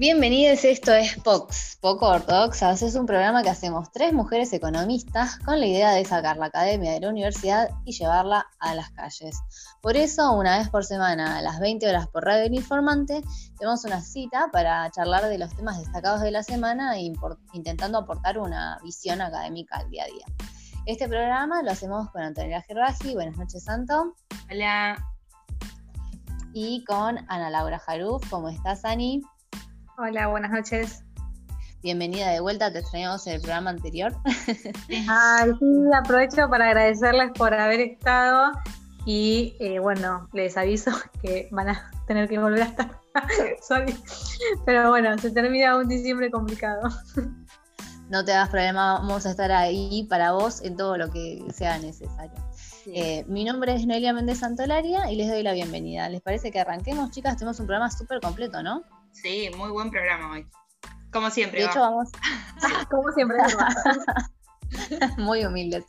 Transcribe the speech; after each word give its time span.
Bienvenidos, 0.00 0.64
esto 0.64 0.94
es 0.94 1.14
POX, 1.16 1.76
Poco 1.78 2.06
Ortodoxas. 2.06 2.80
Es 2.80 2.94
un 2.94 3.04
programa 3.04 3.42
que 3.42 3.50
hacemos 3.50 3.92
tres 3.92 4.14
mujeres 4.14 4.50
economistas 4.54 5.38
con 5.40 5.60
la 5.60 5.66
idea 5.66 5.90
de 5.90 6.06
sacar 6.06 6.38
la 6.38 6.46
academia 6.46 6.92
de 6.92 7.00
la 7.00 7.10
universidad 7.10 7.68
y 7.84 7.92
llevarla 7.92 8.46
a 8.60 8.74
las 8.74 8.90
calles. 8.92 9.36
Por 9.82 9.98
eso, 9.98 10.32
una 10.32 10.56
vez 10.56 10.70
por 10.70 10.86
semana, 10.86 11.36
a 11.36 11.42
las 11.42 11.60
20 11.60 11.86
horas 11.86 12.06
por 12.06 12.24
Radio 12.24 12.46
Informante, 12.46 13.20
tenemos 13.58 13.84
una 13.84 14.00
cita 14.00 14.48
para 14.50 14.90
charlar 14.90 15.26
de 15.26 15.36
los 15.36 15.54
temas 15.54 15.78
destacados 15.78 16.22
de 16.22 16.30
la 16.30 16.44
semana 16.44 16.96
e 16.96 17.12
intentando 17.52 17.98
aportar 17.98 18.38
una 18.38 18.78
visión 18.82 19.20
académica 19.20 19.76
al 19.76 19.90
día 19.90 20.04
a 20.04 20.06
día. 20.06 20.24
Este 20.86 21.08
programa 21.08 21.62
lo 21.62 21.72
hacemos 21.72 22.08
con 22.08 22.22
Antonella 22.22 22.62
Gerbaji. 22.62 23.12
Buenas 23.12 23.36
noches, 23.36 23.64
Santo. 23.64 24.14
Hola. 24.50 24.96
Y 26.54 26.84
con 26.84 27.18
Ana 27.28 27.50
Laura 27.50 27.78
Jaruf. 27.78 28.26
¿Cómo 28.30 28.48
estás, 28.48 28.86
Ani? 28.86 29.20
Hola, 30.02 30.28
buenas 30.28 30.50
noches. 30.50 31.04
Bienvenida 31.82 32.30
de 32.30 32.40
vuelta, 32.40 32.72
te 32.72 32.78
extrañamos 32.78 33.26
en 33.26 33.34
el 33.34 33.42
programa 33.42 33.68
anterior. 33.68 34.16
Ay, 35.08 35.50
sí, 35.58 35.66
aprovecho 35.94 36.48
para 36.48 36.68
agradecerles 36.68 37.32
por 37.36 37.52
haber 37.52 37.80
estado 37.80 38.52
y 39.04 39.54
eh, 39.60 39.78
bueno, 39.78 40.26
les 40.32 40.56
aviso 40.56 40.90
que 41.20 41.50
van 41.50 41.68
a 41.68 41.90
tener 42.06 42.30
que 42.30 42.38
volver 42.38 42.62
a 42.62 42.64
estar. 42.64 42.98
Sorry. 43.62 43.94
Pero 44.64 44.88
bueno, 44.88 45.18
se 45.18 45.32
termina 45.32 45.76
un 45.76 45.86
diciembre 45.86 46.30
complicado. 46.30 46.88
No 48.08 48.24
te 48.24 48.32
hagas 48.32 48.48
problema, 48.48 48.94
vamos 48.94 49.26
a 49.26 49.32
estar 49.32 49.52
ahí 49.52 50.06
para 50.08 50.32
vos 50.32 50.62
en 50.62 50.78
todo 50.78 50.96
lo 50.96 51.10
que 51.10 51.44
sea 51.52 51.78
necesario. 51.78 52.42
Eh, 52.86 53.26
mi 53.28 53.44
nombre 53.44 53.74
es 53.74 53.86
Noelia 53.86 54.14
Méndez 54.14 54.38
Santolaria 54.38 55.10
y 55.10 55.16
les 55.16 55.28
doy 55.28 55.42
la 55.42 55.52
bienvenida. 55.52 56.08
¿Les 56.08 56.22
parece 56.22 56.50
que 56.50 56.58
arranquemos, 56.58 57.10
chicas? 57.10 57.36
Tenemos 57.36 57.60
un 57.60 57.66
programa 57.66 57.90
súper 57.90 58.18
completo, 58.20 58.62
¿no? 58.62 58.82
Sí, 59.12 59.50
muy 59.56 59.70
buen 59.70 59.90
programa 59.90 60.32
hoy. 60.32 60.46
Como 61.12 61.30
siempre. 61.30 61.60
De 61.60 61.66
hecho, 61.66 61.80
vamos. 61.80 62.10
Como 62.90 63.12
siempre. 63.12 63.38
muy 65.18 65.44
humildes. 65.44 65.84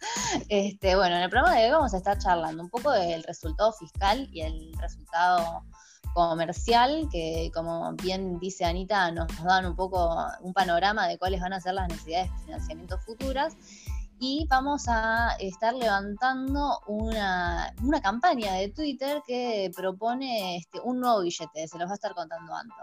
Este, 0.49 0.95
bueno, 0.95 1.15
en 1.15 1.23
el 1.23 1.29
programa 1.29 1.55
de 1.55 1.65
hoy 1.65 1.71
vamos 1.71 1.93
a 1.93 1.97
estar 1.97 2.17
charlando 2.17 2.63
un 2.63 2.69
poco 2.69 2.91
del 2.91 3.23
resultado 3.23 3.71
fiscal 3.73 4.27
y 4.31 4.41
el 4.41 4.73
resultado 4.79 5.63
comercial, 6.13 7.07
que 7.11 7.51
como 7.53 7.93
bien 7.93 8.39
dice 8.39 8.65
Anita, 8.65 9.11
nos 9.11 9.27
dan 9.43 9.65
un 9.65 9.75
poco 9.75 10.13
un 10.41 10.53
panorama 10.53 11.07
de 11.07 11.17
cuáles 11.17 11.41
van 11.41 11.53
a 11.53 11.61
ser 11.61 11.75
las 11.75 11.87
necesidades 11.87 12.31
de 12.31 12.45
financiamiento 12.45 12.97
futuras 12.99 13.55
y 14.23 14.45
vamos 14.47 14.83
a 14.87 15.35
estar 15.39 15.73
levantando 15.73 16.79
una, 16.85 17.73
campaña 18.03 18.53
de 18.53 18.69
Twitter 18.69 19.23
que 19.25 19.71
propone 19.75 20.57
este, 20.57 20.79
un 20.79 20.99
nuevo 20.99 21.21
billete, 21.21 21.67
se 21.67 21.79
los 21.79 21.87
va 21.87 21.93
a 21.93 21.95
estar 21.95 22.13
contando 22.13 22.53
Anto. 22.53 22.75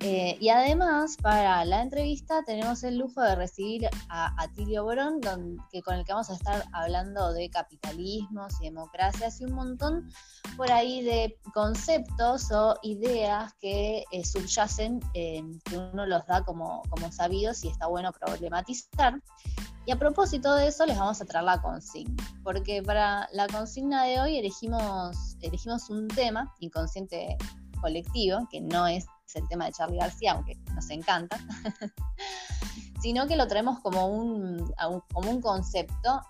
Eh, 0.00 0.36
y 0.40 0.48
además, 0.48 1.16
para 1.22 1.64
la 1.64 1.80
entrevista 1.80 2.42
tenemos 2.44 2.82
el 2.82 2.98
lujo 2.98 3.22
de 3.22 3.36
recibir 3.36 3.88
a 4.08 4.34
Atilio 4.42 4.82
Borón, 4.82 5.20
que, 5.70 5.80
con 5.80 5.94
el 5.94 6.04
que 6.04 6.12
vamos 6.12 6.28
a 6.30 6.34
estar 6.34 6.64
hablando 6.72 7.32
de 7.32 7.48
capitalismos 7.50 8.60
y 8.60 8.64
democracias 8.64 9.40
y 9.40 9.44
un 9.44 9.52
montón 9.52 10.10
por 10.56 10.72
ahí 10.72 11.04
de 11.04 11.38
conceptos 11.54 12.50
o 12.50 12.76
ideas 12.82 13.54
que 13.60 14.02
eh, 14.10 14.24
subyacen, 14.24 14.98
que 15.12 15.78
uno 15.92 16.04
los 16.04 16.26
da 16.26 16.42
como, 16.42 16.82
como 16.90 17.12
sabidos 17.12 17.62
y 17.62 17.68
está 17.68 17.86
bueno 17.86 18.10
problematizar. 18.10 19.22
Y 19.88 19.90
a 19.90 19.98
propósito 19.98 20.54
de 20.54 20.68
eso, 20.68 20.84
les 20.84 20.98
vamos 20.98 21.18
a 21.22 21.24
traer 21.24 21.46
la 21.46 21.62
consigna, 21.62 22.22
porque 22.44 22.82
para 22.82 23.26
la 23.32 23.46
consigna 23.46 24.04
de 24.04 24.20
hoy 24.20 24.36
elegimos, 24.36 25.38
elegimos 25.40 25.88
un 25.88 26.08
tema, 26.08 26.54
inconsciente 26.60 27.38
colectivo, 27.80 28.46
que 28.50 28.60
no 28.60 28.86
es 28.86 29.06
el 29.32 29.48
tema 29.48 29.64
de 29.64 29.72
Charlie 29.72 29.96
García, 29.96 30.32
aunque 30.32 30.56
nos 30.74 30.90
encanta, 30.90 31.38
sino 33.00 33.26
que 33.26 33.36
lo 33.36 33.48
traemos 33.48 33.80
como 33.80 34.08
un, 34.08 34.74
como 35.10 35.30
un 35.30 35.40
concepto 35.40 36.20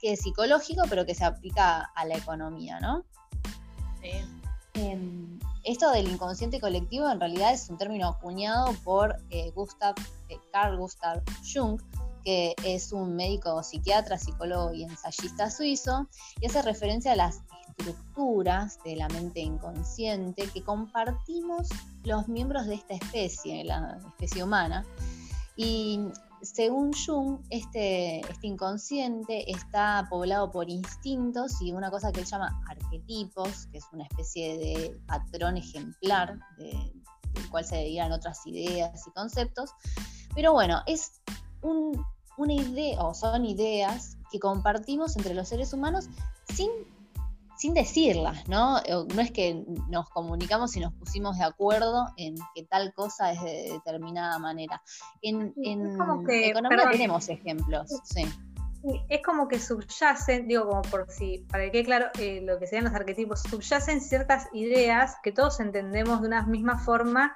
que 0.00 0.14
es 0.14 0.22
psicológico, 0.22 0.84
pero 0.88 1.04
que 1.04 1.14
se 1.14 1.26
aplica 1.26 1.90
a 1.94 2.06
la 2.06 2.16
economía, 2.16 2.80
¿no? 2.80 3.04
Em, 4.72 5.38
esto 5.62 5.90
del 5.90 6.08
inconsciente 6.08 6.58
colectivo 6.58 7.10
en 7.10 7.20
realidad 7.20 7.52
es 7.52 7.68
un 7.68 7.76
término 7.76 8.08
acuñado 8.08 8.72
por 8.82 9.14
eh, 9.28 9.50
Gustav, 9.50 9.94
eh, 10.30 10.38
Carl 10.52 10.78
Gustav 10.78 11.22
Jung, 11.52 11.78
que 12.24 12.54
es 12.64 12.92
un 12.92 13.16
médico 13.16 13.62
psiquiatra, 13.62 14.18
psicólogo 14.18 14.72
y 14.72 14.84
ensayista 14.84 15.50
suizo, 15.50 16.08
y 16.40 16.46
hace 16.46 16.62
referencia 16.62 17.12
a 17.12 17.16
las 17.16 17.40
estructuras 17.78 18.78
de 18.84 18.96
la 18.96 19.08
mente 19.08 19.40
inconsciente 19.40 20.48
que 20.52 20.62
compartimos 20.62 21.68
los 22.04 22.28
miembros 22.28 22.66
de 22.66 22.74
esta 22.74 22.94
especie, 22.94 23.64
la 23.64 23.98
especie 24.08 24.42
humana. 24.42 24.84
Y 25.56 26.00
según 26.42 26.92
Jung, 26.92 27.40
este, 27.50 28.20
este 28.20 28.46
inconsciente 28.46 29.50
está 29.50 30.06
poblado 30.08 30.50
por 30.50 30.70
instintos 30.70 31.60
y 31.60 31.72
una 31.72 31.90
cosa 31.90 32.12
que 32.12 32.20
él 32.20 32.26
llama 32.26 32.62
arquetipos, 32.68 33.66
que 33.66 33.78
es 33.78 33.84
una 33.92 34.04
especie 34.04 34.56
de 34.56 35.00
patrón 35.06 35.56
ejemplar 35.56 36.38
del 36.56 37.50
cual 37.50 37.64
se 37.64 37.76
derivan 37.76 38.12
otras 38.12 38.46
ideas 38.46 39.06
y 39.06 39.10
conceptos. 39.10 39.70
Pero 40.34 40.52
bueno, 40.52 40.82
es 40.86 41.20
un, 41.62 42.04
una 42.36 42.54
idea, 42.54 43.02
o 43.02 43.14
son 43.14 43.44
ideas 43.44 44.16
que 44.30 44.38
compartimos 44.38 45.16
entre 45.16 45.34
los 45.34 45.48
seres 45.48 45.72
humanos 45.72 46.08
sin, 46.54 46.70
sin 47.56 47.74
decirlas, 47.74 48.48
¿no? 48.48 48.80
No 49.14 49.20
es 49.20 49.32
que 49.32 49.64
nos 49.88 50.08
comunicamos 50.10 50.76
y 50.76 50.80
nos 50.80 50.92
pusimos 50.94 51.38
de 51.38 51.44
acuerdo 51.44 52.06
en 52.16 52.36
que 52.54 52.64
tal 52.64 52.92
cosa 52.94 53.32
es 53.32 53.42
de 53.42 53.72
determinada 53.72 54.38
manera. 54.38 54.80
En, 55.22 55.52
economía 55.62 56.90
tenemos 56.90 57.28
ejemplos, 57.28 57.90
sí. 58.04 58.24
Es 59.08 59.22
como 59.24 59.48
que 59.48 59.58
subyacen, 59.58 60.46
digo, 60.46 60.68
como 60.68 60.82
por 60.82 61.10
si, 61.10 61.44
para 61.50 61.64
que 61.64 61.72
quede 61.72 61.84
claro 61.84 62.06
eh, 62.20 62.40
lo 62.42 62.60
que 62.60 62.68
sean 62.68 62.84
los 62.84 62.94
arquetipos, 62.94 63.42
subyacen 63.42 64.00
ciertas 64.00 64.46
ideas 64.52 65.16
que 65.24 65.32
todos 65.32 65.58
entendemos 65.58 66.20
de 66.20 66.28
una 66.28 66.46
misma 66.46 66.78
forma 66.78 67.32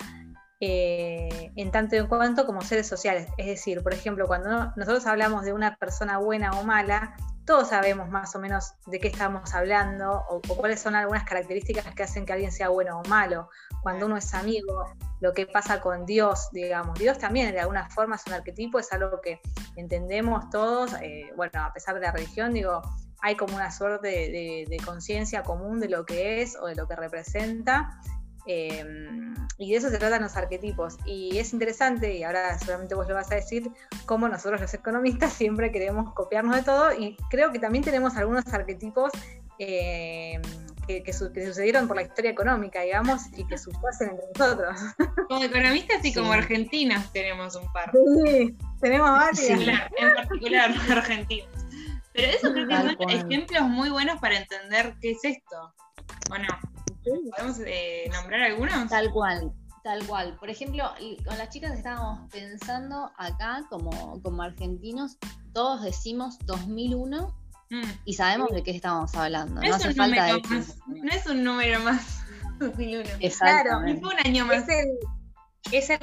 eh, 0.65 1.51
en 1.57 1.73
tanto 1.73 1.97
en 1.97 2.07
cuanto 2.07 2.47
como 2.47 2.63
seres 2.63 2.87
sociales. 2.87 3.27
Es 3.37 3.47
decir, 3.47 3.83
por 3.83 3.93
ejemplo, 3.93 4.29
cuando 4.29 4.73
nosotros 4.77 5.07
hablamos 5.07 5.45
de 5.45 5.53
una 5.53 5.75
persona 5.75 6.19
buena 6.19 6.53
o 6.53 6.63
mala, 6.63 7.17
todos 7.45 7.71
sabemos 7.71 8.09
más 8.11 8.37
o 8.37 8.39
menos 8.39 8.75
de 8.87 9.01
qué 9.01 9.09
estamos 9.09 9.53
hablando 9.55 10.23
o, 10.31 10.41
cuáles 10.41 10.81
son 10.81 10.95
algunas 10.95 11.25
características 11.25 11.93
que 11.97 12.05
hacen 12.05 12.25
que 12.25 12.33
alguien 12.33 12.53
sea 12.53 12.69
bueno 12.69 13.01
o 13.01 13.09
malo. 13.09 13.51
Cuando 13.83 14.07
uno 14.07 14.17
es 14.17 14.33
amigo, 14.35 14.85
lo 15.21 15.33
que 15.33 15.49
pasa 15.49 15.81
con 15.81 16.07
Dios, 16.07 16.49
digamos. 16.53 16.97
Dios 16.97 17.19
también 17.19 17.51
de 17.51 17.59
alguna 17.59 17.91
forma 17.91 18.15
es 18.15 18.23
un 18.29 18.35
arquetipo, 18.35 18.79
es 18.79 18.93
algo 18.93 19.21
que 19.21 19.41
entendemos 19.75 20.49
todos. 20.51 20.93
Eh, 21.03 21.33
bueno, 21.35 21.61
a 21.61 21.73
pesar 21.73 21.97
de 21.97 22.03
la 22.03 22.13
religión, 22.13 22.53
digo, 22.53 22.83
hay 23.21 23.35
como 23.35 23.57
una 23.57 23.73
suerte 23.73 24.09
de 24.09 24.81
conciencia 24.85 25.43
común 25.43 25.81
de 25.81 25.89
lo 25.89 26.07
que 26.07 26.41
es 26.41 26.57
o 26.57 26.67
de 26.67 26.77
lo 26.77 26.87
que 26.87 26.95
representa. 26.95 27.99
Em, 28.47 29.35
y 29.59 29.71
de 29.71 29.77
eso 29.77 29.91
se 29.91 29.99
tratan 29.99 30.23
los 30.23 30.37
arquetipos. 30.37 30.99
Y 31.05 31.39
es 31.39 31.53
interesante, 31.53 32.17
y 32.17 32.23
ahora 32.23 32.59
seguramente 32.59 32.95
vos 32.95 33.09
lo 33.09 33.15
vas 33.15 33.31
a 33.31 33.37
decir, 33.37 33.71
cómo 34.07 34.29
nosotros 34.29 34.61
los 34.61 34.75
economistas 34.75 35.33
siempre 35.33 35.71
queremos 35.71 36.13
copiarnos 36.15 36.57
de 36.57 36.63
todo 36.63 36.93
y 36.93 37.17
creo 37.31 37.53
que 37.53 37.59
también 37.59 37.85
tenemos 37.85 38.17
algunos 38.17 38.47
arquetipos 38.53 39.13
em, 39.59 40.43
que, 40.87 41.13
sucedieron 41.13 41.87
por 41.87 41.97
la 41.97 42.03
historia 42.03 42.33
económica, 42.33 42.81
digamos, 42.81 43.23
y 43.37 43.47
que 43.47 43.57
subyasen 43.57 44.11
entre 44.11 44.27
nosotros. 44.37 44.77
Como 45.29 45.45
economistas 45.45 46.05
y 46.05 46.13
como 46.13 46.33
argentinas 46.33 47.13
tenemos 47.13 47.55
un 47.55 47.73
par. 47.73 47.91
Sí, 48.27 48.57
tenemos 48.81 49.11
varios. 49.11 49.49
en 49.49 50.15
particular 50.15 50.75
argentinos. 50.91 51.49
Pero 52.13 52.29
eso 52.29 52.53
creo 52.53 52.69
que 52.69 52.75
son 52.75 53.11
ejemplos 53.11 53.63
muy 53.63 53.89
buenos 53.89 54.21
para 54.21 54.37
entender 54.37 54.95
qué 55.01 55.13
es 55.13 55.25
esto, 55.25 55.73
¿o 56.31 56.37
no? 56.37 56.82
¿Podemos 57.05 57.59
eh, 57.67 58.09
nombrar 58.13 58.43
algunos? 58.43 58.89
Tal 58.89 59.11
cual, 59.11 59.53
tal 59.83 60.07
cual. 60.07 60.37
Por 60.39 60.51
ejemplo, 60.51 60.91
con 61.25 61.39
las 61.39 61.49
chicas 61.51 61.77
estábamos 61.77 62.31
pensando 62.31 63.11
acá 63.17 63.65
como, 63.69 64.21
como 64.23 64.43
argentinos, 64.43 65.19
todos 65.53 65.83
decimos 65.83 66.39
2001 66.47 67.35
mm. 67.71 67.83
y 68.05 68.15
sabemos 68.15 68.51
de 68.51 68.63
qué 68.63 68.71
estamos 68.71 69.15
hablando. 69.15 69.61
No, 69.61 69.75
hace 69.75 69.93
falta 69.95 70.27
decir. 70.27 70.65
No 70.87 71.13
es 71.13 71.27
un 71.27 71.43
número 71.45 71.81
más. 71.81 72.21
2001. 72.59 73.09
Claro, 73.39 73.79
un 73.79 74.27
año 74.27 74.47
más 74.47 74.69
es 74.69 74.69
el 74.69 74.99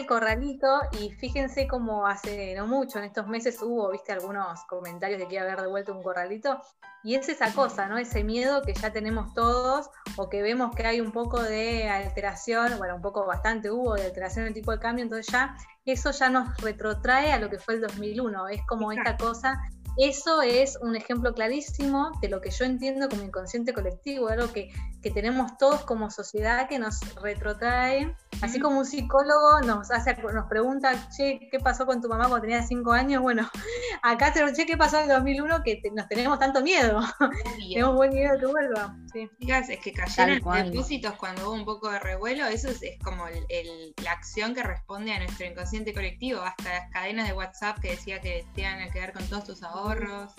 corralito 0.07 0.67
y 0.99 1.11
fíjense 1.11 1.67
cómo 1.67 2.07
hace 2.07 2.55
no 2.55 2.67
mucho, 2.67 2.99
en 2.99 3.05
estos 3.05 3.27
meses 3.27 3.61
hubo, 3.61 3.91
viste, 3.91 4.11
algunos 4.11 4.61
comentarios 4.65 5.19
de 5.19 5.27
que 5.27 5.35
iba 5.35 5.43
a 5.43 5.47
haber 5.47 5.61
devuelto 5.61 5.93
un 5.93 6.01
corralito 6.01 6.61
y 7.03 7.15
es 7.15 7.29
esa 7.29 7.53
cosa, 7.53 7.87
¿no? 7.87 7.97
Ese 7.97 8.23
miedo 8.23 8.61
que 8.61 8.73
ya 8.73 8.91
tenemos 8.91 9.33
todos 9.33 9.89
o 10.17 10.29
que 10.29 10.41
vemos 10.41 10.75
que 10.75 10.85
hay 10.85 11.01
un 11.01 11.11
poco 11.11 11.41
de 11.41 11.89
alteración, 11.89 12.77
bueno, 12.77 12.95
un 12.95 13.01
poco 13.01 13.25
bastante 13.25 13.71
hubo 13.71 13.95
de 13.95 14.05
alteración 14.05 14.43
en 14.43 14.49
el 14.49 14.53
tipo 14.53 14.71
de 14.71 14.79
cambio, 14.79 15.03
entonces 15.03 15.31
ya 15.31 15.55
eso 15.85 16.11
ya 16.11 16.29
nos 16.29 16.57
retrotrae 16.61 17.31
a 17.31 17.39
lo 17.39 17.49
que 17.49 17.59
fue 17.59 17.75
el 17.75 17.81
2001, 17.81 18.47
es 18.49 18.61
como 18.67 18.91
esta 18.91 19.17
cosa 19.17 19.59
eso 19.97 20.41
es 20.41 20.77
un 20.81 20.95
ejemplo 20.95 21.33
clarísimo 21.33 22.11
de 22.21 22.29
lo 22.29 22.39
que 22.39 22.51
yo 22.51 22.63
entiendo 22.63 23.09
como 23.09 23.23
inconsciente 23.23 23.73
colectivo, 23.73 24.29
algo 24.29 24.51
que, 24.53 24.71
que 25.01 25.11
tenemos 25.11 25.57
todos 25.57 25.81
como 25.81 26.09
sociedad 26.09 26.69
que 26.69 26.79
nos 26.79 27.01
retrotrae 27.21 28.15
Así 28.41 28.59
como 28.59 28.79
un 28.79 28.85
psicólogo 28.85 29.59
nos 29.65 29.91
hace, 29.91 30.15
nos 30.15 30.47
pregunta, 30.47 31.09
che, 31.09 31.49
¿qué 31.51 31.59
pasó 31.59 31.85
con 31.85 32.01
tu 32.01 32.07
mamá 32.07 32.29
cuando 32.29 32.47
tenía 32.47 32.63
cinco 32.63 32.93
años? 32.93 33.21
Bueno, 33.21 33.49
acá 34.01 34.31
te 34.31 34.39
che, 34.53 34.65
¿qué 34.65 34.77
pasó 34.77 34.97
en 34.97 35.03
el 35.03 35.09
2001 35.09 35.61
que 35.63 35.81
nos 35.93 36.07
tenemos 36.07 36.39
tanto 36.39 36.61
miedo? 36.61 37.01
tenemos 37.57 37.95
buen 37.95 38.13
miedo 38.13 38.33
de 38.33 38.39
que 38.39 38.45
vuelva. 38.45 38.95
Sí. 39.11 39.29
es 39.39 39.79
que 39.79 39.91
cayeron 39.91 40.39
depósitos 40.65 41.13
cuando 41.15 41.49
hubo 41.49 41.53
un 41.53 41.65
poco 41.65 41.91
de 41.91 41.99
revuelo, 41.99 42.45
eso 42.47 42.69
es, 42.69 42.81
como 43.03 43.25
la 43.27 44.11
acción 44.11 44.55
que 44.55 44.63
responde 44.63 45.11
a 45.11 45.19
nuestro 45.19 45.45
inconsciente 45.45 45.93
colectivo, 45.93 46.41
hasta 46.41 46.69
las 46.73 46.91
cadenas 46.91 47.27
de 47.27 47.33
WhatsApp 47.33 47.79
que 47.79 47.91
decía 47.91 48.21
que 48.21 48.45
te 48.55 48.61
iban 48.61 48.79
a 48.79 48.89
quedar 48.89 49.11
con 49.11 49.27
todos 49.27 49.43
tus 49.43 49.63
ahorros. 49.63 50.33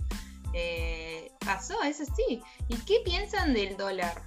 Eh, 0.55 1.31
pasó, 1.45 1.83
eso 1.83 2.05
sí. 2.17 2.43
¿Y 2.69 2.77
qué 2.79 3.03
piensan 3.05 3.53
del 3.53 3.77
dólar 3.77 4.23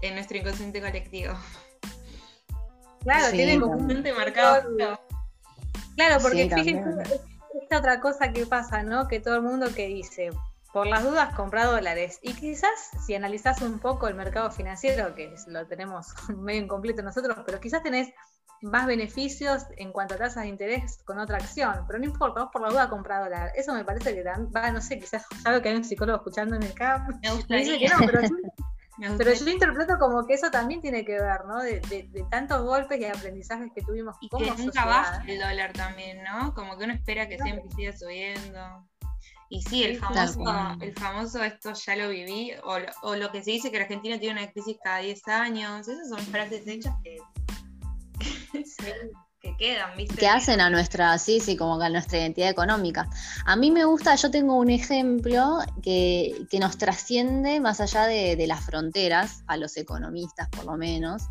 en 0.00 0.14
nuestro 0.14 0.38
inconsciente 0.38 0.80
colectivo? 0.80 1.34
Claro, 3.02 3.30
tiene 3.32 3.60
como 3.60 3.74
un 3.74 4.04
marcado. 4.16 4.68
Claro, 5.96 6.22
porque 6.22 6.50
fíjense, 6.50 7.20
esta 7.62 7.78
otra 7.78 8.00
cosa 8.00 8.32
que 8.32 8.46
pasa, 8.46 8.82
¿no? 8.82 9.08
Que 9.08 9.20
todo 9.20 9.36
el 9.36 9.42
mundo 9.42 9.68
que 9.74 9.86
dice, 9.86 10.30
por 10.72 10.86
las 10.86 11.02
dudas 11.02 11.34
compra 11.34 11.66
dólares. 11.66 12.18
Y 12.22 12.34
quizás 12.34 12.90
si 13.06 13.14
analizás 13.14 13.60
un 13.62 13.78
poco 13.78 14.08
el 14.08 14.14
mercado 14.14 14.50
financiero, 14.50 15.14
que 15.14 15.34
lo 15.46 15.66
tenemos 15.66 16.08
medio 16.36 16.62
incompleto 16.62 17.02
nosotros, 17.02 17.38
pero 17.44 17.60
quizás 17.60 17.82
tenés 17.82 18.08
más 18.62 18.86
beneficios 18.86 19.64
en 19.78 19.90
cuanto 19.90 20.14
a 20.14 20.18
tasas 20.18 20.42
de 20.42 20.50
interés 20.50 20.98
con 21.04 21.18
otra 21.18 21.38
acción, 21.38 21.84
pero 21.86 21.98
no 21.98 22.04
importa, 22.04 22.42
vos 22.42 22.50
por 22.52 22.60
la 22.60 22.68
duda 22.68 22.90
compra 22.90 23.20
dólar. 23.20 23.52
Eso 23.56 23.72
me 23.72 23.84
parece 23.84 24.14
que 24.14 24.22
va, 24.22 24.70
no 24.70 24.82
sé, 24.82 24.98
quizás 24.98 25.24
sabe 25.42 25.62
que 25.62 25.70
hay 25.70 25.76
un 25.76 25.84
psicólogo 25.84 26.18
escuchando 26.18 26.56
en 26.56 26.62
el 26.64 26.74
CAP. 26.74 27.08
Me 27.22 27.32
gustaría. 27.32 27.64
Dice 27.64 27.78
que 27.78 27.88
no, 27.88 28.06
pero 28.06 28.20
pero 29.18 29.32
yo 29.32 29.48
interpreto 29.48 29.98
como 29.98 30.26
que 30.26 30.34
eso 30.34 30.50
también 30.50 30.80
tiene 30.80 31.04
que 31.04 31.12
ver, 31.12 31.44
¿no? 31.46 31.62
De, 31.62 31.80
tantos 32.30 32.62
golpes 32.62 33.00
y 33.00 33.04
aprendizajes 33.04 33.70
que 33.74 33.82
tuvimos. 33.82 34.16
Y 34.20 34.28
que 34.28 34.50
nunca 34.50 34.84
baja 34.84 35.24
el 35.26 35.38
dólar 35.38 35.72
también, 35.72 36.22
¿no? 36.22 36.54
Como 36.54 36.76
que 36.76 36.84
uno 36.84 36.94
espera 36.94 37.28
que 37.28 37.38
siempre 37.38 37.70
siga 37.74 37.96
subiendo. 37.96 38.88
Y 39.48 39.62
sí, 39.62 39.82
el 39.82 39.98
famoso, 39.98 40.44
el 40.80 40.94
famoso 40.94 41.42
esto 41.42 41.72
ya 41.72 41.96
lo 41.96 42.08
viví, 42.08 42.52
o 42.62 43.16
lo, 43.16 43.32
que 43.32 43.42
se 43.42 43.50
dice 43.50 43.72
que 43.72 43.78
la 43.78 43.82
Argentina 43.82 44.16
tiene 44.18 44.40
una 44.40 44.52
crisis 44.52 44.76
cada 44.82 44.98
10 44.98 45.26
años, 45.26 45.88
esas 45.88 46.08
son 46.08 46.20
frases 46.20 46.66
hechas 46.68 46.94
que... 47.02 47.16
que. 49.40 49.56
Que 50.18 50.28
hacen 50.28 50.60
a 50.60 50.70
nuestra, 50.70 51.16
sí, 51.18 51.40
sí, 51.40 51.56
como 51.56 51.78
que 51.78 51.84
a 51.86 51.88
nuestra 51.88 52.18
identidad 52.18 52.50
económica. 52.50 53.08
A 53.44 53.56
mí 53.56 53.70
me 53.70 53.84
gusta, 53.84 54.14
yo 54.14 54.30
tengo 54.30 54.56
un 54.56 54.70
ejemplo 54.70 55.58
que, 55.82 56.46
nos 56.58 56.78
trasciende 56.78 57.60
más 57.60 57.80
allá 57.80 58.06
de, 58.06 58.46
las 58.46 58.64
fronteras, 58.64 59.42
a 59.46 59.56
los 59.56 59.76
economistas 59.76 60.48
por 60.48 60.64
lo 60.64 60.76
menos, 60.76 61.22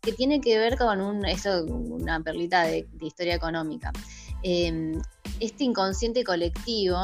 que 0.00 0.12
tiene 0.12 0.40
que 0.40 0.58
ver 0.58 0.78
con 0.78 1.00
un, 1.00 1.24
eso, 1.26 1.64
una 1.64 2.20
perlita 2.20 2.62
de, 2.62 2.88
historia 3.00 3.34
económica. 3.34 3.92
Em, 4.42 5.00
este 5.38 5.64
inconsciente 5.64 6.24
colectivo, 6.24 6.96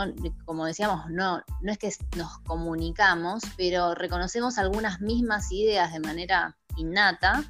como 0.46 0.64
decíamos, 0.64 1.10
no, 1.10 1.42
no 1.60 1.72
es 1.72 1.78
que 1.78 1.90
nos 2.16 2.38
comunicamos, 2.40 3.42
pero 3.56 3.94
reconocemos 3.94 4.56
algunas 4.58 5.00
mismas 5.00 5.52
ideas 5.52 5.92
de 5.92 6.00
manera 6.00 6.56
innata 6.76 7.44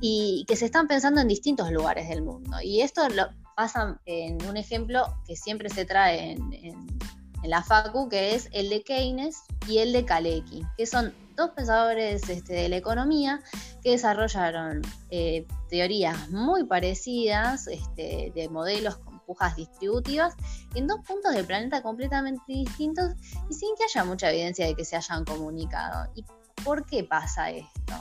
y 0.00 0.44
que 0.48 0.56
se 0.56 0.66
están 0.66 0.88
pensando 0.88 1.20
en 1.20 1.28
distintos 1.28 1.70
lugares 1.70 2.08
del 2.08 2.22
mundo. 2.22 2.56
Y 2.62 2.80
esto 2.80 3.08
lo 3.08 3.28
pasa 3.54 4.00
en 4.06 4.42
un 4.46 4.56
ejemplo 4.56 5.14
que 5.26 5.36
siempre 5.36 5.68
se 5.68 5.84
trae 5.84 6.32
en, 6.32 6.98
la 7.42 7.62
FACU, 7.62 8.10
que 8.10 8.34
es 8.34 8.50
el 8.52 8.68
de 8.68 8.82
Keynes 8.82 9.44
y 9.66 9.78
el 9.78 9.94
de 9.94 10.04
Kalecki, 10.04 10.62
que 10.76 10.84
son 10.84 11.14
dos 11.36 11.50
pensadores 11.50 12.28
este, 12.28 12.52
de 12.52 12.68
la 12.68 12.76
economía 12.76 13.40
que 13.82 13.92
desarrollaron 13.92 14.82
eh, 15.10 15.46
teorías 15.70 16.28
muy 16.28 16.64
parecidas 16.64 17.66
este, 17.66 18.30
de 18.34 18.48
modelos 18.50 18.98
con 18.98 19.20
pujas 19.20 19.56
distributivas 19.56 20.34
en 20.74 20.86
dos 20.86 21.00
puntos 21.06 21.32
del 21.32 21.46
planeta 21.46 21.82
completamente 21.82 22.42
distintos 22.46 23.14
y 23.48 23.54
sin 23.54 23.74
que 23.74 23.84
haya 23.84 24.04
mucha 24.04 24.30
evidencia 24.30 24.66
de 24.66 24.74
que 24.74 24.84
se 24.84 24.96
hayan 24.96 25.24
comunicado. 25.24 26.10
¿Y 26.14 26.24
por 26.62 26.84
qué 26.84 27.04
pasa 27.04 27.50
esto? 27.50 27.94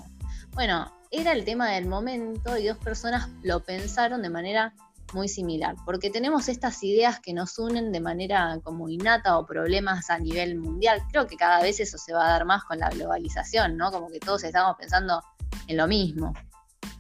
Bueno, 0.54 0.92
era 1.12 1.32
el 1.32 1.44
tema 1.44 1.70
del 1.72 1.88
momento 1.88 2.58
y 2.58 2.68
dos 2.68 2.78
personas 2.78 3.30
lo 3.42 3.64
pensaron 3.64 4.22
de 4.22 4.30
manera 4.30 4.74
muy 5.14 5.28
similar, 5.28 5.76
porque 5.86 6.10
tenemos 6.12 6.50
estas 6.50 6.84
ideas 6.84 7.20
que 7.20 7.34
nos 7.34 7.58
unen 7.58 7.92
de 7.92 8.00
manera 8.00 8.60
como 8.64 8.90
innata 8.90 9.38
o 9.40 9.46
problemas 9.46 10.10
a 10.10 10.20
nivel 10.20 10.56
mundial. 10.58 11.02
Creo 11.12 11.26
que 11.26 11.36
cada 11.36 11.62
vez 11.62 11.80
eso 11.80 11.98
se 11.98 12.14
va 12.14 12.28
a 12.28 12.30
dar 12.30 12.46
más 12.46 12.64
con 12.64 12.80
la 12.80 12.90
globalización, 12.90 13.76
¿no? 13.76 13.92
Como 13.92 14.10
que 14.10 14.20
todos 14.20 14.44
estamos 14.44 14.76
pensando 14.78 15.22
en 15.68 15.78
lo 15.78 15.88
mismo. 15.88 16.34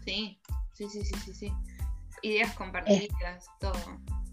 Sí, 0.05 0.39
sí, 0.73 0.89
sí, 0.89 1.03
sí, 1.03 1.15
sí, 1.23 1.33
sí. 1.33 1.53
Ideas 2.23 2.53
compartidas, 2.55 3.45
todo. 3.59 3.79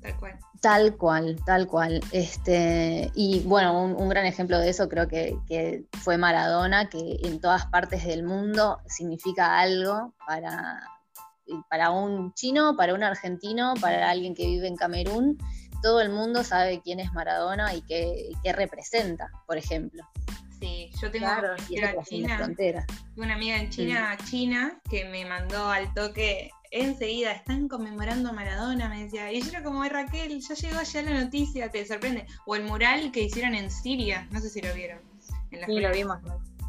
Tal 0.02 0.16
cual. 0.16 0.38
Tal 0.60 0.96
cual, 0.96 1.36
tal 1.44 1.66
cual. 1.66 2.00
Este, 2.12 3.10
y 3.14 3.40
bueno, 3.40 3.84
un, 3.84 4.08
gran 4.08 4.26
ejemplo 4.26 4.58
de 4.58 4.70
eso 4.70 4.88
creo 4.88 5.08
que, 5.08 5.84
fue 6.02 6.18
Maradona, 6.18 6.88
que 6.88 7.18
en 7.22 7.40
todas 7.40 7.66
partes 7.66 8.04
del 8.04 8.22
mundo 8.22 8.78
significa 8.86 9.58
algo 9.58 10.14
para, 10.26 10.82
para 11.68 11.90
un 11.90 12.32
chino, 12.34 12.76
para 12.76 12.94
un 12.94 13.02
argentino, 13.02 13.74
para 13.80 14.10
alguien 14.10 14.34
que 14.34 14.46
vive 14.46 14.66
en 14.66 14.76
Camerún. 14.76 15.38
Todo 15.82 16.00
el 16.00 16.10
mundo 16.10 16.42
sabe 16.42 16.80
quién 16.82 17.00
es 17.00 17.12
Maradona 17.12 17.74
y 17.74 17.82
qué, 17.82 18.32
representa, 18.52 19.30
por 19.46 19.58
ejemplo. 19.58 20.02
Sí, 20.58 20.90
yo 21.02 21.10
tengo 21.10 21.26
China, 21.68 22.00
una 23.16 23.34
amiga 23.34 23.56
en 23.58 23.68
China, 23.68 24.16
China, 24.24 24.80
que 24.88 25.04
me 25.04 25.26
mandó 25.26 25.68
al 25.68 25.92
toque 25.92 26.50
enseguida 26.70 27.32
están 27.32 27.68
conmemorando 27.68 28.30
a 28.30 28.32
Maradona, 28.32 28.88
me 28.88 29.04
decía. 29.04 29.32
Y 29.32 29.42
yo 29.42 29.50
era 29.50 29.62
como, 29.62 29.84
Raquel, 29.84 30.40
ya 30.40 30.54
llegó 30.54 30.82
ya 30.82 31.02
la 31.02 31.24
noticia, 31.24 31.70
te 31.70 31.84
sorprende. 31.86 32.26
O 32.46 32.56
el 32.56 32.64
mural 32.64 33.12
que 33.12 33.22
hicieron 33.22 33.54
en 33.54 33.70
Siria, 33.70 34.26
no 34.30 34.40
sé 34.40 34.50
si 34.50 34.60
lo 34.60 34.72
vieron. 34.74 35.00
En 35.50 35.64
sí, 35.64 35.80
lo 35.80 35.90
vimos. 35.90 36.18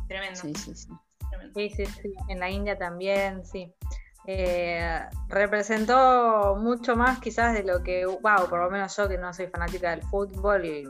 Tremendo. 0.08 0.40
Sí, 0.40 0.54
sí, 0.56 0.76
sí. 0.76 0.88
Sí, 1.56 1.70
sí, 1.70 1.86
sí. 1.86 2.14
En 2.30 2.40
la 2.40 2.50
India 2.50 2.78
también, 2.78 3.46
sí. 3.46 3.74
Eh, 4.30 5.00
representó 5.30 6.58
mucho 6.60 6.96
más 6.96 7.20
quizás 7.20 7.54
de 7.54 7.64
lo 7.64 7.82
que, 7.82 8.06
wow, 8.06 8.50
por 8.50 8.60
lo 8.60 8.70
menos 8.70 8.96
yo 8.96 9.08
que 9.08 9.18
no 9.18 9.34
soy 9.34 9.48
fanática 9.48 9.92
del 9.92 10.04
fútbol, 10.04 10.66
y 10.66 10.84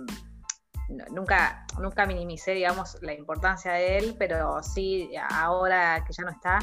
nunca, 1.12 1.66
nunca 1.80 2.06
minimicé, 2.08 2.54
digamos, 2.54 2.98
la 3.02 3.14
importancia 3.14 3.74
de 3.74 4.00
él, 4.00 4.16
pero 4.18 4.64
sí, 4.64 5.12
ahora 5.30 6.04
que 6.06 6.14
ya 6.14 6.24
no 6.24 6.32
está, 6.32 6.60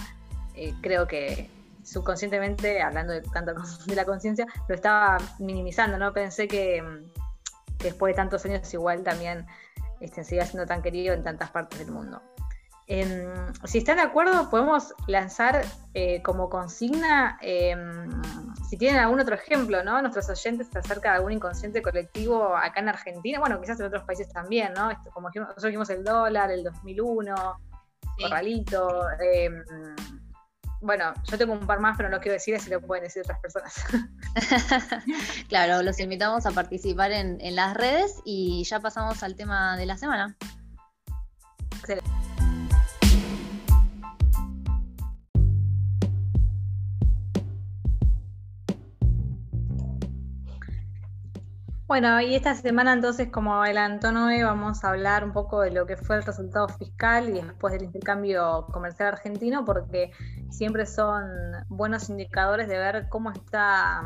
eh, 0.54 0.74
creo 0.80 1.06
que 1.06 1.48
subconscientemente, 1.84 2.82
hablando 2.82 3.12
de, 3.12 3.22
tanto 3.22 3.54
de 3.86 3.94
la 3.94 4.04
conciencia, 4.04 4.46
lo 4.68 4.74
estaba 4.74 5.18
minimizando, 5.38 5.98
¿no? 5.98 6.12
Pensé 6.12 6.48
que, 6.48 6.82
después 7.78 8.14
de 8.14 8.16
tantos 8.16 8.44
años 8.44 8.72
igual 8.72 9.02
también 9.02 9.46
este, 10.00 10.24
siga 10.24 10.44
siendo 10.46 10.66
tan 10.66 10.82
querido 10.82 11.14
en 11.14 11.22
tantas 11.22 11.50
partes 11.50 11.78
del 11.78 11.90
mundo. 11.90 12.22
Em, 12.86 13.32
si 13.64 13.78
están 13.78 13.96
de 13.96 14.02
acuerdo, 14.02 14.50
podemos 14.50 14.92
lanzar 15.06 15.64
eh, 15.94 16.20
como 16.22 16.50
consigna, 16.50 17.38
em, 17.40 18.10
si 18.68 18.76
tienen 18.76 19.00
algún 19.00 19.20
otro 19.20 19.34
ejemplo, 19.34 19.82
¿no? 19.82 20.02
Nuestros 20.02 20.28
oyentes 20.28 20.68
acerca 20.76 21.12
de 21.12 21.16
algún 21.16 21.32
inconsciente 21.32 21.80
colectivo 21.80 22.54
acá 22.54 22.80
en 22.80 22.90
Argentina, 22.90 23.40
bueno, 23.40 23.58
quizás 23.58 23.80
en 23.80 23.86
otros 23.86 24.04
países 24.04 24.28
también, 24.28 24.74
¿no? 24.74 24.90
como 25.14 25.30
nosotros 25.34 25.64
dijimos 25.64 25.88
el 25.88 26.04
dólar, 26.04 26.50
el 26.50 26.62
2001, 26.62 27.34
Corralito, 28.20 29.06
em, 29.18 29.64
bueno, 30.84 31.14
yo 31.30 31.38
tengo 31.38 31.54
un 31.54 31.66
par 31.66 31.80
más, 31.80 31.96
pero 31.96 32.10
no 32.10 32.20
quiero 32.20 32.34
decir 32.34 32.60
si 32.60 32.68
lo 32.68 32.80
pueden 32.80 33.04
decir 33.04 33.22
otras 33.22 33.40
personas. 33.40 33.74
claro, 35.48 35.82
los 35.82 35.98
invitamos 35.98 36.44
a 36.44 36.50
participar 36.50 37.10
en, 37.10 37.40
en 37.40 37.56
las 37.56 37.74
redes 37.74 38.20
y 38.24 38.64
ya 38.64 38.80
pasamos 38.80 39.22
al 39.22 39.34
tema 39.34 39.78
de 39.78 39.86
la 39.86 39.96
semana. 39.96 40.36
Excelente. 41.80 42.10
Bueno, 51.86 52.18
y 52.22 52.34
esta 52.34 52.54
semana 52.54 52.94
entonces, 52.94 53.28
como 53.30 53.62
adelantó 53.62 54.10
Noé, 54.10 54.42
vamos 54.42 54.82
a 54.82 54.88
hablar 54.88 55.22
un 55.22 55.32
poco 55.32 55.60
de 55.60 55.70
lo 55.70 55.84
que 55.84 55.98
fue 55.98 56.16
el 56.16 56.22
resultado 56.22 56.66
fiscal 56.68 57.28
y 57.28 57.42
después 57.42 57.74
del 57.74 57.82
intercambio 57.82 58.66
comercial 58.72 59.08
argentino, 59.08 59.66
porque 59.66 60.10
siempre 60.50 60.86
son 60.86 61.26
buenos 61.68 62.08
indicadores 62.08 62.68
de 62.68 62.78
ver 62.78 63.08
cómo 63.10 63.30
está 63.30 64.02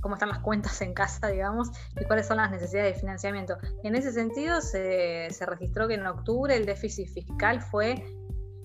cómo 0.00 0.14
están 0.14 0.30
las 0.30 0.40
cuentas 0.40 0.80
en 0.82 0.94
casa, 0.94 1.28
digamos, 1.28 1.70
y 2.00 2.04
cuáles 2.06 2.26
son 2.26 2.38
las 2.38 2.50
necesidades 2.50 2.94
de 2.94 3.00
financiamiento. 3.00 3.56
En 3.84 3.94
ese 3.94 4.10
sentido, 4.10 4.60
se, 4.60 5.28
se 5.30 5.46
registró 5.46 5.86
que 5.86 5.94
en 5.94 6.06
octubre 6.06 6.56
el 6.56 6.66
déficit 6.66 7.08
fiscal 7.08 7.60
fue 7.60 8.04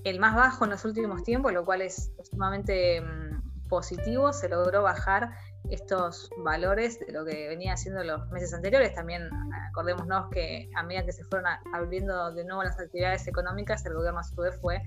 el 0.03 0.19
más 0.19 0.35
bajo 0.35 0.63
en 0.63 0.71
los 0.71 0.83
últimos 0.83 1.23
tiempos, 1.23 1.53
lo 1.53 1.63
cual 1.63 1.81
es 1.81 2.11
sumamente 2.23 3.01
mm, 3.01 3.67
positivo, 3.67 4.33
se 4.33 4.49
logró 4.49 4.81
bajar 4.81 5.31
estos 5.69 6.29
valores 6.37 6.99
de 6.99 7.11
lo 7.11 7.25
que 7.25 7.47
venía 7.47 7.73
haciendo 7.73 8.03
los 8.03 8.29
meses 8.29 8.53
anteriores. 8.53 8.93
También 8.93 9.29
acordémonos 9.69 10.29
que 10.31 10.69
a 10.75 10.83
medida 10.83 11.05
que 11.05 11.13
se 11.13 11.23
fueron 11.23 11.47
abriendo 11.73 12.33
de 12.33 12.45
nuevo 12.45 12.63
las 12.63 12.79
actividades 12.79 13.27
económicas, 13.27 13.85
el 13.85 13.93
gobierno 13.93 14.19
a 14.19 14.23
su 14.23 14.35
vez 14.35 14.55
fue 14.61 14.81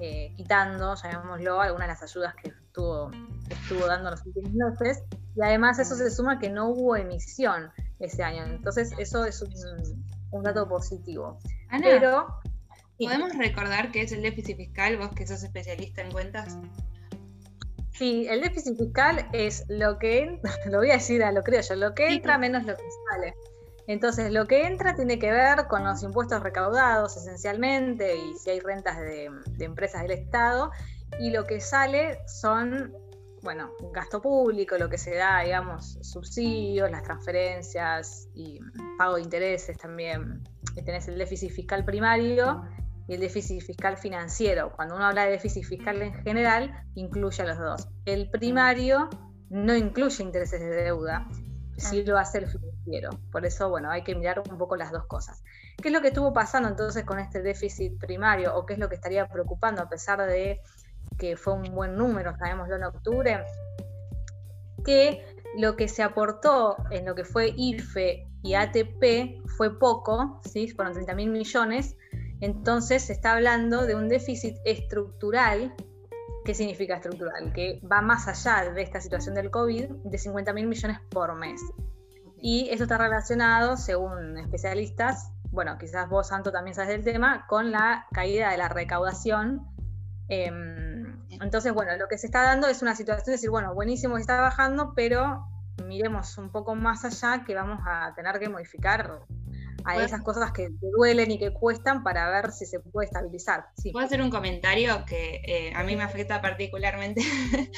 eh, 0.00 0.32
quitando, 0.36 0.94
llamémoslo, 0.94 1.60
algunas 1.60 1.88
de 1.88 1.92
las 1.92 2.02
ayudas 2.02 2.34
que, 2.34 2.48
estuvo, 2.48 3.10
estuvo 3.48 3.86
dando 3.86 4.10
los 4.10 4.24
últimos 4.26 4.52
meses. 4.80 5.02
Y 5.36 5.42
además 5.42 5.78
eso 5.78 5.96
se 5.96 6.10
suma 6.10 6.38
que 6.38 6.50
no 6.50 6.68
hubo 6.68 6.96
emisión 6.96 7.70
ese 7.98 8.22
año. 8.22 8.44
Entonces 8.44 8.92
eso 8.98 9.24
es 9.24 9.42
un, 9.42 10.42
dato 10.42 10.68
positivo. 10.68 11.38
Pero 11.80 12.40
¿podemos 12.98 13.36
recordar 13.36 13.90
qué 13.92 14.02
es 14.02 14.12
el 14.12 14.22
déficit 14.22 14.56
fiscal, 14.56 14.96
vos 14.96 15.10
que 15.14 15.26
sos 15.26 15.42
especialista 15.42 16.02
en 16.02 16.12
cuentas? 16.12 16.58
Sí, 17.94 18.26
el 18.28 18.40
déficit 18.40 18.76
fiscal 18.76 19.28
es 19.32 19.64
lo 19.68 19.98
que, 19.98 20.40
lo 20.70 20.78
voy 20.78 20.90
a 20.90 20.94
decir 20.94 21.22
a 21.22 21.30
lo 21.30 21.42
creo 21.42 21.60
yo, 21.60 21.76
lo 21.76 21.94
que 21.94 22.08
entra 22.08 22.38
menos 22.38 22.64
lo 22.64 22.76
que 22.76 22.82
sale. 23.10 23.34
Entonces, 23.86 24.32
lo 24.32 24.46
que 24.46 24.66
entra 24.66 24.94
tiene 24.96 25.18
que 25.18 25.30
ver 25.30 25.66
con 25.68 25.84
los 25.84 26.02
impuestos 26.02 26.42
recaudados 26.42 27.16
esencialmente 27.16 28.16
y 28.16 28.34
si 28.38 28.50
hay 28.50 28.60
rentas 28.60 28.98
de, 28.98 29.30
empresas 29.60 30.02
del 30.02 30.12
Estado. 30.12 30.70
Y 31.20 31.30
lo 31.30 31.44
que 31.46 31.60
sale 31.60 32.18
son, 32.26 32.92
bueno, 33.42 33.70
gasto 33.92 34.22
público, 34.22 34.78
lo 34.78 34.88
que 34.88 34.96
se 34.96 35.14
da, 35.14 35.42
digamos, 35.42 35.98
subsidios, 36.00 36.90
las 36.90 37.02
transferencias 37.02 38.28
y 38.34 38.58
pago 38.96 39.16
de 39.16 39.22
intereses 39.22 39.76
también. 39.76 40.42
Y 40.74 40.82
tenés 40.82 41.06
el 41.08 41.18
déficit 41.18 41.52
fiscal 41.52 41.84
primario 41.84 42.64
y 43.06 43.14
el 43.14 43.20
déficit 43.20 43.62
fiscal 43.62 43.96
financiero. 43.96 44.72
Cuando 44.74 44.96
uno 44.96 45.06
habla 45.06 45.24
de 45.24 45.32
déficit 45.32 45.64
fiscal 45.64 46.00
en 46.02 46.14
general, 46.22 46.84
incluye 46.94 47.42
a 47.42 47.46
los 47.46 47.58
dos. 47.58 47.88
El 48.04 48.30
primario 48.30 49.10
no 49.50 49.74
incluye 49.76 50.22
intereses 50.22 50.60
de 50.60 50.70
deuda, 50.70 51.28
sí 51.76 52.04
lo 52.04 52.18
hace 52.18 52.38
el 52.38 52.46
financiero. 52.46 53.10
Por 53.30 53.44
eso, 53.44 53.68
bueno, 53.68 53.90
hay 53.90 54.02
que 54.02 54.14
mirar 54.14 54.42
un 54.50 54.58
poco 54.58 54.76
las 54.76 54.90
dos 54.90 55.06
cosas. 55.06 55.42
¿Qué 55.80 55.88
es 55.88 55.94
lo 55.94 56.00
que 56.00 56.08
estuvo 56.08 56.32
pasando 56.32 56.68
entonces 56.68 57.04
con 57.04 57.18
este 57.18 57.42
déficit 57.42 57.98
primario 57.98 58.54
o 58.56 58.64
qué 58.66 58.74
es 58.74 58.78
lo 58.78 58.88
que 58.88 58.94
estaría 58.94 59.28
preocupando 59.28 59.82
a 59.82 59.88
pesar 59.88 60.24
de 60.26 60.60
que 61.18 61.36
fue 61.36 61.54
un 61.54 61.74
buen 61.74 61.96
número, 61.96 62.36
sabemoslo 62.36 62.76
en 62.76 62.84
octubre? 62.84 63.44
Que 64.84 65.24
lo 65.56 65.76
que 65.76 65.88
se 65.88 66.02
aportó 66.02 66.76
en 66.90 67.06
lo 67.06 67.14
que 67.14 67.24
fue 67.24 67.52
IFE 67.56 68.26
y 68.42 68.54
ATP 68.54 69.46
fue 69.56 69.78
poco, 69.78 70.40
¿sí? 70.44 70.68
fueron 70.68 70.92
30 70.94 71.14
mil 71.14 71.30
millones, 71.30 71.96
entonces 72.40 73.02
se 73.04 73.12
está 73.12 73.32
hablando 73.32 73.86
de 73.86 73.94
un 73.94 74.08
déficit 74.08 74.56
estructural. 74.64 75.74
¿Qué 76.44 76.54
significa 76.54 76.96
estructural? 76.96 77.52
Que 77.52 77.80
va 77.90 78.02
más 78.02 78.28
allá 78.28 78.70
de 78.70 78.82
esta 78.82 79.00
situación 79.00 79.34
del 79.34 79.50
COVID 79.50 79.88
de 80.04 80.18
50 80.18 80.52
mil 80.52 80.66
millones 80.66 80.98
por 81.10 81.34
mes. 81.34 81.60
Y 82.40 82.68
eso 82.70 82.82
está 82.82 82.98
relacionado, 82.98 83.76
según 83.76 84.36
especialistas, 84.38 85.30
bueno, 85.54 85.78
quizás 85.78 86.08
vos, 86.08 86.28
Santo, 86.28 86.50
también 86.50 86.74
sabes 86.74 86.90
del 86.90 87.04
tema, 87.04 87.46
con 87.46 87.70
la 87.70 88.06
caída 88.12 88.50
de 88.50 88.58
la 88.58 88.68
recaudación. 88.68 89.66
Em, 90.28 91.16
entonces, 91.30 91.72
bueno, 91.72 91.96
lo 91.96 92.08
que 92.08 92.18
se 92.18 92.26
está 92.26 92.42
dando 92.42 92.66
es 92.66 92.82
una 92.82 92.96
situación 92.96 93.26
de 93.26 93.32
decir, 93.32 93.50
bueno, 93.50 93.72
buenísimo 93.72 94.16
que 94.16 94.20
está 94.20 94.40
bajando, 94.40 94.92
pero 94.94 95.46
miremos 95.86 96.38
un 96.38 96.50
poco 96.50 96.74
más 96.74 97.04
allá 97.04 97.44
que 97.44 97.54
vamos 97.54 97.80
a 97.86 98.12
tener 98.14 98.38
que 98.40 98.48
modificar 98.48 99.20
a 99.84 100.02
esas 100.02 100.22
cosas 100.22 100.52
que 100.52 100.70
te 100.70 100.90
duelen 100.96 101.30
y 101.30 101.38
que 101.38 101.52
cuestan 101.52 102.02
para 102.02 102.30
ver 102.30 102.52
si 102.52 102.66
se 102.66 102.80
puede 102.80 103.06
estabilizar. 103.06 103.66
Sí. 103.76 103.92
¿Puedo 103.92 104.06
hacer 104.06 104.22
un 104.22 104.30
comentario 104.30 105.04
que 105.04 105.42
eh, 105.46 105.72
a 105.74 105.82
mí 105.82 105.94
me 105.96 106.02
afecta 106.02 106.40
particularmente? 106.40 107.20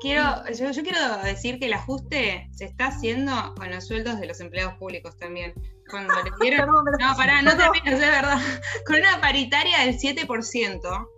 quiero, 0.00 0.44
yo, 0.52 0.82
quiero 0.82 1.16
decir 1.22 1.58
que 1.58 1.66
el 1.66 1.72
ajuste 1.74 2.48
se 2.52 2.64
está 2.64 2.88
haciendo 2.88 3.54
con 3.56 3.70
los 3.70 3.86
sueldos 3.86 4.20
de 4.20 4.26
los 4.26 4.40
empleados 4.40 4.74
públicos 4.74 5.16
también. 5.16 5.54
Cuando 5.88 6.14
les 6.22 6.32
dieron... 6.40 6.68
no, 6.68 7.16
pará, 7.16 7.42
no 7.42 7.56
termines, 7.56 7.94
es 7.94 8.00
verdad. 8.00 8.38
Con 8.86 8.96
una 8.96 9.20
paritaria 9.20 9.80
del 9.80 9.98
7%. 9.98 11.08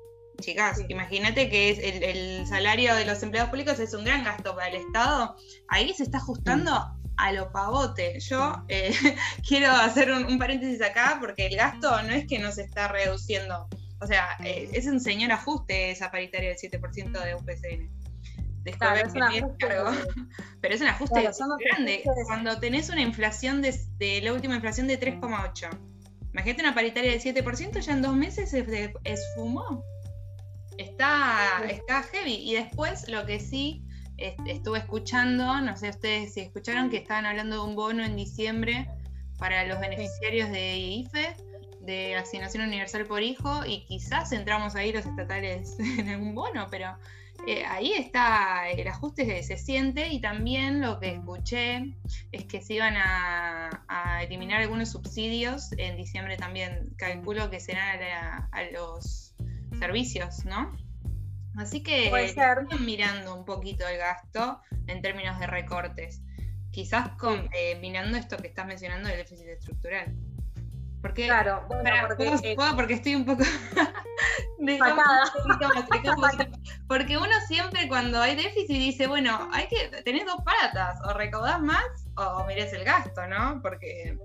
Chicas, 0.40 0.80
imagínate 0.88 1.48
que 1.48 1.70
es 1.70 1.78
el, 1.78 2.46
salario 2.46 2.94
de 2.96 3.04
los 3.04 3.22
empleados 3.22 3.50
públicos 3.50 3.78
es 3.78 3.94
un 3.94 4.04
gran 4.04 4.24
gasto 4.24 4.54
para 4.54 4.68
el 4.68 4.76
Estado. 4.76 5.36
Ahí 5.68 5.94
se 5.94 6.02
está 6.02 6.18
ajustando 6.18 6.72
a 7.16 7.32
lo 7.32 7.52
pavote. 7.52 8.18
Yo 8.20 8.64
eh, 8.68 8.92
quiero 9.46 9.70
hacer 9.70 10.10
un, 10.12 10.38
paréntesis 10.38 10.82
acá 10.82 11.18
porque 11.20 11.46
el 11.46 11.56
gasto 11.56 12.02
no 12.02 12.10
es 12.10 12.26
que 12.26 12.38
no 12.38 12.52
se 12.52 12.62
está 12.62 12.88
reduciendo. 12.88 13.68
O 14.00 14.06
sea, 14.06 14.36
eh, 14.44 14.68
es 14.72 14.86
un 14.86 15.00
señor 15.00 15.32
ajuste 15.32 15.90
esa 15.90 16.10
paritaria 16.10 16.50
del 16.50 16.58
7% 16.58 17.24
de 17.24 17.34
UPCN. 17.34 18.04
Después 18.64 19.02
es 19.02 19.44
cargo. 19.58 19.90
Pero 20.60 20.74
es 20.74 20.80
un 20.80 20.88
ajuste 20.88 21.30
grande. 21.70 22.02
Cuando 22.26 22.58
tenés 22.58 22.88
una 22.88 23.02
inflación 23.02 23.62
de, 23.62 24.20
la 24.22 24.32
última 24.32 24.54
inflación 24.54 24.86
de 24.86 24.98
3,8. 24.98 25.68
Imagínate 26.32 26.62
una 26.62 26.74
paritaria 26.74 27.12
del 27.12 27.20
7%, 27.20 27.80
ya 27.80 27.92
en 27.92 28.02
dos 28.02 28.16
meses 28.16 28.50
se 28.50 28.92
esfumó. 29.04 29.84
Está, 30.78 31.62
está 31.68 32.02
heavy. 32.04 32.34
Y 32.34 32.54
después 32.54 33.08
lo 33.08 33.24
que 33.26 33.38
sí 33.38 33.84
estuve 34.16 34.78
escuchando, 34.78 35.60
no 35.60 35.76
sé 35.76 35.90
ustedes 35.90 36.34
si 36.34 36.40
escucharon 36.40 36.90
que 36.90 36.98
estaban 36.98 37.26
hablando 37.26 37.56
de 37.56 37.68
un 37.68 37.76
bono 37.76 38.04
en 38.04 38.16
diciembre 38.16 38.88
para 39.38 39.66
los 39.66 39.80
beneficiarios 39.80 40.50
de 40.50 40.76
IFE, 40.76 41.36
de 41.80 42.16
Asignación 42.16 42.64
Universal 42.66 43.06
por 43.06 43.22
Hijo, 43.22 43.64
y 43.66 43.84
quizás 43.84 44.32
entramos 44.32 44.74
ahí 44.74 44.92
los 44.92 45.04
estatales 45.04 45.76
en 45.98 46.08
algún 46.08 46.34
bono, 46.34 46.66
pero 46.70 46.96
eh, 47.46 47.64
ahí 47.66 47.92
está 47.92 48.70
el 48.70 48.86
ajuste 48.88 49.42
se 49.42 49.58
siente 49.58 50.08
y 50.08 50.20
también 50.20 50.80
lo 50.80 50.98
que 50.98 51.10
escuché 51.10 51.92
es 52.32 52.44
que 52.44 52.62
se 52.62 52.74
iban 52.74 52.94
a, 52.96 53.70
eliminar 54.22 54.62
algunos 54.62 54.90
subsidios 54.90 55.72
en 55.76 55.96
diciembre 55.96 56.36
también, 56.38 56.94
calculo 56.96 57.50
que 57.50 57.60
serán 57.60 58.00
a 58.52 58.62
los 58.72 59.34
servicios, 59.78 60.44
¿no? 60.46 60.72
Así 61.56 61.82
que 61.82 62.10
están 62.24 62.68
mirando 62.80 63.34
un 63.34 63.44
poquito 63.44 63.86
el 63.86 63.98
gasto 63.98 64.60
en 64.86 65.02
términos 65.02 65.38
de 65.38 65.46
recortes. 65.46 66.22
Quizás 66.70 67.10
combinando 67.18 68.16
eh, 68.16 68.20
esto 68.20 68.36
que 68.36 68.48
estás 68.48 68.66
mencionando 68.66 69.08
del 69.08 69.18
déficit 69.18 69.46
estructural. 69.46 70.12
Porque, 71.00 71.26
claro, 71.26 71.66
porque, 71.68 72.56
porque 72.74 72.94
estoy 72.94 73.14
un 73.14 73.26
poco 73.26 73.44
porque 76.88 77.18
uno 77.18 77.32
siempre 77.46 77.88
cuando 77.88 78.20
hay 78.20 78.36
déficit 78.36 78.78
dice, 78.78 79.06
bueno, 79.06 79.50
hay 79.52 79.68
que 79.68 79.88
tenés 80.02 80.24
dos 80.24 80.38
patas, 80.44 80.98
o 81.04 81.12
recaudás 81.12 81.60
más 81.60 81.84
o 82.16 82.44
mirás 82.46 82.72
el 82.72 82.84
gasto, 82.84 83.26
¿no? 83.26 83.60
Porque 83.62 84.16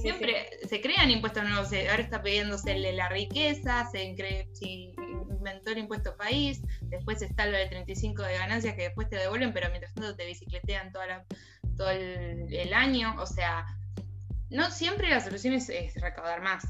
siempre 0.00 0.48
se 0.68 0.80
crean 0.80 1.10
impuestos 1.10 1.44
nuevos, 1.44 1.68
ahora 1.72 2.02
está 2.02 2.22
pidiéndose 2.22 2.76
la 2.92 3.08
riqueza, 3.08 3.88
se 3.90 4.04
incre 4.04 4.48
inventó 5.46 5.70
el 5.70 5.78
impuesto 5.78 6.16
país, 6.16 6.60
después 6.82 7.22
está 7.22 7.46
lo 7.46 7.56
del 7.56 7.68
35 7.68 8.22
de 8.22 8.38
ganancias 8.38 8.74
que 8.74 8.82
después 8.82 9.08
te 9.08 9.16
devuelven, 9.16 9.52
pero 9.52 9.68
mientras 9.70 9.94
tanto 9.94 10.16
te 10.16 10.26
bicicletean 10.26 10.92
toda 10.92 11.24
todo 11.76 11.90
el, 11.90 12.72
año. 12.74 13.14
O 13.18 13.26
sea, 13.26 13.66
no 14.50 14.70
siempre 14.70 15.10
la 15.10 15.20
solución 15.20 15.54
es, 15.54 15.94
recaudar 16.00 16.42
más. 16.42 16.64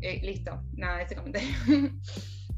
Eh, 0.00 0.20
listo, 0.22 0.62
nada, 0.74 0.98
de 0.98 1.04
ese 1.04 1.14
comentario. 1.14 1.48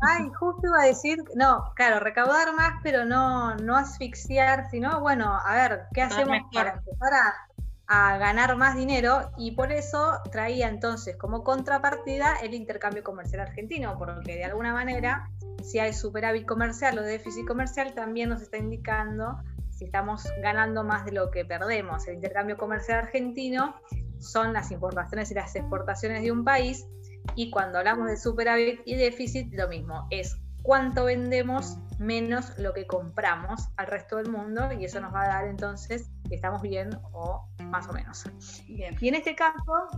Ay, 0.01 0.25
justo 0.39 0.67
iba 0.67 0.83
a 0.83 0.87
decir, 0.87 1.19
no, 1.35 1.73
claro, 1.77 2.01
recaudar 2.01 2.55
más, 2.55 2.75
pero 2.83 3.05
no, 3.05 3.55
no 3.57 3.77
asfixiar, 3.77 4.69
sino, 4.71 5.01
bueno, 5.01 5.39
a 5.45 5.55
ver, 5.55 5.83
¿qué 5.95 6.03
hacemos 6.03 6.39
para 6.53 6.75
empezar 6.75 7.15
a 7.15 7.54
a 7.87 8.17
ganar 8.19 8.57
más 8.57 8.77
dinero 8.77 9.31
y 9.37 9.53
por 9.53 9.71
eso 9.73 10.21
traía 10.33 10.69
entonces 10.69 11.17
como 11.17 11.45
contrapartida 11.45 12.37
el 12.43 12.55
intercambio 12.55 13.05
comercial 13.05 13.43
argentino, 13.43 13.97
porque 13.99 14.37
de 14.37 14.45
alguna 14.45 14.73
manera 14.73 15.31
si 15.63 15.79
hay 15.79 15.93
superávit 15.93 16.47
comercial 16.47 16.99
o 16.99 17.03
déficit 17.03 17.47
comercial 17.47 17.95
también 17.95 18.29
nos 18.29 18.43
está 18.43 18.59
indicando 18.59 19.39
si 19.71 19.87
estamos 19.87 20.25
ganando 20.41 20.85
más 20.85 21.05
de 21.05 21.13
lo 21.13 21.31
que 21.31 21.45
perdemos. 21.45 22.07
El 22.07 22.15
intercambio 22.15 22.57
comercial 22.57 22.99
argentino 23.01 23.75
son 24.19 24.53
las 24.53 24.71
importaciones 24.71 25.31
y 25.31 25.35
las 25.35 25.55
exportaciones 25.57 26.23
de 26.23 26.33
un 26.33 26.45
país 26.45 26.87
y 27.35 27.51
cuando 27.51 27.79
hablamos 27.79 28.09
de 28.09 28.17
superávit 28.17 28.81
y 28.85 28.95
déficit 28.95 29.53
lo 29.55 29.69
mismo, 29.69 30.07
es 30.11 30.37
cuánto 30.65 31.05
vendemos 31.05 31.79
menos 31.99 32.59
lo 32.59 32.73
que 32.73 32.89
compramos 32.89 33.69
al 33.77 33.87
resto 33.87 34.17
del 34.17 34.31
mundo 34.31 34.73
y 34.73 34.87
eso 34.87 35.01
nos 35.01 35.15
va 35.15 35.23
a 35.23 35.29
dar 35.29 35.47
entonces 35.47 36.11
que 36.29 36.35
estamos 36.35 36.61
bien 36.63 36.91
o 37.13 37.47
más 37.67 37.89
o 37.89 37.93
menos. 37.93 38.25
Y 38.67 38.83
en 38.83 39.15
este 39.15 39.37
caso 39.37 39.91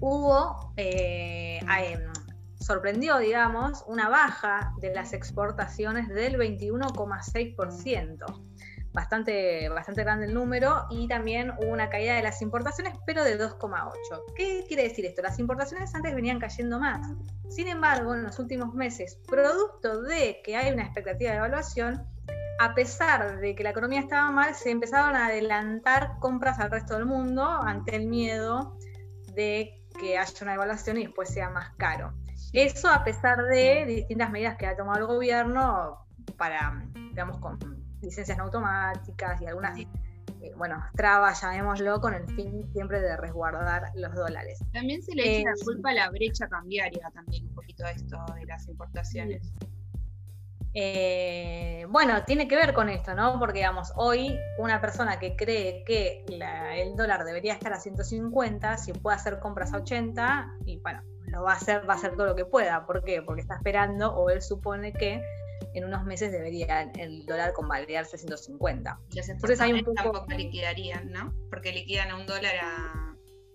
hubo, 0.00 0.72
eh, 0.76 1.60
em, 1.60 2.12
sorprendió, 2.58 3.18
digamos, 3.18 3.84
una 3.86 4.08
baja 4.08 4.72
de 4.80 4.92
las 4.94 5.12
exportaciones 5.12 6.08
del 6.08 6.38
21,6% 6.38 8.49
bastante, 8.92 9.68
bastante 9.68 10.02
grande 10.02 10.26
el 10.26 10.34
número 10.34 10.86
y 10.90 11.06
también 11.08 11.52
hubo 11.58 11.70
una 11.70 11.88
caída 11.88 12.14
de 12.14 12.22
las 12.22 12.42
importaciones, 12.42 12.94
pero 13.06 13.24
de 13.24 13.38
2,8. 13.38 13.92
¿Qué 14.36 14.64
quiere 14.66 14.84
decir 14.84 15.04
esto? 15.06 15.22
Las 15.22 15.38
importaciones 15.38 15.94
antes 15.94 16.14
venían 16.14 16.38
cayendo 16.38 16.78
más. 16.78 17.06
Sin 17.48 17.68
embargo, 17.68 18.14
en 18.14 18.24
los 18.24 18.38
últimos 18.38 18.74
meses, 18.74 19.18
producto 19.26 20.02
de 20.02 20.40
que 20.44 20.56
hay 20.56 20.72
una 20.72 20.84
expectativa 20.84 21.30
de 21.30 21.36
evaluación, 21.38 22.04
a 22.58 22.74
pesar 22.74 23.40
de 23.40 23.54
que 23.54 23.62
la 23.62 23.70
economía 23.70 24.00
estaba 24.00 24.30
mal, 24.30 24.54
se 24.54 24.70
empezaron 24.70 25.16
a 25.16 25.26
adelantar 25.26 26.18
compras 26.18 26.58
al 26.58 26.70
resto 26.70 26.94
del 26.94 27.06
mundo 27.06 27.44
ante 27.44 27.96
el 27.96 28.06
miedo 28.06 28.76
de 29.34 29.82
que 29.98 30.18
haya 30.18 30.34
una 30.42 30.54
evaluación 30.54 30.98
y 30.98 31.04
después 31.04 31.30
sea 31.30 31.48
más 31.50 31.70
caro. 31.76 32.12
Eso 32.52 32.88
a 32.88 33.04
pesar 33.04 33.44
de 33.44 33.84
distintas 33.86 34.30
medidas 34.30 34.56
que 34.56 34.66
ha 34.66 34.76
tomado 34.76 34.98
el 34.98 35.06
gobierno 35.06 36.06
para, 36.36 36.84
digamos, 36.94 37.38
con 37.38 37.58
licencias 38.02 38.36
no 38.38 38.44
automáticas 38.44 39.40
y 39.40 39.46
algunas 39.46 39.78
eh, 40.42 40.52
bueno, 40.56 40.82
trabas, 40.96 41.42
llamémoslo, 41.42 42.00
con 42.00 42.14
el 42.14 42.26
fin 42.34 42.66
siempre 42.72 43.00
de 43.00 43.16
resguardar 43.16 43.90
los 43.94 44.14
dólares. 44.14 44.58
También 44.72 45.02
se 45.02 45.14
le 45.14 45.40
echa 45.40 45.50
la 45.50 45.56
culpa 45.64 45.90
a 45.90 45.94
la 45.94 46.10
brecha 46.10 46.48
cambiaria, 46.48 47.10
también 47.12 47.46
un 47.48 47.54
poquito 47.54 47.84
esto 47.86 48.24
de 48.34 48.46
las 48.46 48.66
importaciones. 48.68 49.52
Eh, 50.72 51.84
bueno, 51.88 52.24
tiene 52.24 52.46
que 52.46 52.56
ver 52.56 52.72
con 52.72 52.88
esto, 52.88 53.14
¿no? 53.14 53.38
Porque, 53.38 53.58
digamos, 53.58 53.92
hoy 53.96 54.38
una 54.58 54.80
persona 54.80 55.18
que 55.18 55.36
cree 55.36 55.84
que 55.84 56.24
el 56.28 56.96
dólar 56.96 57.24
debería 57.24 57.54
estar 57.54 57.72
a 57.72 57.80
150, 57.80 58.78
si 58.78 58.92
puede 58.92 59.16
hacer 59.16 59.40
compras 59.40 59.74
a 59.74 59.78
80, 59.78 60.54
y 60.64 60.78
bueno, 60.78 61.02
lo 61.26 61.42
va 61.42 61.52
a 61.52 61.56
hacer, 61.56 61.88
va 61.88 61.94
a 61.94 61.96
hacer 61.96 62.14
todo 62.14 62.26
lo 62.26 62.36
que 62.36 62.44
pueda. 62.44 62.86
¿Por 62.86 63.02
qué? 63.04 63.20
Porque 63.20 63.42
está 63.42 63.56
esperando 63.56 64.14
o 64.14 64.30
él 64.30 64.40
supone 64.40 64.92
que 64.92 65.22
en 65.74 65.84
unos 65.84 66.04
meses 66.04 66.32
debería 66.32 66.90
el 66.98 67.24
dólar 67.26 67.52
convalidarse 67.52 68.16
a 68.16 68.18
150. 68.18 69.00
Entonces 69.14 69.60
hay 69.60 69.72
un 69.72 69.80
poco... 69.80 69.94
tampoco 69.94 70.32
liquidarían, 70.32 71.10
¿no? 71.10 71.34
Porque 71.50 71.72
liquidan 71.72 72.10
a 72.10 72.16
un 72.16 72.26
dólar 72.26 72.54
a... 72.62 73.10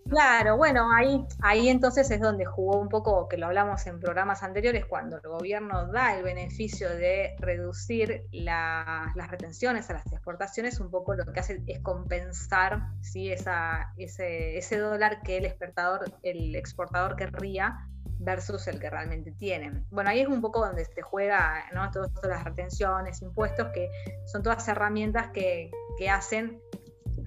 Claro, 0.07 0.55
bueno, 0.55 0.87
ahí, 0.95 1.25
ahí 1.41 1.67
entonces 1.67 2.11
es 2.11 2.21
donde 2.21 2.45
jugó 2.45 2.77
un 2.77 2.89
poco, 2.89 3.27
que 3.27 3.37
lo 3.37 3.47
hablamos 3.47 3.87
en 3.87 3.99
programas 3.99 4.43
anteriores, 4.43 4.85
cuando 4.85 5.15
el 5.15 5.23
gobierno 5.23 5.87
da 5.87 6.15
el 6.15 6.23
beneficio 6.23 6.89
de 6.89 7.35
reducir 7.39 8.23
las 8.31 9.31
retenciones 9.31 9.89
a 9.89 9.93
las 9.93 10.05
exportaciones, 10.11 10.79
un 10.79 10.91
poco 10.91 11.15
lo 11.15 11.25
que 11.25 11.39
hace 11.39 11.63
es 11.65 11.79
compensar 11.79 12.83
¿sí? 13.01 13.31
Esa, 13.31 13.93
ese, 13.97 14.59
ese 14.59 14.77
dólar 14.77 15.23
que 15.23 15.37
el 15.37 15.45
exportador, 15.45 16.13
el 16.21 16.55
exportador 16.55 17.15
querría 17.15 17.75
versus 18.19 18.67
el 18.67 18.79
que 18.79 18.89
realmente 18.89 19.31
tienen. 19.31 19.85
Bueno, 19.89 20.09
ahí 20.09 20.21
es 20.21 20.27
un 20.27 20.41
poco 20.41 20.65
donde 20.65 20.85
se 20.85 21.01
juega, 21.01 21.65
¿no? 21.73 21.89
Todas 21.91 22.11
las 22.23 22.43
retenciones, 22.43 23.21
impuestos, 23.21 23.67
que 23.73 23.89
son 24.25 24.43
todas 24.43 24.67
herramientas 24.67 25.29
que, 25.31 25.71
hacen 26.09 26.61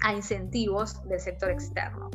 a 0.05 0.13
incentivos 0.13 1.03
del 1.09 1.21
sector 1.21 1.51
externo. 1.51 2.11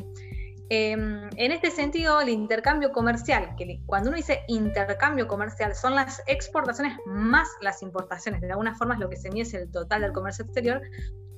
Em, 0.70 1.28
en 1.36 1.52
este 1.52 1.70
sentido, 1.70 2.20
el 2.20 2.30
intercambio 2.30 2.90
comercial, 2.90 3.54
que 3.56 3.82
cuando 3.84 4.08
uno 4.08 4.16
dice 4.16 4.44
intercambio 4.48 5.28
comercial, 5.28 5.74
son 5.74 5.94
las 5.94 6.22
exportaciones 6.26 6.96
más 7.04 7.48
las 7.60 7.82
importaciones, 7.82 8.40
de 8.40 8.50
alguna 8.50 8.74
forma 8.74 8.94
es 8.94 9.00
lo 9.00 9.10
que 9.10 9.16
se 9.16 9.30
mide 9.30 9.58
el 9.58 9.70
total 9.70 10.00
del 10.00 10.12
comercio 10.12 10.46
exterior, 10.46 10.80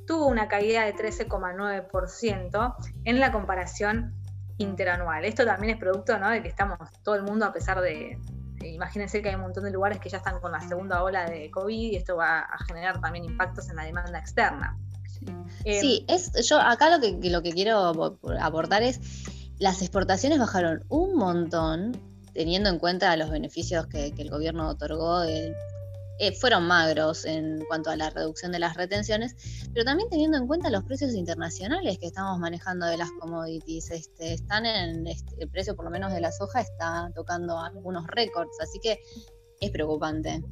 tuvo 0.07 0.29
una 0.29 0.47
caída 0.47 0.85
de 0.85 0.95
13,9% 0.95 2.77
en 3.05 3.21
la 3.21 3.33
comparación 3.33 4.15
interanual. 4.59 5.25
Esto 5.25 5.45
también 5.45 5.75
es 5.75 5.81
producto 5.81 6.19
¿no? 6.19 6.31
de 6.31 6.43
que 6.43 6.49
estamos 6.49 6.79
todo 7.03 7.15
el 7.15 7.23
mundo, 7.23 7.47
a 7.47 7.53
pesar 7.53 7.81
de, 7.81 8.19
imagínense 8.63 9.23
que 9.23 9.29
hay 9.29 9.35
un 9.35 9.43
montón 9.43 9.65
de 9.65 9.71
lugares 9.71 9.99
que 9.99 10.09
ya 10.09 10.19
están 10.19 10.41
con 10.41 10.53
la 10.53 10.61
segunda 10.61 11.03
ola 11.03 11.29
de 11.29 11.51
COVID 11.51 11.93
y 11.93 11.97
esto 11.97 12.17
va 12.17 12.41
a 12.41 12.59
generar 12.65 13.01
también 13.01 13.25
impactos 13.25 13.69
en 13.69 13.77
la 13.77 13.85
demanda 13.85 14.19
externa. 14.19 14.79
Sí, 15.65 16.05
eh, 16.09 16.15
es, 16.15 16.49
yo 16.49 16.61
acá 16.61 16.91
lo 16.91 17.01
que, 17.01 17.31
lo 17.31 17.43
que 17.43 17.53
quiero 17.53 17.79
aportar 18.41 18.83
es, 18.83 19.01
las 19.59 19.81
exportaciones 19.83 20.39
bajaron 20.39 20.85
un 20.89 21.17
montón 21.17 22.01
teniendo 22.35 22.69
en 22.69 22.79
cuenta 22.79 23.17
los 23.17 23.31
beneficios 23.31 23.87
que, 23.87 24.13
que 24.13 24.23
el 24.23 24.31
gobierno 24.31 24.69
otorgó 24.69 25.21
del 25.21 25.55
eh, 26.19 26.33
fueron 26.33 26.67
magros 26.67 27.25
en 27.25 27.65
cuanto 27.67 27.91
a 27.91 27.97
la 27.97 28.11
reducción 28.11 28.53
de 28.53 28.59
las 28.59 28.77
retenciones, 28.77 29.37
pero 29.73 29.85
también 29.85 30.09
teniendo 30.09 30.39
en 30.39 30.47
cuenta 30.47 30.71
los 30.71 30.85
precios 30.85 31.15
internacionales 31.15 31.99
que 31.99 32.07
estamos 32.07 32.39
manejando 32.39 32.87
de 32.87 32.97
las 32.97 33.11
commodities, 33.21 33.91
este, 33.91 34.35
están 34.35 34.67
en 34.67 35.07
este, 35.07 35.35
el 35.39 35.51
precio 35.51 35.77
por 35.77 35.85
lo 35.85 35.91
menos 35.91 36.13
de 36.13 36.21
la 36.21 36.33
soja 36.33 36.61
está 36.61 37.11
tocando 37.15 37.59
algunos 37.59 38.07
récords, 38.07 38.59
así 38.61 38.79
que 38.81 38.99
es 39.61 39.71
preocupante. 39.71 40.43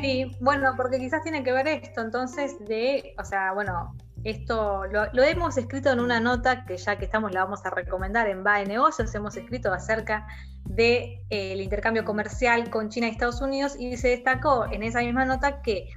Sí, 0.00 0.30
bueno, 0.40 0.74
porque 0.76 0.98
quizás 0.98 1.22
tiene 1.22 1.42
que 1.42 1.52
ver 1.52 1.66
esto, 1.66 2.00
entonces, 2.00 2.58
de, 2.60 3.14
o 3.18 3.24
sea, 3.24 3.52
bueno, 3.52 3.96
esto 4.30 4.84
lo, 4.86 5.22
hemos 5.22 5.56
escrito 5.56 5.90
en 5.90 6.00
una 6.00 6.20
nota 6.20 6.64
que 6.64 6.76
ya 6.76 6.98
que 6.98 7.04
estamos 7.04 7.32
la 7.32 7.44
vamos 7.44 7.64
a 7.64 7.70
recomendar 7.70 8.28
en 8.28 8.44
Va 8.44 8.62
Negocios, 8.64 9.14
hemos 9.14 9.36
escrito 9.36 9.72
acerca 9.72 10.26
del 10.64 10.76
de, 10.76 11.24
eh, 11.30 11.62
intercambio 11.62 12.04
comercial 12.04 12.70
con 12.70 12.88
China 12.88 13.08
y 13.08 13.10
Estados 13.10 13.40
Unidos 13.40 13.76
y 13.78 13.96
se 13.96 14.08
destacó 14.08 14.66
en 14.70 14.82
esa 14.82 15.00
misma 15.00 15.24
nota 15.24 15.62
que 15.62 15.90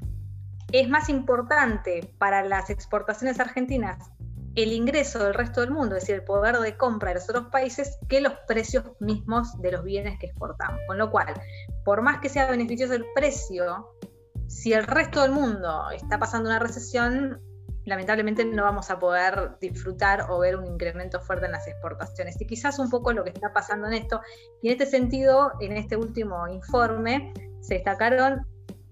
es 0.72 0.90
más 0.90 1.10
importante 1.10 2.14
para 2.18 2.44
las 2.44 2.70
exportaciones 2.70 3.40
argentinas 3.40 4.12
el 4.56 4.74
ingreso 4.74 5.24
del 5.24 5.34
resto 5.34 5.62
del 5.62 5.72
mundo, 5.72 5.96
es 5.96 6.04
decir, 6.04 6.16
el 6.16 6.24
poder 6.24 6.58
de 6.58 6.76
compra 6.76 7.10
de 7.10 7.16
los 7.16 7.30
otros 7.30 7.48
países, 7.48 7.98
que 8.10 8.20
los 8.20 8.34
precios 8.48 8.84
mismos 9.00 9.60
de 9.62 9.72
los 9.72 9.84
bienes 9.84 10.20
que 10.20 10.28
exportamos. 10.28 10.80
Con 10.88 10.98
lo 10.98 11.10
cual, 11.10 11.34
por 11.86 12.02
más 12.02 12.20
que 12.20 12.30
sea 12.30 12.50
beneficioso 12.50 12.94
el 12.94 13.06
precio, 13.16 13.96
si 14.48 14.74
el 14.74 14.84
resto 14.84 15.22
del 15.22 15.32
mundo 15.32 15.90
está 15.92 16.20
pasando 16.20 16.50
una 16.50 16.60
recesión, 16.60 17.42
lamentablemente 17.86 18.46
no 18.46 18.64
vamos 18.64 18.92
a 18.92 19.00
poder 19.00 19.58
disfrutar 19.60 20.28
o 20.30 20.40
ver 20.40 20.56
un 20.56 20.66
incremento 20.66 21.20
fuerte 21.20 21.46
en 21.46 21.52
las 21.52 21.68
exportaciones. 21.68 22.40
Y 22.40 22.46
quizás 22.46 22.80
un 22.80 22.90
poco 22.90 23.12
lo 23.14 23.24
que 23.24 23.32
está 23.32 23.54
pasando 23.54 23.88
en 23.88 23.94
esto. 23.94 24.22
Y 24.62 24.68
en 24.68 24.74
este 24.74 24.86
sentido, 24.86 25.54
en 25.60 25.74
este 25.74 25.98
último 25.98 26.48
informe, 26.48 27.34
se 27.62 27.76
destacaron 27.76 28.48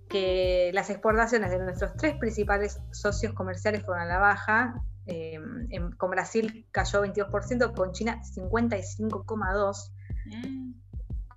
que 0.08 0.71
las 0.73 0.89
exportaciones 0.89 1.52
de 1.52 1.60
nuestros 1.60 1.93
tres 1.95 2.17
principales 2.17 2.80
socios 2.91 3.34
comerciales 3.34 3.84
fueron 3.84 4.04
a 4.04 4.08
la 4.08 4.17
baja. 4.17 4.82
Eh, 5.06 5.39
con 5.97 6.12
Brasil 6.12 6.67
cayó 6.71 7.04
22%, 7.04 7.73
con 7.73 7.93
China 7.93 8.21
55,2% 8.36 9.91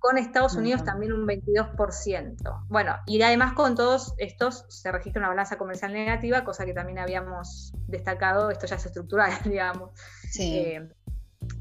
con 0.03 0.17
Estados 0.17 0.55
Unidos 0.55 0.83
también 0.83 1.13
un 1.13 1.25
22%. 1.25 2.65
Bueno, 2.67 2.97
y 3.05 3.21
además 3.21 3.53
con 3.53 3.73
todos 3.73 4.13
estos 4.17 4.65
se 4.67 4.91
registra 4.91 5.21
una 5.21 5.29
balanza 5.29 5.57
comercial 5.57 5.93
negativa, 5.93 6.43
cosa 6.43 6.65
que 6.65 6.73
también 6.73 6.99
habíamos 6.99 7.71
destacado, 7.87 8.51
esto 8.51 8.67
ya 8.67 8.75
es 8.75 8.85
estructural, 8.85 9.31
digamos, 9.45 9.91
eh, 10.37 10.89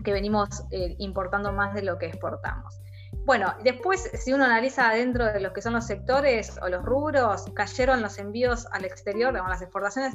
que 0.02 0.12
venimos 0.12 0.64
eh, 0.72 0.96
importando 0.98 1.52
más 1.52 1.72
de 1.72 1.82
lo 1.82 1.98
que 1.98 2.06
exportamos. 2.06 2.80
Bueno, 3.24 3.54
después, 3.62 4.10
si 4.14 4.32
uno 4.32 4.44
analiza 4.44 4.90
dentro 4.90 5.26
de 5.26 5.38
los 5.38 5.52
que 5.52 5.62
son 5.62 5.74
los 5.74 5.86
sectores 5.86 6.58
o 6.60 6.68
los 6.68 6.84
rubros, 6.84 7.44
cayeron 7.54 8.02
los 8.02 8.18
envíos 8.18 8.66
al 8.72 8.84
exterior, 8.84 9.30
digamos, 9.30 9.50
las 9.50 9.62
exportaciones 9.62 10.14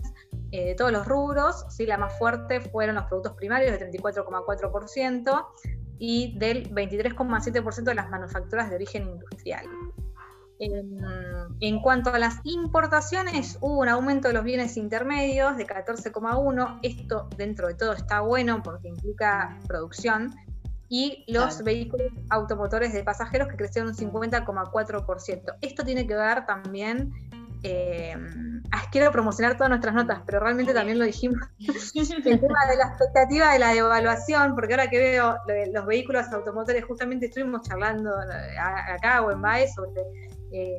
eh, 0.51 0.65
de 0.65 0.75
todos 0.75 0.91
los 0.91 1.07
rubros, 1.07 1.65
¿sí? 1.69 1.85
la 1.85 1.97
más 1.97 2.17
fuerte 2.19 2.59
fueron 2.59 2.95
los 2.95 3.05
productos 3.05 3.35
primarios 3.35 3.71
de 3.71 3.89
34,4%, 3.89 5.47
y 5.99 6.38
del 6.38 6.69
23,7% 6.71 7.83
de 7.83 7.95
las 7.95 8.10
manufacturas 8.10 8.69
de 8.69 8.75
origen 8.75 9.07
industrial. 9.07 9.65
En, 10.60 11.79
cuanto 11.81 12.10
a 12.10 12.19
las 12.19 12.39
importaciones, 12.43 13.57
hubo 13.62 13.79
un 13.79 13.89
aumento 13.89 14.27
de 14.27 14.33
los 14.33 14.43
bienes 14.43 14.75
intermedios 14.77 15.55
de 15.57 15.67
14,1%. 15.67 16.79
Esto 16.81 17.29
dentro 17.38 17.67
de 17.67 17.75
todo 17.75 17.93
está 17.93 18.21
bueno 18.21 18.63
porque 18.63 18.88
implica 18.88 19.57
producción. 19.67 20.33
Y 20.89 21.25
los 21.27 21.63
vehículos 21.63 22.07
automotores 22.29 22.93
de 22.93 23.03
pasajeros 23.03 23.49
que 23.49 23.57
crecieron 23.57 23.89
un 23.89 23.95
50,4%. 23.95 25.55
Esto 25.62 25.83
tiene 25.83 26.07
que 26.07 26.15
ver 26.15 26.45
también 26.45 27.12
eh, 27.63 28.15
quiero 28.91 29.11
promocionar 29.11 29.55
todas 29.55 29.69
nuestras 29.69 29.93
notas, 29.93 30.21
pero 30.25 30.39
realmente 30.39 30.73
también 30.73 30.99
lo 30.99 31.05
dijimos, 31.05 31.39
el 31.59 32.39
tema 32.39 32.65
de 32.69 32.77
la 32.77 32.87
expectativa 32.89 33.53
de 33.53 33.59
la 33.59 33.73
devaluación, 33.73 34.55
porque 34.55 34.73
ahora 34.73 34.89
que 34.89 34.97
veo 34.97 35.37
los 35.73 35.85
vehículos 35.85 36.27
automotores, 36.31 36.83
justamente 36.85 37.27
estuvimos 37.27 37.61
charlando 37.63 38.11
eh, 38.21 38.57
acá 38.57 39.21
o 39.21 39.31
en 39.31 39.41
BAE 39.41 39.67
sobre 39.67 40.01
eh, 40.51 40.77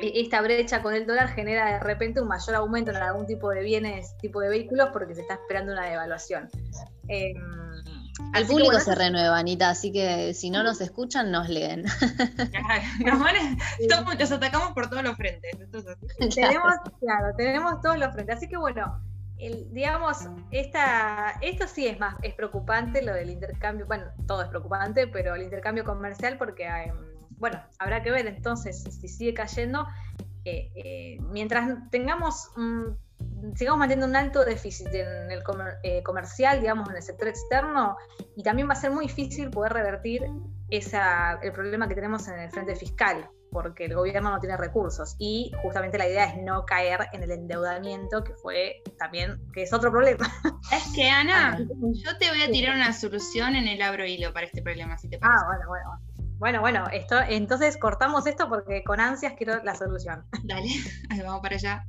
e-, 0.00 0.20
esta 0.20 0.40
brecha 0.42 0.82
con 0.82 0.94
el 0.94 1.06
dólar 1.06 1.28
genera 1.28 1.72
de 1.72 1.80
repente 1.80 2.20
un 2.20 2.28
mayor 2.28 2.56
aumento 2.56 2.90
en 2.90 2.98
algún 2.98 3.26
tipo 3.26 3.50
de 3.50 3.62
bienes, 3.62 4.16
tipo 4.18 4.40
de 4.40 4.48
vehículos, 4.50 4.90
porque 4.92 5.14
se 5.14 5.22
está 5.22 5.34
esperando 5.34 5.72
una 5.72 5.86
devaluación. 5.88 6.48
El 8.34 8.46
público 8.46 8.78
se 8.80 8.94
renueva, 8.94 9.38
Anita, 9.38 9.70
así 9.70 9.92
que 9.92 10.34
si 10.34 10.50
no 10.50 10.62
nos 10.62 10.80
escuchan, 10.80 11.30
nos 11.30 11.48
leen. 11.48 11.84
nos, 14.18 14.32
atacamos 14.32 14.72
por 14.72 14.90
todos 14.90 15.02
los 15.02 15.16
frentes. 15.16 15.52
tenemos, 16.34 16.74
claro, 17.00 17.34
tenemos 17.36 17.80
todos 17.80 17.98
los 17.98 18.12
frentes. 18.12 18.36
Así 18.36 18.48
que 18.48 18.56
bueno, 18.56 19.00
digamos, 19.70 20.18
esta, 20.50 21.38
esto 21.40 21.66
sí 21.68 21.86
es 21.86 21.98
más, 21.98 22.16
es 22.22 22.34
preocupante 22.34 23.02
lo 23.02 23.14
del 23.14 23.30
intercambio, 23.30 23.86
bueno, 23.86 24.04
todo 24.26 24.42
es 24.42 24.48
preocupante, 24.48 25.06
pero 25.06 25.34
el 25.34 25.42
intercambio 25.42 25.84
comercial 25.84 26.36
porque, 26.38 26.66
em, 26.66 26.96
bueno, 27.38 27.62
habrá 27.78 28.02
que 28.02 28.10
ver 28.10 28.26
entonces 28.26 28.82
si 28.82 29.08
sigue 29.08 29.34
cayendo. 29.34 29.86
Eh, 30.44 30.70
eh, 30.76 31.18
mientras 31.30 31.68
tengamos 31.90 32.50
sigamos 33.54 33.78
manteniendo 33.78 34.06
un 34.06 34.16
alto 34.16 34.44
déficit 34.44 34.88
en 34.88 35.30
el 35.30 35.42
eh, 35.82 36.02
comercial, 36.02 36.60
digamos, 36.60 36.88
en 36.90 36.96
el 36.96 37.02
sector 37.02 37.28
externo, 37.28 37.96
y 38.36 38.42
también 38.42 38.68
va 38.68 38.72
a 38.72 38.76
ser 38.76 38.90
muy 38.90 39.06
difícil 39.06 39.50
poder 39.50 39.72
revertir 39.72 40.26
esa, 40.70 41.38
el 41.42 41.52
problema 41.52 41.88
que 41.88 41.94
tenemos 41.94 42.28
en 42.28 42.38
el 42.38 42.50
frente 42.50 42.76
fiscal, 42.76 43.28
porque 43.50 43.86
el 43.86 43.94
gobierno 43.94 44.30
no 44.30 44.38
tiene 44.38 44.56
recursos. 44.56 45.16
Y 45.18 45.52
justamente 45.62 45.98
la 45.98 46.08
idea 46.08 46.24
es 46.26 46.42
no 46.42 46.64
caer 46.64 47.08
en 47.12 47.22
el 47.22 47.30
endeudamiento, 47.30 48.22
que 48.22 48.34
fue 48.34 48.82
también, 48.98 49.40
que 49.52 49.62
es 49.62 49.72
otro 49.72 49.90
problema. 49.90 50.26
Es 50.70 50.92
que, 50.94 51.08
Ana, 51.08 51.56
ah. 51.58 51.58
yo 51.58 52.18
te 52.18 52.28
voy 52.28 52.42
a 52.42 52.50
tirar 52.50 52.74
una 52.74 52.92
solución 52.92 53.56
en 53.56 53.66
el 53.68 53.80
abro 53.80 54.04
hilo 54.04 54.34
para 54.34 54.44
este 54.44 54.60
problema, 54.60 54.98
si 54.98 55.08
te 55.08 55.18
parece. 55.18 55.40
Ah, 55.40 55.46
bueno, 55.46 55.68
bueno. 55.68 56.18
Bueno, 56.38 56.60
bueno, 56.60 56.84
esto, 56.92 57.18
entonces 57.20 57.76
cortamos 57.78 58.26
esto 58.26 58.48
porque 58.48 58.84
con 58.84 59.00
ansias 59.00 59.32
quiero 59.36 59.62
la 59.64 59.74
solución. 59.74 60.24
Dale, 60.44 60.68
vamos 61.24 61.40
para 61.40 61.56
allá. 61.56 61.84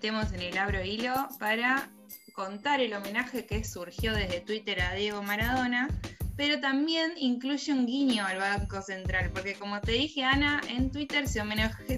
Metemos 0.00 0.32
en 0.32 0.40
el 0.40 0.56
abro 0.56 0.82
hilo 0.82 1.28
para 1.38 1.90
contar 2.32 2.80
el 2.80 2.94
homenaje 2.94 3.44
que 3.44 3.62
surgió 3.64 4.14
desde 4.14 4.40
Twitter 4.40 4.80
a 4.80 4.94
Diego 4.94 5.22
Maradona, 5.22 5.90
pero 6.38 6.58
también 6.58 7.12
incluye 7.18 7.70
un 7.70 7.84
guiño 7.84 8.24
al 8.24 8.38
Banco 8.38 8.80
Central, 8.80 9.28
porque 9.34 9.56
como 9.56 9.78
te 9.82 9.92
dije, 9.92 10.24
Ana, 10.24 10.62
en 10.68 10.90
Twitter 10.90 11.28
se, 11.28 11.42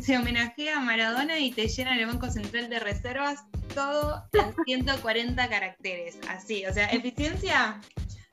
se 0.01 0.17
homenajea 0.17 0.79
a 0.79 0.81
Maradona 0.81 1.39
y 1.39 1.53
te 1.53 1.69
llena 1.69 1.97
el 1.97 2.07
Banco 2.07 2.29
Central 2.29 2.69
de 2.69 2.81
reservas 2.81 3.45
todo 3.73 4.25
en 4.33 4.53
140 4.65 5.49
caracteres, 5.49 6.19
así, 6.29 6.67
o 6.67 6.75
sea, 6.75 6.87
eficiencia 6.87 7.81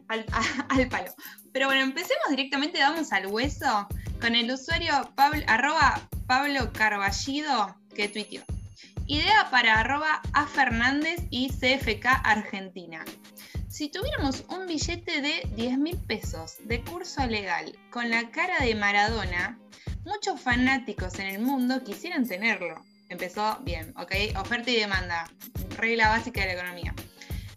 al, 0.07 0.25
palo. 0.89 1.13
Pero 1.53 1.67
bueno, 1.67 1.83
empecemos 1.83 2.27
directamente, 2.31 2.79
vamos 2.79 3.13
al 3.13 3.27
hueso, 3.27 3.87
con 4.19 4.33
el 4.33 4.51
usuario 4.51 5.11
Pablo, 5.13 5.43
arroba 5.45 6.01
Pablo 6.25 6.73
Carballido 6.73 7.75
que 7.93 8.09
tuiteó. 8.09 8.43
Idea 9.09 9.47
para 9.49 9.79
arroba 9.79 10.21
a 10.33 10.45
Fernández 10.45 11.17
y 11.31 11.49
CFK 11.49 12.05
Argentina. 12.23 13.03
Si 13.67 13.89
tuviéramos 13.89 14.45
un 14.49 14.67
billete 14.67 15.23
de 15.23 15.49
10 15.55 15.79
mil 15.79 15.97
pesos 15.97 16.57
de 16.65 16.83
curso 16.83 17.25
legal 17.25 17.75
con 17.89 18.11
la 18.11 18.29
cara 18.29 18.63
de 18.63 18.75
Maradona, 18.75 19.57
muchos 20.05 20.39
fanáticos 20.39 21.17
en 21.17 21.25
el 21.25 21.41
mundo 21.41 21.83
quisieran 21.83 22.27
tenerlo. 22.27 22.85
Empezó 23.09 23.57
bien, 23.63 23.95
ok, 23.97 24.13
oferta 24.39 24.69
y 24.69 24.75
demanda, 24.75 25.27
regla 25.75 26.09
básica 26.09 26.41
de 26.41 26.53
la 26.53 26.53
economía. 26.53 26.93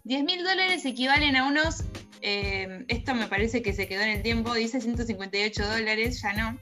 10 0.05 0.23
mil 0.23 0.43
dólares 0.43 0.83
equivalen 0.85 1.35
a 1.35 1.45
unos, 1.45 1.83
eh, 2.21 2.83
esto 2.87 3.13
me 3.13 3.27
parece 3.27 3.61
que 3.61 3.73
se 3.73 3.87
quedó 3.87 4.01
en 4.01 4.09
el 4.09 4.23
tiempo, 4.23 4.55
dice 4.55 4.81
158 4.81 5.67
dólares, 5.67 6.19
ya 6.19 6.33
no, 6.33 6.59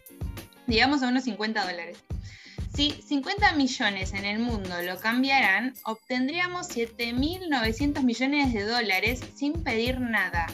digamos 0.68 1.02
a 1.02 1.08
unos 1.08 1.24
50 1.24 1.64
dólares. 1.64 1.98
Si 2.74 2.92
50 2.92 3.54
millones 3.54 4.14
en 4.14 4.24
el 4.24 4.40
mundo 4.40 4.82
lo 4.82 4.98
cambiaran, 4.98 5.74
obtendríamos 5.84 6.70
7.900 6.70 8.02
millones 8.02 8.54
de 8.54 8.64
dólares 8.64 9.20
sin 9.36 9.62
pedir 9.64 10.00
nada. 10.00 10.48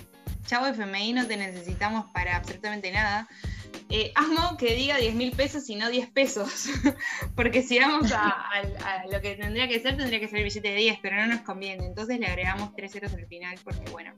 Chavo 0.48 0.66
FMI, 0.66 1.14
no 1.14 1.28
te 1.28 1.38
necesitamos 1.38 2.06
para 2.12 2.38
absolutamente 2.38 2.92
nada. 2.92 3.28
Eh, 3.90 4.12
amo 4.16 4.58
que 4.58 4.74
diga 4.76 4.98
10 4.98 5.16
mil 5.16 5.32
pesos 5.32 5.70
y 5.70 5.76
no 5.76 5.90
10 5.90 6.10
pesos, 6.10 6.70
porque 7.36 7.62
si 7.62 7.80
vamos 7.80 8.12
a, 8.12 8.34
lo 9.12 9.22
que 9.22 9.36
tendría 9.36 9.68
que 9.68 9.80
ser, 9.80 9.96
tendría 9.96 10.20
que 10.20 10.28
ser 10.28 10.40
el 10.40 10.46
billete 10.46 10.70
de 10.70 10.76
10, 10.76 11.00
pero 11.02 11.18
no 11.18 11.28
nos 11.28 11.42
conviene. 11.42 11.86
Entonces 11.86 12.20
le 12.20 12.26
agregamos 12.26 12.76
3 12.76 12.92
ceros 12.92 13.14
al 13.14 13.28
final, 13.28 13.58
porque 13.64 13.90
bueno, 13.92 14.12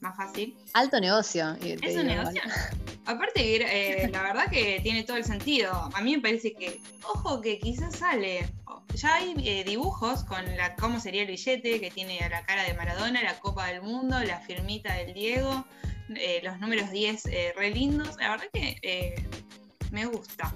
más 0.00 0.16
fácil. 0.16 0.56
Alto 0.72 1.00
negocio. 1.00 1.56
Es 1.62 1.96
un 1.96 2.06
negocio. 2.06 2.40
Aparte, 3.06 3.56
eh, 3.56 4.08
la 4.08 4.22
verdad 4.22 4.50
que 4.50 4.80
tiene 4.82 5.02
todo 5.02 5.16
el 5.16 5.24
sentido. 5.24 5.72
A 5.94 6.00
mí 6.00 6.16
me 6.16 6.22
parece 6.22 6.52
que, 6.52 6.80
ojo, 7.02 7.40
que 7.40 7.58
quizás 7.58 7.96
sale. 7.96 8.48
Ya 8.94 9.14
hay 9.14 9.34
eh, 9.44 9.64
dibujos 9.64 10.24
con 10.24 10.44
la 10.56 10.74
cómo 10.76 11.00
sería 11.00 11.22
el 11.22 11.28
billete, 11.28 11.80
que 11.80 11.90
tiene 11.90 12.18
la 12.28 12.44
cara 12.44 12.64
de 12.64 12.74
Maradona, 12.74 13.22
la 13.22 13.38
Copa 13.38 13.66
del 13.66 13.82
Mundo, 13.82 14.18
la 14.20 14.40
firmita 14.40 14.94
del 14.94 15.14
Diego, 15.14 15.64
eh, 16.14 16.40
los 16.42 16.58
números 16.60 16.90
10 16.90 17.24
re 17.56 17.70
lindos. 17.70 18.16
La 18.18 18.30
verdad 18.30 18.46
que 18.52 19.14
me 19.90 20.06
gusta. 20.06 20.52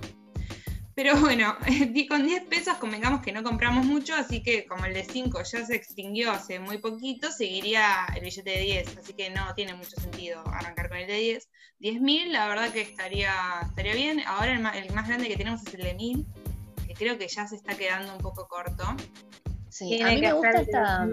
Pero 0.94 1.16
bueno, 1.16 1.56
con 2.08 2.26
10 2.26 2.44
pesos 2.44 2.76
convengamos 2.78 3.20
que 3.20 3.32
no 3.32 3.42
compramos 3.42 3.84
mucho, 3.84 4.14
así 4.14 4.42
que 4.42 4.64
como 4.66 4.84
el 4.84 4.94
de 4.94 5.04
5 5.04 5.42
ya 5.42 5.66
se 5.66 5.74
extinguió 5.74 6.30
hace 6.30 6.60
muy 6.60 6.78
poquito, 6.78 7.32
seguiría 7.32 8.06
el 8.14 8.22
billete 8.22 8.50
de 8.50 8.60
10, 8.60 8.98
así 8.98 9.12
que 9.12 9.30
no 9.30 9.54
tiene 9.54 9.74
mucho 9.74 9.96
sentido 10.00 10.46
arrancar 10.46 10.88
con 10.88 10.98
el 10.98 11.06
de 11.08 11.18
10. 11.18 11.48
10.000 11.80 12.30
la 12.30 12.46
verdad 12.46 12.70
que 12.70 12.82
estaría, 12.82 13.34
estaría 13.66 13.94
bien, 13.94 14.20
ahora 14.26 14.52
el 14.52 14.60
más, 14.60 14.76
el 14.76 14.92
más 14.92 15.08
grande 15.08 15.28
que 15.28 15.36
tenemos 15.36 15.66
es 15.66 15.74
el 15.74 15.82
de 15.82 15.96
1.000, 15.96 16.26
que 16.86 16.94
creo 16.94 17.18
que 17.18 17.26
ya 17.26 17.46
se 17.46 17.56
está 17.56 17.76
quedando 17.76 18.12
un 18.12 18.20
poco 18.20 18.46
corto. 18.46 18.84
Sí, 19.74 20.00
a 20.00 20.06
mí 20.06 20.20
me 20.20 20.32
gusta 20.32 20.60
esta, 20.60 21.08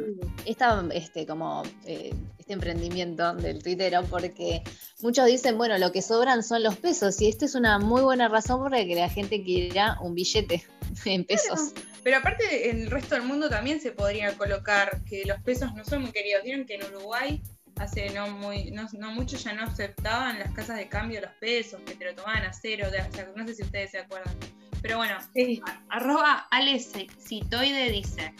esta, 0.45 0.85
este, 0.93 1.25
como, 1.25 1.63
eh, 1.83 2.13
este 2.37 2.53
emprendimiento 2.53 3.33
del 3.33 3.63
tuitero 3.63 4.03
porque 4.03 4.61
muchos 5.01 5.25
dicen, 5.25 5.57
bueno, 5.57 5.79
lo 5.79 5.91
que 5.91 6.03
sobran 6.03 6.43
son 6.43 6.61
los 6.61 6.77
pesos 6.77 7.19
y 7.21 7.27
esta 7.27 7.45
es 7.45 7.55
una 7.55 7.79
muy 7.79 8.03
buena 8.03 8.27
razón 8.27 8.59
por 8.59 8.69
la 8.69 8.85
que 8.85 8.93
la 8.93 9.09
gente 9.09 9.43
quiera 9.43 9.97
un 10.01 10.13
billete 10.13 10.63
en 11.05 11.25
pesos. 11.25 11.73
Pero 12.03 12.17
aparte 12.17 12.69
en 12.69 12.81
el 12.81 12.91
resto 12.91 13.15
del 13.15 13.23
mundo 13.23 13.49
también 13.49 13.81
se 13.81 13.93
podría 13.93 14.37
colocar 14.37 15.03
que 15.05 15.23
los 15.25 15.41
pesos 15.41 15.73
no 15.73 15.83
son 15.83 16.03
muy 16.03 16.11
queridos. 16.11 16.43
Vieron 16.43 16.67
que 16.67 16.75
en 16.75 16.83
Uruguay 16.83 17.41
hace 17.77 18.11
no 18.11 18.27
muy 18.27 18.69
no, 18.69 18.87
mucho 19.11 19.37
ya 19.37 19.53
no 19.53 19.63
aceptaban 19.63 20.37
las 20.37 20.51
casas 20.51 20.77
de 20.77 20.87
cambio 20.87 21.19
los 21.19 21.31
pesos, 21.39 21.81
que 21.83 21.95
te 21.95 22.05
lo 22.05 22.13
tomaban 22.13 22.43
a 22.43 22.53
cero, 22.53 22.85
no 23.35 23.47
sé 23.47 23.55
si 23.55 23.63
ustedes 23.63 23.89
se 23.89 23.97
acuerdan. 23.97 24.35
Pero 24.83 24.97
bueno, 24.97 25.17
arroba 25.89 26.47
Alex 26.51 26.91
Citoide 27.19 27.91
dice, 27.91 28.33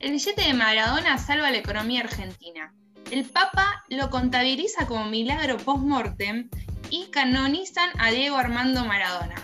el 0.00 0.12
billete 0.12 0.42
de 0.42 0.54
Maradona 0.54 1.18
salva 1.18 1.50
la 1.50 1.58
economía 1.58 2.00
argentina. 2.00 2.72
El 3.10 3.24
Papa 3.24 3.84
lo 3.88 4.10
contabiliza 4.10 4.86
como 4.86 5.06
milagro 5.06 5.56
post-mortem 5.56 6.50
y 6.90 7.06
canonizan 7.10 7.90
a 7.98 8.10
Diego 8.10 8.36
Armando 8.36 8.84
Maradona. 8.84 9.36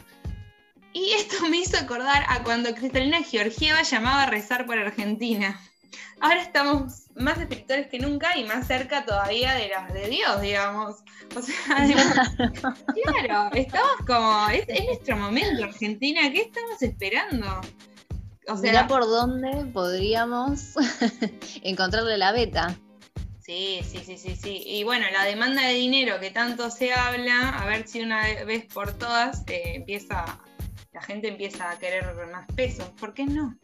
Y 0.92 1.12
esto 1.12 1.48
me 1.48 1.58
hizo 1.58 1.76
acordar 1.76 2.24
a 2.28 2.42
cuando 2.44 2.74
Cristalina 2.74 3.22
Georgieva 3.22 3.82
llamaba 3.82 4.22
a 4.22 4.26
rezar 4.26 4.66
por 4.66 4.78
Argentina. 4.78 5.60
Ahora 6.20 6.40
estamos 6.40 7.06
más 7.16 7.38
espirituales 7.38 7.88
que 7.88 7.98
nunca 7.98 8.36
y 8.36 8.44
más 8.44 8.66
cerca 8.66 9.04
todavía 9.04 9.54
de 9.54 9.68
las 9.68 9.92
de 9.92 10.08
Dios, 10.08 10.40
digamos. 10.40 10.96
O 11.34 11.42
sea, 11.42 11.86
claro, 13.26 13.50
estamos 13.54 13.96
como, 14.06 14.48
es, 14.50 14.64
es, 14.68 14.84
nuestro 14.84 15.16
momento, 15.16 15.64
Argentina, 15.64 16.30
¿qué 16.32 16.42
estamos 16.42 16.80
esperando? 16.80 17.60
O 18.48 18.56
sea, 18.56 18.86
por 18.86 19.02
dónde 19.02 19.66
podríamos 19.72 20.74
encontrarle 21.62 22.18
la 22.18 22.32
beta. 22.32 22.76
Sí, 23.40 23.80
sí, 23.84 23.98
sí, 24.04 24.16
sí, 24.16 24.36
sí. 24.36 24.62
Y 24.66 24.84
bueno, 24.84 25.06
la 25.12 25.24
demanda 25.24 25.62
de 25.62 25.74
dinero 25.74 26.18
que 26.18 26.30
tanto 26.30 26.70
se 26.70 26.92
habla, 26.92 27.50
a 27.50 27.66
ver 27.66 27.86
si 27.86 28.00
una 28.00 28.22
vez 28.44 28.64
por 28.72 28.92
todas 28.92 29.42
eh, 29.48 29.74
empieza, 29.74 30.40
la 30.92 31.02
gente 31.02 31.28
empieza 31.28 31.70
a 31.70 31.78
querer 31.78 32.14
más 32.32 32.46
pesos. 32.54 32.88
¿Por 32.98 33.12
qué 33.12 33.26
no? 33.26 33.56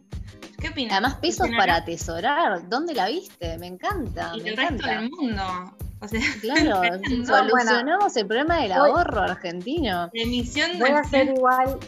¿Qué 0.58 0.68
opinas? 0.68 0.92
Además, 0.92 1.14
pesos 1.16 1.48
para 1.56 1.76
atesorar. 1.76 2.68
¿Dónde 2.68 2.94
la 2.94 3.08
viste? 3.08 3.56
Me 3.56 3.68
encanta. 3.68 4.32
Y 4.34 4.42
me 4.42 4.50
el 4.50 4.56
resto 4.56 4.86
del 4.86 5.10
mundo. 5.10 5.76
O 6.00 6.08
sea, 6.08 6.20
claro, 6.40 6.82
solucionamos 7.26 8.16
el 8.16 8.26
problema 8.26 8.62
del 8.62 8.72
ahorro 8.72 9.20
argentino. 9.20 10.10
Emisión 10.12 10.78
Voy 10.78 10.90
a 10.90 11.00
hacer 11.00 11.28
igual 11.28 11.78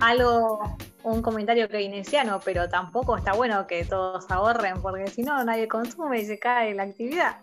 algo, 0.00 0.76
un 1.02 1.22
comentario 1.22 1.68
keynesiano, 1.68 2.40
pero 2.44 2.68
tampoco 2.68 3.16
está 3.16 3.32
bueno 3.32 3.66
que 3.66 3.84
todos 3.84 4.30
ahorren, 4.30 4.82
porque 4.82 5.08
si 5.08 5.22
no 5.22 5.42
nadie 5.44 5.68
consume 5.68 6.20
y 6.20 6.26
se 6.26 6.38
cae 6.38 6.74
la 6.74 6.84
actividad. 6.84 7.36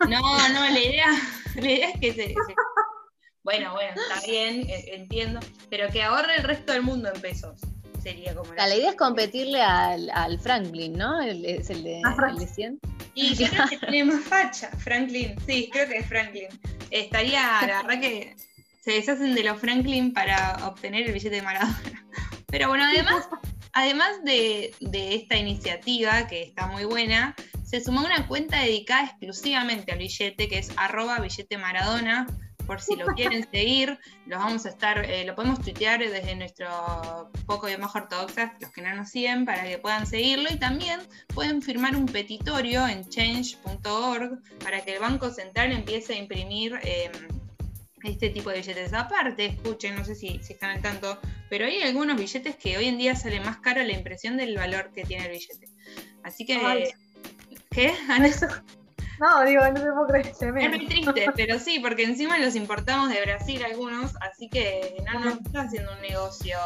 No, 0.00 0.20
no, 0.48 0.60
la 0.60 0.80
idea, 0.80 1.08
la 1.54 1.70
idea 1.70 1.90
es 1.90 2.00
que 2.00 2.12
se, 2.14 2.34
Bueno, 3.42 3.72
bueno, 3.72 3.92
está 3.92 4.26
bien, 4.26 4.68
e, 4.68 4.94
entiendo, 4.94 5.40
pero 5.70 5.88
que 5.88 6.02
ahorre 6.02 6.36
el 6.36 6.42
resto 6.42 6.72
del 6.72 6.82
mundo 6.82 7.10
en 7.14 7.20
pesos. 7.20 7.60
Sería 8.02 8.34
como 8.34 8.54
la, 8.54 8.74
idea 8.74 8.90
es 8.90 8.96
competirle 8.96 9.60
al, 9.60 10.38
Franklin, 10.40 10.94
¿no? 10.94 11.20
es 11.20 11.70
el 11.70 11.84
de, 11.84 12.00
el 12.00 12.38
de 12.38 12.46
100. 12.46 12.80
Y 13.14 13.34
yo 13.34 13.48
creo 13.48 13.66
que 13.68 13.76
tiene 13.78 14.04
más 14.04 14.24
facha, 14.24 14.70
Franklin. 14.78 15.36
Sí, 15.46 15.68
creo 15.70 15.88
que 15.88 15.98
es 15.98 16.06
Franklin. 16.06 16.48
Estaría, 16.90 17.42
la 17.66 17.82
verdad 17.82 18.00
que 18.00 18.36
se 18.80 18.92
deshacen 18.92 19.34
de 19.34 19.42
los 19.44 19.58
Franklin 19.58 20.12
para 20.12 20.66
obtener 20.66 21.06
el 21.06 21.12
billete 21.12 21.36
de 21.36 21.42
Maradona. 21.42 22.06
Pero 22.46 22.68
bueno, 22.68 22.84
además, 22.84 23.28
además 23.72 24.24
de, 24.24 24.74
de 24.80 25.14
esta 25.14 25.36
iniciativa, 25.36 26.26
que 26.26 26.42
está 26.42 26.66
muy 26.66 26.84
buena, 26.84 27.34
se 27.64 27.80
sumó 27.80 28.00
una 28.00 28.26
cuenta 28.26 28.60
dedicada 28.60 29.04
exclusivamente 29.04 29.92
al 29.92 29.98
billete, 29.98 30.48
que 30.48 30.58
es 30.58 30.70
arroba 30.76 31.20
billete 31.20 31.58
Maradona, 31.58 32.26
por 32.70 32.80
si 32.80 32.94
lo 32.94 33.06
quieren 33.16 33.50
seguir, 33.50 33.98
lo 34.26 34.38
vamos 34.38 34.64
a 34.64 34.68
estar, 34.68 35.04
eh, 35.04 35.24
lo 35.24 35.34
podemos 35.34 35.60
tuitear 35.60 35.98
desde 35.98 36.36
nuestro 36.36 36.68
poco 37.44 37.66
de 37.66 37.76
más 37.76 37.96
ortodoxas, 37.96 38.52
los 38.60 38.70
que 38.70 38.80
no 38.80 38.94
nos 38.94 39.10
siguen, 39.10 39.44
para 39.44 39.64
que 39.64 39.78
puedan 39.78 40.06
seguirlo 40.06 40.48
y 40.52 40.56
también 40.56 41.00
pueden 41.34 41.62
firmar 41.62 41.96
un 41.96 42.06
petitorio 42.06 42.86
en 42.86 43.08
change.org 43.08 44.38
para 44.62 44.84
que 44.84 44.92
el 44.94 45.00
Banco 45.00 45.30
Central 45.30 45.72
empiece 45.72 46.12
a 46.12 46.16
imprimir 46.18 46.78
em, 46.84 47.10
este 48.04 48.30
tipo 48.30 48.50
de 48.50 48.58
billetes. 48.58 48.92
Aparte, 48.92 49.46
escuchen, 49.46 49.96
no 49.96 50.04
sé 50.04 50.14
si, 50.14 50.38
si, 50.40 50.52
están 50.52 50.70
al 50.70 50.80
tanto, 50.80 51.18
pero 51.48 51.64
hay 51.64 51.82
algunos 51.82 52.16
billetes 52.16 52.54
que 52.54 52.78
hoy 52.78 52.84
en 52.84 52.98
día 52.98 53.16
sale 53.16 53.40
más 53.40 53.56
caro 53.56 53.82
la 53.82 53.94
impresión 53.94 54.36
del 54.36 54.54
valor 54.54 54.92
que 54.92 55.02
tiene 55.02 55.24
el 55.24 55.32
billete. 55.32 55.66
Así 56.22 56.46
que... 56.46 56.92
¿Qué? 57.72 57.92
No, 59.20 59.44
digo, 59.44 59.62
no 59.68 59.76
se 59.76 59.92
puedo 59.92 60.06
creer. 60.06 60.26
Es 60.26 60.70
muy 60.70 60.86
triste, 60.88 61.26
pero 61.36 61.58
sí, 61.58 61.78
porque 61.78 62.04
encima 62.04 62.38
los 62.38 62.56
importamos 62.56 63.10
de 63.10 63.20
Brasil 63.20 63.62
algunos, 63.62 64.12
así 64.20 64.48
que 64.48 64.96
no, 65.12 65.20
no 65.20 65.30
está 65.32 65.62
haciendo 65.62 65.92
un 65.92 66.00
negocio 66.00 66.56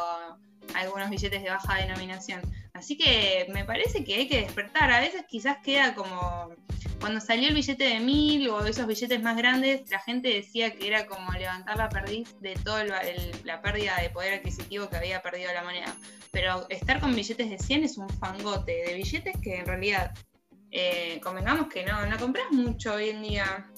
algunos 0.75 1.11
billetes 1.11 1.43
de 1.43 1.51
baja 1.51 1.77
denominación. 1.77 2.41
Así 2.73 2.97
que 2.97 3.47
me 3.53 3.65
parece 3.65 4.05
que 4.05 4.15
hay 4.15 4.29
que 4.29 4.41
despertar. 4.41 4.91
A 4.91 5.01
veces 5.01 5.25
quizás 5.29 5.59
queda 5.63 5.95
como 5.95 6.55
cuando 7.01 7.21
salió 7.21 7.49
el 7.49 7.55
billete 7.55 7.85
de 7.85 8.01
mil 8.01 8.49
o 8.49 8.65
esos 8.65 8.87
billetes 8.87 9.23
más 9.23 9.37
grandes, 9.37 9.91
la 9.91 9.99
gente 9.99 10.29
decía 10.29 10.75
que 10.75 10.87
era 10.87 11.07
como 11.07 11.31
levantar 11.33 11.77
la 11.77 11.89
perdiz 11.89 12.35
de 12.41 12.55
toda 12.55 12.85
la 12.85 13.61
pérdida 13.61 14.01
de 14.01 14.11
poder 14.11 14.35
adquisitivo 14.35 14.89
que 14.89 14.97
había 14.97 15.21
perdido 15.21 15.53
la 15.53 15.63
moneda. 15.63 15.95
Pero 16.31 16.67
estar 16.71 17.01
con 17.01 17.15
billetes 17.15 17.51
de 17.51 17.59
100 17.59 17.85
es 17.85 17.99
un 17.99 18.09
fangote 18.09 18.85
de 18.87 18.95
billetes 18.95 19.37
que 19.43 19.57
en 19.57 19.67
realidad, 19.67 20.15
eh, 20.77 21.21
convengamos 21.23 21.69
que 21.69 21.85
no, 21.85 22.05
no 22.05 22.19
compras 22.19 22.47
mucho 22.51 22.95
hoy 22.95 23.11
en 23.11 23.23
día. 23.23 23.71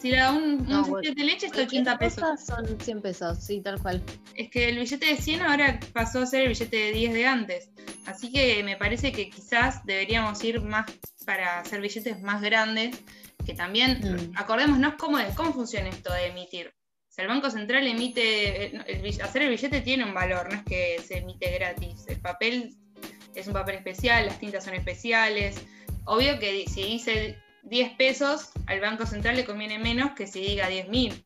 Si 0.00 0.12
da 0.12 0.32
un, 0.32 0.64
billete 0.64 1.20
de 1.20 1.24
leche 1.24 1.46
está 1.46 1.62
80 1.62 1.98
pesos. 1.98 2.40
Son 2.46 2.80
100 2.80 3.02
pesos, 3.02 3.44
sí, 3.44 3.60
tal 3.60 3.82
cual. 3.82 4.00
Es 4.36 4.48
que 4.48 4.68
el 4.68 4.78
billete 4.78 5.06
de 5.06 5.16
100 5.16 5.42
ahora 5.42 5.80
pasó 5.92 6.20
a 6.20 6.26
ser 6.26 6.42
el 6.42 6.48
billete 6.48 6.76
de 6.76 6.92
10 6.92 7.14
de 7.14 7.26
antes. 7.26 7.70
Así 8.06 8.32
que 8.32 8.62
me 8.62 8.76
parece 8.76 9.10
que 9.10 9.28
quizás 9.28 9.84
deberíamos 9.84 10.42
ir 10.44 10.62
más 10.62 10.86
para 11.26 11.58
hacer 11.58 11.80
billetes 11.80 12.22
más 12.22 12.40
grandes, 12.40 12.96
que 13.44 13.54
también, 13.54 13.98
mm. 14.00 14.38
acordémonos 14.38 14.94
cómo, 14.94 15.18
cómo 15.34 15.52
funciona 15.52 15.88
esto 15.88 16.12
de 16.12 16.28
emitir. 16.28 16.72
Si 17.08 17.20
el 17.22 17.26
Banco 17.26 17.50
Central 17.50 17.88
emite, 17.88 18.80
hacer 19.20 19.42
el 19.42 19.50
billete 19.50 19.80
tiene 19.80 20.04
un 20.04 20.14
valor, 20.14 20.48
no 20.48 20.58
es 20.60 20.64
que 20.64 21.02
se 21.04 21.18
emite 21.18 21.50
gratis. 21.50 22.06
El 22.06 22.20
papel 22.20 22.76
es 23.34 23.46
un 23.46 23.52
papel 23.52 23.76
especial, 23.76 24.26
las 24.26 24.38
tintas 24.38 24.64
son 24.64 24.74
especiales. 24.74 25.60
Obvio 26.10 26.40
que 26.40 26.64
si 26.66 26.82
dice 26.82 27.38
10 27.62 27.92
pesos, 27.92 28.50
al 28.66 28.80
Banco 28.80 29.06
Central 29.06 29.36
le 29.36 29.44
conviene 29.44 29.78
menos 29.78 30.10
que 30.16 30.26
si 30.26 30.40
diga 30.40 30.66
10 30.66 30.88
mil. 30.88 31.22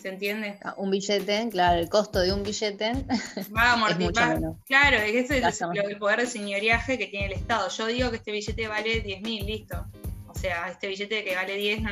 ¿Se 0.00 0.08
entiende? 0.08 0.56
Ah, 0.62 0.74
un 0.76 0.92
billete, 0.92 1.48
claro, 1.50 1.80
el 1.80 1.88
costo 1.88 2.20
de 2.20 2.32
un 2.32 2.44
billete 2.44 2.92
va 3.56 3.62
a 3.62 3.72
amortizar. 3.72 4.38
Claro, 4.66 4.98
ese 4.98 5.38
es 5.38 5.60
el, 5.62 5.98
poder 5.98 6.20
de 6.20 6.26
señoriaje 6.28 6.96
que 6.96 7.08
tiene 7.08 7.26
el 7.26 7.32
Estado. 7.32 7.68
Yo 7.70 7.86
digo 7.86 8.10
que 8.10 8.18
este 8.18 8.30
billete 8.30 8.68
vale 8.68 9.00
10 9.00 9.22
mil, 9.22 9.46
listo. 9.46 9.84
O 10.28 10.34
sea, 10.36 10.68
este 10.68 10.86
billete 10.86 11.24
que 11.24 11.34
vale 11.34 11.56
10 11.56 11.82
no, 11.82 11.90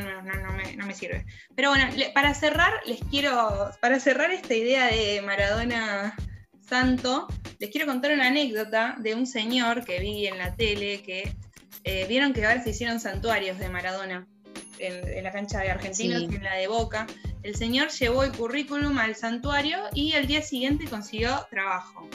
me, 0.53 0.77
no 0.77 0.87
me 0.87 0.95
sirve. 0.95 1.27
Pero 1.57 1.71
bueno, 1.71 1.87
para 2.15 2.35
cerrar, 2.35 2.73
les 2.87 3.01
quiero, 3.11 3.73
para 3.81 3.99
cerrar 3.99 4.31
esta 4.31 4.55
idea 4.55 4.87
de 4.87 5.23
Maradona 5.23 6.15
Santo, 6.61 7.27
les 7.59 7.71
quiero 7.71 7.89
contar 7.89 8.13
una 8.13 8.29
anécdota 8.29 8.95
de 9.01 9.17
un 9.17 9.27
señor 9.27 9.85
que 9.85 9.99
vi 9.99 10.29
en 10.29 10.39
la 10.39 10.55
tele 10.55 11.03
que 11.03 11.35
eh, 11.85 12.07
vieron 12.09 12.33
que 12.33 12.45
ahora 12.45 12.62
se 12.62 12.71
hicieron 12.71 13.01
santuarios 13.01 13.59
de 13.59 13.68
Maradona 13.68 14.27
en, 14.79 15.23
la 15.23 15.33
cancha 15.33 15.61
de 15.61 15.71
Argentinos 15.71 16.23
y 16.23 16.35
en 16.35 16.42
la 16.42 16.55
de 16.55 16.66
Boca. 16.66 17.07
El 17.42 17.57
señor 17.57 17.90
llevó 17.90 18.25
el 18.25 18.33
currículum 18.33 18.99
al 18.99 19.16
santuario 19.16 19.79
y 19.95 20.12
el 20.12 20.27
día 20.27 20.42
siguiente 20.42 20.87
consiguió 20.87 21.47
trabajo. 21.51 22.09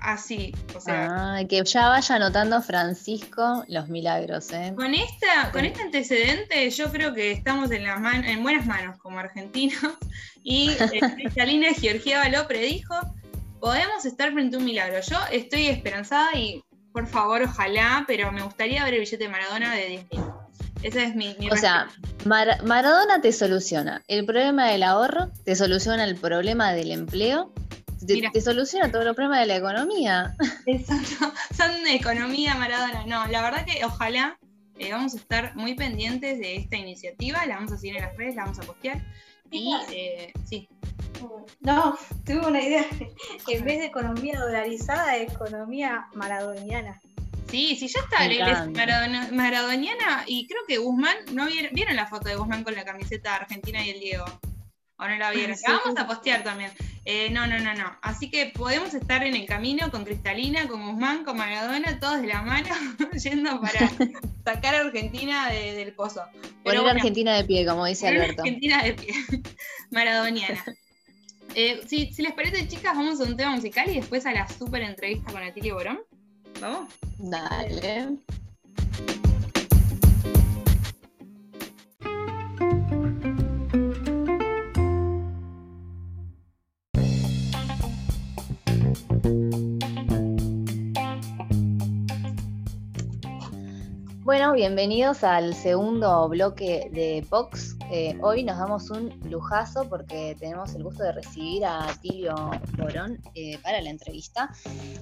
Así, 0.00 0.52
o 0.74 0.80
sea. 0.80 1.36
Ah, 1.36 1.44
que 1.48 1.62
ya 1.62 1.88
vaya 1.88 2.16
anotando 2.16 2.60
Francisco 2.60 3.64
los 3.68 3.88
milagros, 3.88 4.52
¿eh? 4.52 4.72
Con, 4.74 4.94
esta, 4.94 5.52
con 5.52 5.64
este 5.64 5.80
antecedente, 5.82 6.68
yo 6.70 6.90
creo 6.90 7.14
que 7.14 7.30
estamos 7.30 7.70
en, 7.70 7.84
las 7.84 8.00
en 8.26 8.42
buenas 8.42 8.66
manos 8.66 8.98
como 8.98 9.20
argentinos. 9.20 9.96
Y 10.42 10.70
eh, 10.70 11.00
Cristalina 11.14 11.72
Georgieva 11.72 12.28
lo 12.30 12.48
predijo. 12.48 12.96
Podemos 13.60 14.04
estar 14.04 14.32
frente 14.32 14.56
a 14.56 14.58
un 14.58 14.64
milagro. 14.64 15.00
Yo 15.00 15.16
estoy 15.30 15.68
esperanzada 15.68 16.36
y 16.36 16.64
por 16.92 17.06
favor, 17.06 17.42
ojalá, 17.42 18.04
pero 18.06 18.32
me 18.32 18.42
gustaría 18.42 18.84
ver 18.84 18.94
el 18.94 19.00
billete 19.00 19.24
de 19.24 19.30
Maradona 19.30 19.74
de 19.74 20.06
10.000. 20.10 20.34
Ese 20.82 21.04
es 21.04 21.14
mi, 21.14 21.36
O 21.50 21.56
sea, 21.56 21.88
Maradona 22.24 23.20
te 23.20 23.32
soluciona 23.32 24.02
el 24.08 24.26
problema 24.26 24.66
del 24.68 24.82
ahorro, 24.82 25.30
te 25.44 25.54
soluciona 25.54 26.04
el 26.04 26.16
problema 26.16 26.72
del 26.72 26.90
empleo, 26.90 27.52
te, 28.04 28.40
soluciona 28.40 28.90
todos 28.90 29.04
los 29.04 29.14
problemas 29.14 29.40
de 29.40 29.46
la 29.46 29.56
economía. 29.56 30.34
Exacto, 30.66 31.32
son 31.56 31.84
de 31.84 31.94
economía 31.94 32.56
Maradona. 32.56 33.06
No, 33.06 33.26
la 33.28 33.42
verdad 33.42 33.64
que 33.64 33.84
ojalá 33.84 34.38
eh, 34.76 34.90
vamos 34.90 35.14
a 35.14 35.18
estar 35.18 35.54
muy 35.54 35.74
pendientes 35.74 36.40
de 36.40 36.56
esta 36.56 36.76
iniciativa, 36.76 37.46
la 37.46 37.54
vamos 37.56 37.72
a 37.72 37.78
seguir 37.78 37.96
en 37.96 38.02
las 38.02 38.16
redes, 38.16 38.34
la 38.34 38.42
vamos 38.42 38.58
a 38.58 38.62
postear. 38.62 39.04
Y 39.52 39.72
eh, 39.92 40.32
sí. 40.48 40.68
No, 41.60 41.96
tuve 42.24 42.46
una 42.46 42.60
idea. 42.60 42.86
En 43.48 43.64
vez 43.64 43.78
de 43.80 43.86
economía 43.86 44.38
dolarizada, 44.38 45.16
economía 45.16 46.06
maradoniana. 46.14 47.00
Sí, 47.48 47.76
sí, 47.76 47.86
ya 47.88 48.00
está. 48.00 48.24
Es 48.24 49.32
maradoniana 49.32 50.24
y 50.26 50.46
creo 50.46 50.62
que 50.66 50.78
Guzmán, 50.78 51.16
¿no 51.32 51.46
vieron, 51.46 51.96
la 51.96 52.06
foto 52.06 52.28
de 52.28 52.36
Guzmán 52.36 52.64
con 52.64 52.74
la 52.74 52.84
camiseta 52.84 53.36
argentina 53.36 53.84
y 53.84 53.90
el 53.90 54.00
Diego? 54.00 54.24
¿O 54.96 55.06
no 55.06 55.16
la 55.16 55.30
vieron? 55.32 55.56
La 55.66 55.80
vamos 55.84 55.98
a 55.98 56.06
postear 56.06 56.44
también. 56.44 56.70
Eh, 57.04 57.28
no, 57.30 57.46
no, 57.46 57.58
no, 57.58 57.74
no. 57.74 57.98
Así 58.00 58.30
que 58.30 58.52
podemos 58.54 58.94
estar 58.94 59.24
en 59.24 59.34
el 59.34 59.44
camino 59.46 59.90
con 59.90 60.04
Cristalina, 60.04 60.68
con 60.68 60.86
Guzmán, 60.86 61.24
con 61.24 61.36
Maradona, 61.36 61.98
todos 61.98 62.22
de 62.22 62.28
la 62.28 62.42
mano, 62.42 62.68
yendo 63.22 63.60
para 63.60 63.90
sacar 64.44 64.76
a 64.76 64.80
Argentina 64.80 65.50
del 65.50 65.92
pozo. 65.94 66.22
Poner 66.64 66.86
Argentina 66.86 67.36
de 67.36 67.44
pie, 67.44 67.66
como 67.66 67.84
dice 67.86 68.08
Alberto. 68.08 68.42
Argentina 68.42 68.82
de 68.82 68.94
pie. 68.94 69.14
Maradoniana. 69.90 70.64
Eh, 71.54 71.82
si, 71.86 72.10
les 72.22 72.32
parece, 72.32 72.66
chicas, 72.66 72.96
vamos 72.96 73.20
a 73.20 73.24
un 73.24 73.36
tema 73.36 73.54
musical 73.54 73.90
y 73.90 73.96
después 73.96 74.24
a 74.26 74.32
la 74.32 74.48
super 74.48 74.82
entrevista 74.82 75.32
con 75.32 75.42
Atilio 75.42 75.74
Borón. 75.74 76.00
¿Vamos? 76.60 76.88
Dale. 77.18 78.16
Bueno, 94.32 94.54
bienvenidos 94.54 95.24
al 95.24 95.54
segundo 95.54 96.26
bloque 96.26 96.88
de 96.90 97.22
Vox. 97.28 97.76
Eh, 97.90 98.16
hoy 98.22 98.44
nos 98.44 98.56
damos 98.56 98.88
un 98.88 99.10
lujazo 99.28 99.86
porque 99.90 100.34
tenemos 100.40 100.74
el 100.74 100.84
gusto 100.84 101.02
de 101.02 101.12
recibir 101.12 101.66
a 101.66 101.90
Atilio 101.90 102.34
Borón 102.78 103.20
eh, 103.34 103.58
para 103.58 103.82
la 103.82 103.90
entrevista. 103.90 104.50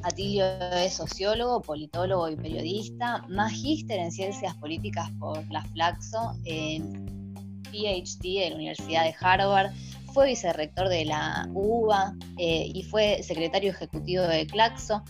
Atilio 0.02 0.44
es 0.72 0.94
sociólogo, 0.94 1.62
politólogo 1.62 2.28
y 2.28 2.34
periodista, 2.34 3.24
magíster 3.28 4.00
en 4.00 4.10
ciencias 4.10 4.56
políticas 4.56 5.08
por 5.20 5.48
la 5.48 5.62
Flaxo, 5.62 6.34
PhD 6.44 8.42
en 8.42 8.50
la 8.50 8.56
Universidad 8.56 9.04
de 9.04 9.14
Harvard, 9.20 9.70
fue 10.12 10.26
vicerrector 10.26 10.88
de 10.88 11.04
la 11.04 11.48
UBA 11.52 12.14
eh, 12.38 12.70
y 12.72 12.82
fue 12.82 13.22
secretario 13.22 13.70
ejecutivo 13.70 14.22
de 14.22 14.46
Claxo. 14.46 15.02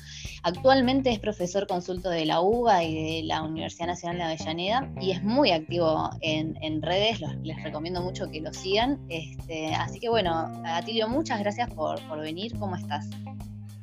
Actualmente 0.42 1.10
es 1.10 1.18
profesor 1.18 1.66
consulto 1.66 2.08
de 2.10 2.24
la 2.24 2.40
UBA 2.40 2.84
y 2.84 3.20
de 3.20 3.26
la 3.26 3.42
Universidad 3.42 3.88
Nacional 3.88 4.18
de 4.18 4.24
Avellaneda 4.24 4.90
y 5.00 5.10
es 5.10 5.22
muy 5.22 5.50
activo 5.50 6.10
en, 6.20 6.82
redes, 6.82 7.20
les 7.42 7.62
recomiendo 7.62 8.00
mucho 8.00 8.30
que 8.30 8.40
lo 8.40 8.52
sigan. 8.52 8.98
Este, 9.08 9.74
así 9.74 10.00
que 10.00 10.08
bueno, 10.08 10.50
Atilio, 10.64 11.08
muchas 11.08 11.40
gracias 11.40 11.68
por, 11.74 12.00
por 12.08 12.20
venir, 12.20 12.58
¿cómo 12.58 12.76
estás? 12.76 13.08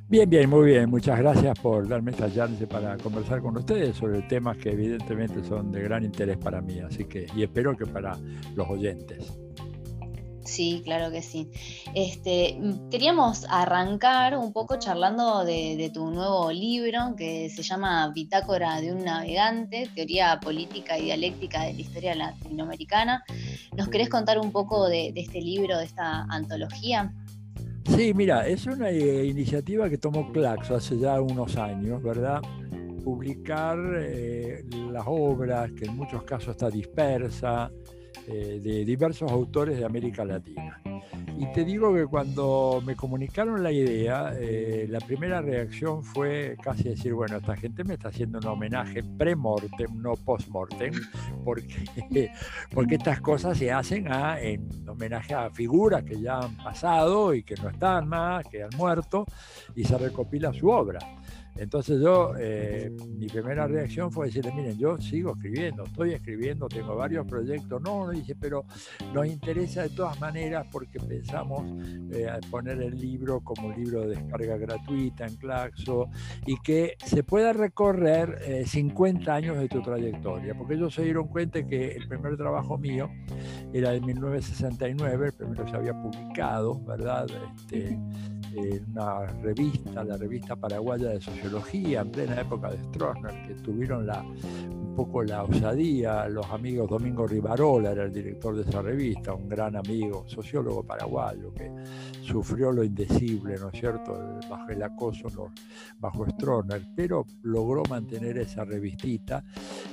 Bien, 0.09 0.29
bien, 0.29 0.49
muy 0.49 0.67
bien. 0.67 0.89
Muchas 0.89 1.19
gracias 1.19 1.59
por 1.59 1.85
darme 1.85 2.11
esta 2.11 2.33
chance 2.33 2.65
para 2.65 2.95
conversar 2.97 3.41
con 3.41 3.57
ustedes 3.57 3.97
sobre 3.97 4.21
temas 4.21 4.55
que 4.55 4.71
evidentemente 4.71 5.43
son 5.43 5.69
de 5.69 5.81
gran 5.81 6.05
interés 6.05 6.37
para 6.37 6.61
mí, 6.61 6.79
así 6.79 7.03
que 7.03 7.27
y 7.35 7.43
espero 7.43 7.75
que 7.75 7.85
para 7.85 8.17
los 8.55 8.69
oyentes. 8.69 9.37
Sí, 10.47 10.81
claro 10.85 11.11
que 11.11 11.21
sí. 11.21 11.49
Este, 11.93 12.57
mm, 12.57 12.89
queríamos 12.89 13.45
arrancar 13.49 14.37
un 14.37 14.53
poco 14.53 14.79
charlando 14.79 15.43
de, 15.43 15.91
tu 15.93 16.09
nuevo 16.09 16.51
libro 16.53 17.15
que 17.17 17.49
se 17.49 17.63
llama 17.63 18.09
Bitácora 18.13 18.79
de 18.79 18.93
un 18.93 19.03
navegante, 19.03 19.89
teoría 19.93 20.39
política 20.39 20.97
y 20.97 21.05
dialéctica 21.05 21.63
de 21.63 21.73
la 21.73 21.81
historia 21.81 22.15
latinoamericana. 22.15 23.25
¿Nos 23.75 23.89
querés 23.89 24.07
contar 24.07 24.39
un 24.39 24.53
poco 24.53 24.87
de, 24.87 25.11
este 25.15 25.41
libro, 25.41 25.77
de 25.77 25.83
esta 25.83 26.23
antología? 26.29 27.13
Sí, 27.83 28.13
mira, 28.13 28.47
es 28.47 28.65
una 28.67 28.89
eh, 28.89 29.25
iniciativa 29.25 29.89
que 29.89 29.97
tomó 29.97 30.31
Claxo 30.31 30.75
hace 30.75 30.97
ya 30.97 31.19
unos 31.19 31.57
años, 31.57 32.01
¿verdad? 32.01 32.41
Publicar 33.03 33.77
eh, 33.97 34.63
las 34.91 35.03
obras, 35.07 35.71
que 35.73 35.85
en 35.85 35.97
muchos 35.97 36.23
casos 36.23 36.49
está 36.49 36.69
dispersa, 36.69 37.69
eh, 38.27 38.59
de 38.61 38.85
diversos 38.85 39.31
autores 39.31 39.77
de 39.77 39.85
América 39.85 40.25
Latina. 40.25 40.81
Y 41.39 41.45
te 41.53 41.63
digo 41.63 41.93
que 41.93 42.05
cuando 42.07 42.81
me 42.83 42.95
comunicaron 42.95 43.61
la 43.61 43.71
idea, 43.71 44.33
eh, 44.39 44.87
la 44.89 44.99
primera 44.99 45.39
reacción 45.39 46.03
fue 46.03 46.57
casi 46.61 46.83
decir, 46.89 47.13
bueno, 47.13 47.37
esta 47.37 47.55
gente 47.55 47.83
me 47.83 47.93
está 47.93 48.09
haciendo 48.09 48.39
un 48.39 48.47
homenaje 48.47 49.03
pre-mortem, 49.03 50.01
no 50.01 50.15
post-mortem, 50.15 50.93
porque, 51.45 51.85
porque 52.73 52.95
estas 52.95 53.21
cosas 53.21 53.57
se 53.57 53.71
hacen 53.71 54.11
a, 54.11 54.41
en 54.41 54.67
homenaje 54.89 55.35
a 55.35 55.51
figuras 55.51 56.03
que 56.03 56.19
ya 56.19 56.39
han 56.39 56.57
pasado 56.57 57.33
y 57.35 57.43
que 57.43 57.55
no 57.55 57.69
están 57.69 58.07
más, 58.07 58.45
que 58.47 58.63
han 58.63 58.75
muerto, 58.75 59.25
y 59.75 59.83
se 59.83 59.97
recopila 59.97 60.51
su 60.53 60.69
obra. 60.69 60.99
Entonces 61.57 62.01
yo, 62.01 62.33
eh, 62.39 62.91
mi 63.17 63.27
primera 63.27 63.67
reacción 63.67 64.11
fue 64.11 64.27
decirle, 64.27 64.51
miren, 64.53 64.77
yo 64.77 64.97
sigo 64.99 65.33
escribiendo, 65.35 65.83
estoy 65.83 66.13
escribiendo, 66.13 66.67
tengo 66.67 66.95
varios 66.95 67.25
proyectos. 67.25 67.81
No, 67.81 68.09
dice, 68.09 68.35
pero 68.35 68.65
nos 69.13 69.27
interesa 69.27 69.83
de 69.83 69.89
todas 69.89 70.19
maneras 70.19 70.67
porque 70.71 70.99
pensamos 70.99 71.63
eh, 72.11 72.27
poner 72.49 72.81
el 72.81 72.97
libro 72.99 73.41
como 73.41 73.71
libro 73.73 74.01
de 74.01 74.15
descarga 74.15 74.57
gratuita 74.57 75.25
en 75.25 75.35
Claxo 75.35 76.09
y 76.45 76.57
que 76.61 76.95
se 77.05 77.23
pueda 77.23 77.53
recorrer 77.53 78.65
50 78.65 79.33
años 79.33 79.57
de 79.57 79.67
tu 79.67 79.81
trayectoria, 79.81 80.55
porque 80.55 80.75
ellos 80.75 80.93
se 80.93 81.03
dieron 81.03 81.27
cuenta 81.27 81.65
que 81.65 81.91
el 81.91 82.07
primer 82.07 82.37
trabajo 82.37 82.77
mío 82.77 83.09
era 83.73 83.91
de 83.91 84.01
1969, 84.01 85.27
el 85.27 85.33
primero 85.33 85.67
se 85.67 85.75
había 85.75 85.93
publicado, 85.93 86.83
¿verdad? 86.85 87.27
Este, 87.55 87.97
en 88.57 88.85
una 88.91 89.25
revista, 89.41 90.03
la 90.03 90.17
revista 90.17 90.55
paraguaya 90.55 91.09
de 91.09 91.21
sociología, 91.21 92.01
en 92.01 92.11
plena 92.11 92.41
época 92.41 92.71
de 92.71 92.77
Stroessner, 92.85 93.47
que 93.47 93.53
tuvieron 93.55 94.07
la, 94.07 94.25
poco 94.97 95.21
la 95.21 95.43
osadía, 95.43 96.27
los 96.27 96.47
amigos 96.47 96.89
Domingo 96.89 97.27
Rivarola 97.27 97.91
era 97.91 98.05
el 98.05 98.11
director 98.11 98.55
de 98.55 98.67
esa 98.67 98.81
revista, 98.81 99.31
un 99.31 99.47
gran 99.47 99.75
amigo, 99.75 100.23
sociólogo 100.25 100.81
paraguayo, 100.83 101.53
que 101.53 101.71
sufrió 102.23 102.71
lo 102.71 102.83
indecible, 102.83 103.57
¿no 103.59 103.69
es 103.69 103.79
cierto?, 103.79 104.17
bajo 104.49 104.69
el 104.69 104.81
acoso 104.81 105.51
bajo 105.99 106.27
Stroessner, 106.27 106.81
pero 106.95 107.27
logró 107.43 107.83
mantener 107.87 108.39
esa 108.39 108.65
revistita. 108.65 109.43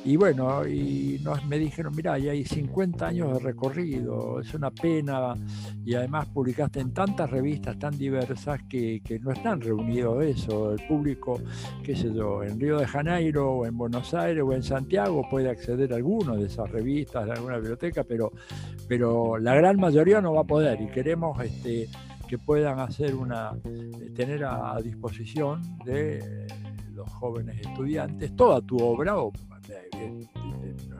Y 0.06 0.16
bueno, 0.16 0.66
y 0.66 1.20
nos, 1.22 1.44
me 1.44 1.58
dijeron, 1.58 1.94
mira, 1.94 2.16
ya 2.16 2.32
hay 2.32 2.46
50 2.46 3.06
años 3.06 3.34
de 3.34 3.40
recorrido, 3.40 4.40
es 4.40 4.54
una 4.54 4.70
pena, 4.70 5.34
y 5.84 5.94
además 5.94 6.28
publicaste 6.28 6.80
en 6.80 6.94
tantas 6.94 7.30
revistas 7.30 7.78
tan 7.78 7.98
diversas 7.98 8.62
que, 8.70 9.02
que 9.04 9.18
no 9.18 9.32
están 9.32 9.60
reunidos 9.60 10.24
eso, 10.24 10.72
el 10.72 10.86
público, 10.86 11.42
qué 11.82 11.94
sé 11.94 12.10
yo, 12.10 12.42
en 12.42 12.58
Río 12.58 12.78
de 12.78 12.86
Janeiro 12.86 13.52
o 13.52 13.66
en 13.66 13.76
Buenos 13.76 14.14
Aires 14.14 14.42
o 14.42 14.52
en 14.54 14.62
Santiago 14.62 14.93
puede 15.30 15.50
acceder 15.50 15.92
a 15.92 15.96
alguna 15.96 16.36
de 16.36 16.46
esas 16.46 16.70
revistas, 16.70 17.28
a 17.28 17.32
alguna 17.32 17.56
biblioteca, 17.56 18.04
pero, 18.04 18.32
pero 18.88 19.38
la 19.38 19.54
gran 19.54 19.78
mayoría 19.78 20.20
no 20.20 20.34
va 20.34 20.42
a 20.42 20.44
poder 20.44 20.80
y 20.80 20.86
queremos 20.88 21.40
este, 21.42 21.88
que 22.28 22.38
puedan 22.38 22.78
hacer 22.78 23.14
una, 23.14 23.52
eh, 23.64 24.10
tener 24.14 24.44
a, 24.44 24.80
disposición 24.82 25.62
de 25.84 26.46
los 26.92 27.08
jóvenes 27.12 27.60
estudiantes 27.60 28.34
toda 28.36 28.60
tu 28.60 28.78
obra, 28.78 29.18
o 29.18 29.32
eh, 29.68 30.26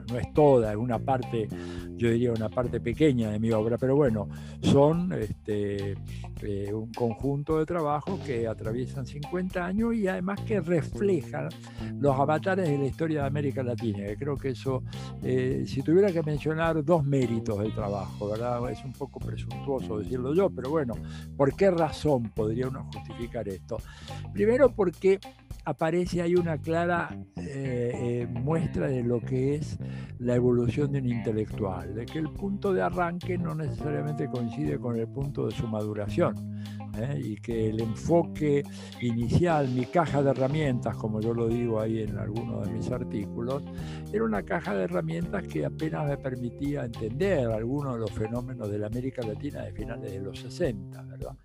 no 0.07 0.19
es 0.19 0.33
toda, 0.33 0.71
es 0.71 0.77
una 0.77 0.99
parte, 0.99 1.47
yo 1.95 2.09
diría 2.09 2.31
una 2.31 2.49
parte 2.49 2.79
pequeña 2.79 3.31
de 3.31 3.39
mi 3.39 3.51
obra, 3.51 3.77
pero 3.77 3.95
bueno, 3.95 4.27
son 4.61 5.11
este, 5.13 5.95
eh, 6.41 6.73
un 6.73 6.91
conjunto 6.93 7.57
de 7.57 7.65
trabajos 7.65 8.19
que 8.19 8.47
atraviesan 8.47 9.05
50 9.05 9.65
años 9.65 9.95
y 9.95 10.07
además 10.07 10.41
que 10.41 10.59
reflejan 10.59 11.49
los 11.99 12.17
avatares 12.19 12.69
de 12.69 12.77
la 12.77 12.85
historia 12.85 13.21
de 13.21 13.27
América 13.27 13.63
Latina, 13.63 14.05
que 14.05 14.17
creo 14.17 14.35
que 14.35 14.49
eso, 14.49 14.83
eh, 15.23 15.63
si 15.65 15.81
tuviera 15.81 16.11
que 16.11 16.21
mencionar 16.21 16.83
dos 16.83 17.03
méritos 17.03 17.59
del 17.59 17.73
trabajo, 17.73 18.29
¿verdad? 18.29 18.69
Es 18.69 18.83
un 18.83 18.93
poco 18.93 19.19
presuntuoso 19.19 19.99
decirlo 19.99 20.33
yo, 20.33 20.49
pero 20.49 20.69
bueno, 20.69 20.93
¿por 21.35 21.55
qué 21.55 21.71
razón 21.71 22.31
podría 22.35 22.67
uno 22.67 22.89
justificar 22.93 23.47
esto? 23.47 23.77
Primero 24.33 24.69
porque 24.69 25.19
aparece 25.65 26.21
ahí 26.21 26.35
una 26.35 26.57
clara 26.57 27.09
eh, 27.35 28.14
muestra 28.27 28.87
de 28.87 29.03
lo 29.03 29.19
que 29.19 29.55
es 29.55 29.77
la 30.19 30.35
evolución 30.35 30.91
de 30.91 30.99
un 30.99 31.09
intelectual, 31.09 31.93
de 31.93 32.05
que 32.05 32.19
el 32.19 32.29
punto 32.29 32.73
de 32.73 32.81
arranque 32.81 33.37
no 33.37 33.55
necesariamente 33.55 34.27
coincide 34.27 34.79
con 34.79 34.97
el 34.97 35.07
punto 35.07 35.47
de 35.47 35.51
su 35.51 35.67
maduración. 35.67 36.55
¿eh? 36.97 37.19
y 37.23 37.35
que 37.37 37.69
el 37.69 37.81
enfoque 37.81 38.63
inicial, 39.01 39.67
mi 39.69 39.85
caja 39.85 40.21
de 40.21 40.31
herramientas, 40.31 40.95
como 40.95 41.21
yo 41.21 41.33
lo 41.33 41.47
digo 41.47 41.79
ahí 41.79 42.01
en 42.01 42.17
algunos 42.17 42.65
de 42.65 42.73
mis 42.73 42.89
artículos, 42.91 43.63
era 44.11 44.23
una 44.23 44.43
caja 44.43 44.75
de 44.75 44.83
herramientas 44.83 45.43
que 45.47 45.65
apenas 45.65 46.07
me 46.07 46.17
permitía 46.17 46.85
entender 46.85 47.47
algunos 47.47 47.95
de 47.95 47.99
los 47.99 48.11
fenómenos 48.11 48.69
de 48.69 48.79
la 48.79 48.87
América 48.87 49.25
Latina 49.25 49.63
de 49.63 49.71
finales 49.71 50.11
de 50.11 50.19
los 50.19 50.39
60, 50.39 51.01
¿verdad? 51.03 51.35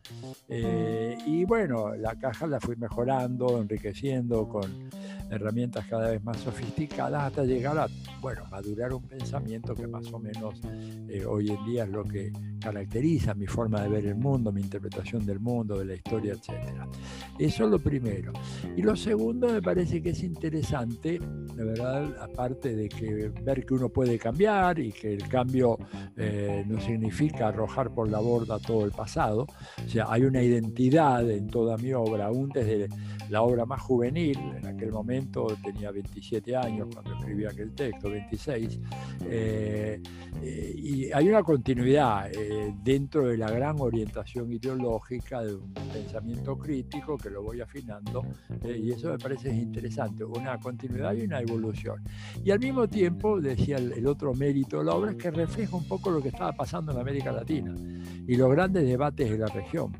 Eh, 0.49 1.17
y 1.27 1.45
bueno, 1.45 1.95
la 1.97 2.15
caja 2.17 2.47
la 2.47 2.61
fui 2.61 2.77
mejorando, 2.77 3.61
enriqueciendo 3.61 4.49
con 4.49 4.91
herramientas 5.31 5.87
cada 5.89 6.11
vez 6.11 6.23
más 6.25 6.39
sofisticadas 6.39 7.25
hasta 7.25 7.45
llegar 7.45 7.79
a, 7.79 7.87
bueno, 8.21 8.45
madurar 8.51 8.93
un 8.93 9.03
pensamiento 9.03 9.75
que 9.75 9.87
más 9.87 10.13
o 10.13 10.19
menos 10.19 10.61
eh, 11.09 11.25
hoy 11.25 11.51
en 11.51 11.65
día 11.65 11.85
es 11.85 11.91
lo 11.91 12.05
que 12.05 12.33
caracteriza 12.61 13.35
mi 13.35 13.47
forma 13.47 13.83
de 13.83 13.89
ver 13.89 14.07
el 14.07 14.17
mundo, 14.17 14.53
mi 14.53 14.61
interpretación 14.61 15.25
del 15.25 15.41
mundo, 15.41 15.79
de 15.79 15.85
la 15.85 15.95
historia, 15.95 16.35
etc. 16.35 16.53
Eso 17.39 17.65
es 17.65 17.71
lo 17.71 17.79
primero. 17.79 18.33
Y 18.77 18.83
lo 18.83 18.95
segundo 18.97 19.49
me 19.49 19.63
parece 19.63 20.03
que 20.03 20.11
es 20.11 20.23
interesante, 20.23 21.19
de 21.19 21.65
verdad, 21.65 22.15
aparte 22.21 22.75
de 22.75 22.89
que 22.89 23.33
ver 23.43 23.65
que 23.65 23.75
uno 23.75 23.89
puede 23.89 24.19
cambiar 24.19 24.79
y 24.79 24.93
que 24.93 25.15
el 25.15 25.29
cambio 25.29 25.79
eh, 26.17 26.65
no 26.67 26.81
significa 26.81 27.49
arrojar 27.49 27.91
por 27.95 28.09
la 28.09 28.19
borda 28.19 28.59
todo 28.59 28.85
el 28.85 28.93
pasado, 28.93 29.47
o 29.85 29.89
sea, 29.89 30.07
hay 30.09 30.25
una 30.25 30.43
identidad 30.43 31.29
en 31.31 31.49
toda 31.49 31.77
mi 31.77 31.93
obra, 31.93 32.27
aún 32.27 32.51
desde 32.51 32.89
la 33.29 33.43
obra 33.43 33.65
más 33.65 33.81
juvenil, 33.81 34.39
en 34.57 34.67
aquel 34.67 34.91
momento 34.91 35.20
tenía 35.63 35.91
27 35.91 36.57
años 36.57 36.89
cuando 36.93 37.15
escribí 37.15 37.45
aquel 37.45 37.73
texto, 37.73 38.11
26, 38.11 38.81
eh, 39.27 40.01
eh, 40.43 40.75
y 40.77 41.13
hay 41.13 41.29
una 41.29 41.43
continuidad 41.43 42.31
eh, 42.33 42.75
dentro 42.83 43.29
de 43.29 43.37
la 43.37 43.51
gran 43.51 43.81
orientación 43.81 44.53
ideológica 44.53 45.43
de 45.43 45.55
un 45.55 45.73
pensamiento 45.73 46.57
crítico 46.59 47.17
que 47.17 47.31
lo 47.31 47.43
voy 47.43 47.61
afinando, 47.61 48.25
y 48.65 48.93
eso 48.93 49.11
me 49.11 49.19
parece 49.19 49.53
interesante, 49.53 50.25
una 50.25 50.59
continuidad 50.59 51.15
y 51.15 51.23
una 51.23 51.41
evolución. 51.41 52.03
Y 52.45 52.51
al 52.51 52.61
mismo 52.61 52.89
tiempo, 52.89 53.41
decía 53.41 53.77
el, 53.77 53.93
el 53.93 54.07
otro 54.07 54.35
mérito 54.35 54.79
de 54.79 54.85
la 54.85 54.95
obra, 54.95 55.11
es 55.13 55.17
que 55.17 55.31
refleja 55.31 55.77
un 55.77 55.87
poco 55.87 56.11
lo 56.11 56.23
que 56.23 56.29
estaba 56.29 56.53
pasando 56.53 56.93
en 56.93 56.99
América 56.99 57.33
Latina 57.33 57.75
y 58.27 58.37
los 58.37 58.51
grandes 58.51 58.87
debates 58.87 59.31
de 59.31 59.39
la 59.39 59.47
región 59.47 59.93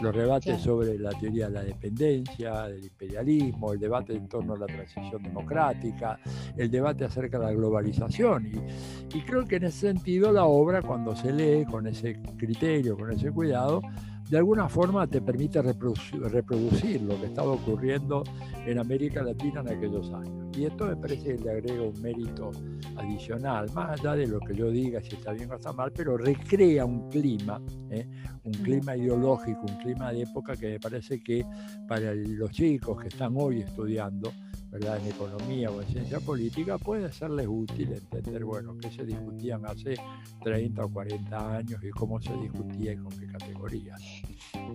los 0.00 0.14
rebates 0.14 0.60
sobre 0.60 0.98
la 0.98 1.10
teoría 1.10 1.46
de 1.46 1.52
la 1.52 1.62
dependencia, 1.62 2.64
del 2.64 2.84
imperialismo, 2.84 3.72
el 3.72 3.78
debate 3.78 4.14
en 4.14 4.28
torno 4.28 4.54
a 4.54 4.58
la 4.58 4.66
transición 4.66 5.22
democrática, 5.22 6.18
el 6.56 6.70
debate 6.70 7.04
acerca 7.04 7.38
de 7.38 7.46
la 7.46 7.52
globalización. 7.52 8.46
Y, 8.46 9.18
y 9.18 9.22
creo 9.22 9.44
que 9.44 9.56
en 9.56 9.64
ese 9.64 9.92
sentido 9.92 10.32
la 10.32 10.44
obra, 10.44 10.82
cuando 10.82 11.14
se 11.14 11.32
lee 11.32 11.64
con 11.64 11.86
ese 11.86 12.20
criterio, 12.36 12.96
con 12.96 13.12
ese 13.12 13.30
cuidado, 13.30 13.80
de 14.28 14.38
alguna 14.38 14.68
forma 14.68 15.06
te 15.06 15.20
permite 15.20 15.60
reproducir, 15.62 17.02
lo 17.02 17.20
que 17.20 17.26
estaba 17.26 17.52
ocurriendo 17.52 18.24
en 18.66 18.78
América 18.78 19.22
Latina 19.22 19.60
en 19.60 19.68
aquellos 19.68 20.12
años. 20.12 20.43
Y 20.56 20.66
esto 20.66 20.86
me 20.86 20.96
parece 20.96 21.36
que 21.36 21.42
le 21.42 21.50
agrega 21.50 21.82
un 21.82 22.00
mérito 22.00 22.52
adicional, 22.96 23.68
más 23.74 23.98
allá 23.98 24.14
de 24.14 24.26
lo 24.28 24.38
que 24.38 24.54
yo 24.54 24.70
diga 24.70 25.00
si 25.02 25.16
está 25.16 25.32
bien 25.32 25.50
o 25.50 25.56
está 25.56 25.72
mal, 25.72 25.92
pero 25.92 26.16
recrea 26.16 26.84
un 26.84 27.08
clima, 27.10 27.60
¿eh? 27.90 28.06
un 28.44 28.52
clima 28.52 28.96
ideológico, 28.96 29.62
un 29.62 29.78
clima 29.78 30.12
de 30.12 30.22
época 30.22 30.54
que 30.56 30.70
me 30.70 30.80
parece 30.80 31.20
que 31.20 31.44
para 31.88 32.14
los 32.14 32.50
chicos 32.52 33.00
que 33.00 33.08
están 33.08 33.34
hoy 33.36 33.60
estudiando, 33.62 34.32
en 34.74 35.06
economía 35.06 35.70
o 35.70 35.80
en 35.80 35.88
ciencia 35.88 36.20
política, 36.20 36.78
puede 36.78 37.12
serles 37.12 37.46
útil 37.48 37.92
entender, 37.92 38.44
bueno, 38.44 38.76
qué 38.80 38.90
se 38.90 39.04
discutían 39.04 39.64
hace 39.66 39.94
30 40.42 40.84
o 40.84 40.88
40 40.88 41.56
años 41.56 41.80
y 41.84 41.90
cómo 41.90 42.20
se 42.20 42.32
discutía 42.34 42.92
y 42.92 42.96
con 42.96 43.10
qué 43.18 43.26
categorías. 43.26 44.00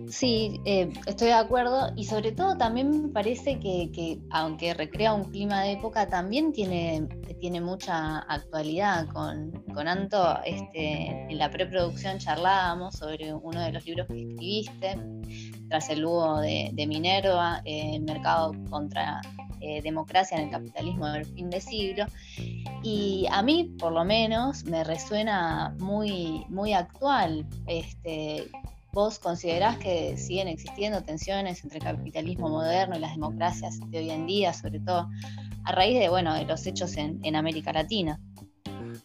Sí, 0.08 0.60
eh, 0.64 0.90
estoy 1.06 1.28
de 1.28 1.34
acuerdo 1.34 1.92
y 1.96 2.04
sobre 2.04 2.32
todo 2.32 2.56
también 2.56 3.02
me 3.02 3.08
parece 3.08 3.60
que, 3.60 4.18
aunque 4.30 4.72
recrea 4.74 5.12
un 5.12 5.24
clima 5.24 5.62
de 5.62 5.72
época, 5.72 6.08
también 6.08 6.52
tiene, 6.52 7.06
tiene 7.38 7.60
mucha 7.60 8.20
actualidad. 8.20 9.06
Con, 9.08 9.52
con 9.74 9.86
Anto, 9.86 10.38
este, 10.44 11.30
en 11.30 11.38
la 11.38 11.50
preproducción 11.50 12.18
charlábamos 12.18 12.96
sobre 12.96 13.34
uno 13.34 13.60
de 13.60 13.72
los 13.72 13.84
libros 13.84 14.06
que 14.06 14.22
escribiste, 14.22 14.96
tras 15.68 15.88
el 15.90 16.00
Lugo 16.00 16.40
de, 16.40 16.86
Minerva, 16.88 17.60
eh, 17.64 17.92
el 17.94 18.02
mercado 18.02 18.52
contra 18.68 19.20
eh, 19.60 19.82
democracia 19.82 20.38
en 20.38 20.44
el 20.44 20.50
capitalismo 20.50 21.06
del 21.08 21.26
fin 21.26 21.50
de 21.50 21.60
siglo. 21.60 22.06
Y 22.82 23.26
a 23.30 23.42
mí, 23.42 23.74
por 23.78 23.92
lo 23.92 24.04
menos, 24.04 24.64
me 24.64 24.84
resuena 24.84 25.74
muy, 25.78 26.44
muy 26.48 26.72
actual. 26.72 27.46
Este, 27.66 28.50
¿Vos 28.92 29.18
considerás 29.18 29.78
que 29.78 30.16
siguen 30.16 30.48
existiendo 30.48 31.02
tensiones 31.02 31.62
entre 31.62 31.78
el 31.78 31.84
capitalismo 31.84 32.48
moderno 32.48 32.96
y 32.96 33.00
las 33.00 33.12
democracias 33.12 33.78
de 33.88 33.98
hoy 33.98 34.10
en 34.10 34.26
día, 34.26 34.52
sobre 34.52 34.80
todo 34.80 35.08
a 35.64 35.72
raíz 35.72 35.98
de, 35.98 36.08
bueno, 36.08 36.34
de 36.34 36.44
los 36.44 36.66
hechos 36.66 36.96
en, 36.96 37.36
América 37.36 37.72
Latina? 37.72 38.18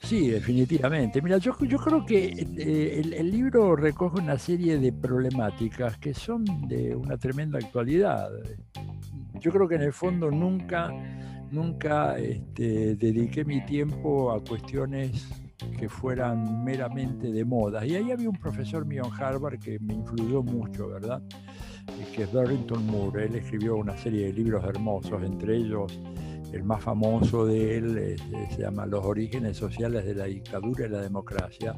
Sí, 0.02 0.30
definitivamente. 0.30 1.22
Mira, 1.22 1.38
yo, 1.38 1.54
creo 1.54 2.06
que 2.06 2.26
eh, 2.58 3.02
el, 3.16 3.30
libro 3.30 3.76
recoge 3.76 4.20
una 4.20 4.40
serie 4.40 4.80
de 4.80 4.92
problemáticas 4.92 5.98
que 5.98 6.14
son 6.14 6.46
de 6.68 6.96
una 6.96 7.18
tremenda 7.18 7.60
actualidad 7.60 8.30
yo 9.40 9.52
creo 9.52 9.68
que 9.68 9.76
en 9.76 9.84
el 9.84 9.94
fondo 9.94 10.32
nunca, 10.32 10.92
nunca 11.52 12.18
este, 12.18 12.96
dediqué 12.96 13.46
mi 13.46 13.66
tiempo 13.66 14.32
a 14.32 14.44
cuestiones 14.44 15.28
que 15.78 15.90
fueran 15.90 16.64
meramente 16.64 17.32
de 17.32 17.46
moda. 17.46 17.86
Y 17.86 17.96
ahí 17.96 18.12
había 18.12 18.30
un 18.30 18.38
profesor 18.38 18.86
mío 18.86 19.04
en 19.06 19.24
Harvard 19.24 19.60
que 19.60 19.80
me 19.80 19.94
influyó 19.94 20.44
mucho, 20.44 20.88
¿verdad? 20.90 21.22
que 22.16 22.24
es 22.24 22.32
Barrington 22.32 22.86
Moore. 22.88 23.26
Él 23.26 23.36
escribió 23.36 23.76
una 23.76 23.98
serie 23.98 24.28
de 24.28 24.34
libros 24.34 24.64
hermosos, 24.66 25.22
entre 25.24 25.58
ellos 25.58 26.00
el 26.54 26.64
más 26.64 26.84
famoso 26.84 27.46
de 27.46 27.78
él 27.78 27.98
eh, 27.98 28.16
se 28.56 28.62
llama 28.62 28.86
Los 28.86 29.06
orígenes 29.06 29.58
sociales 29.58 30.06
de 30.06 30.16
la 30.16 30.26
dictadura 30.26 30.86
y 30.86 30.90
la 30.90 31.02
democracia. 31.02 31.78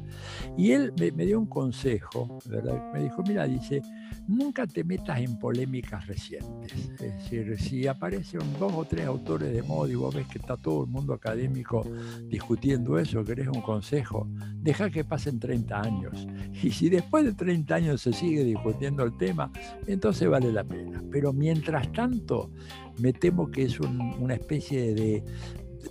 Y 0.56 0.72
él 0.72 0.92
me, 0.98 1.10
dio 1.10 1.38
un 1.38 1.46
consejo, 1.46 2.38
¿verdad? 2.46 2.92
Me 2.92 3.04
dijo, 3.04 3.22
mira, 3.22 3.44
dice, 3.44 3.82
nunca 4.26 4.66
te 4.66 4.84
metas 4.84 5.20
en 5.20 5.38
polémicas 5.38 6.06
recientes. 6.06 6.72
Es 6.98 6.98
decir, 6.98 7.58
si 7.58 7.86
aparecen 7.86 8.40
dos 8.58 8.72
o 8.74 8.84
tres 8.84 9.06
autores 9.06 9.52
de 9.52 9.62
moda 9.62 9.90
y 9.90 9.94
vos 9.94 10.14
ves 10.14 10.26
que 10.26 10.38
está 10.38 10.56
todo 10.56 10.84
el 10.84 10.90
mundo 10.90 11.12
académico 11.12 11.84
discutiendo 12.28 12.98
eso, 12.98 13.24
querés 13.24 13.48
un 13.48 13.62
consejo, 13.62 14.28
deja 14.60 14.90
que 14.90 15.04
pasen 15.04 15.38
30 15.38 15.80
años. 15.80 16.26
Y 16.62 16.70
si 16.70 16.88
después 16.88 17.24
de 17.24 17.32
30 17.32 17.74
años 17.74 18.00
se 18.02 18.12
sigue 18.12 18.44
discutiendo 18.44 19.02
el 19.04 19.16
tema, 19.16 19.50
entonces 19.86 20.28
vale 20.28 20.52
la 20.52 20.64
pena. 20.64 21.02
Pero 21.10 21.32
mientras 21.32 21.90
tanto, 21.92 22.50
me 22.98 23.12
temo 23.12 23.50
que 23.50 23.64
es 23.64 23.78
una 23.80 24.34
especie 24.34 24.94
de 24.94 25.24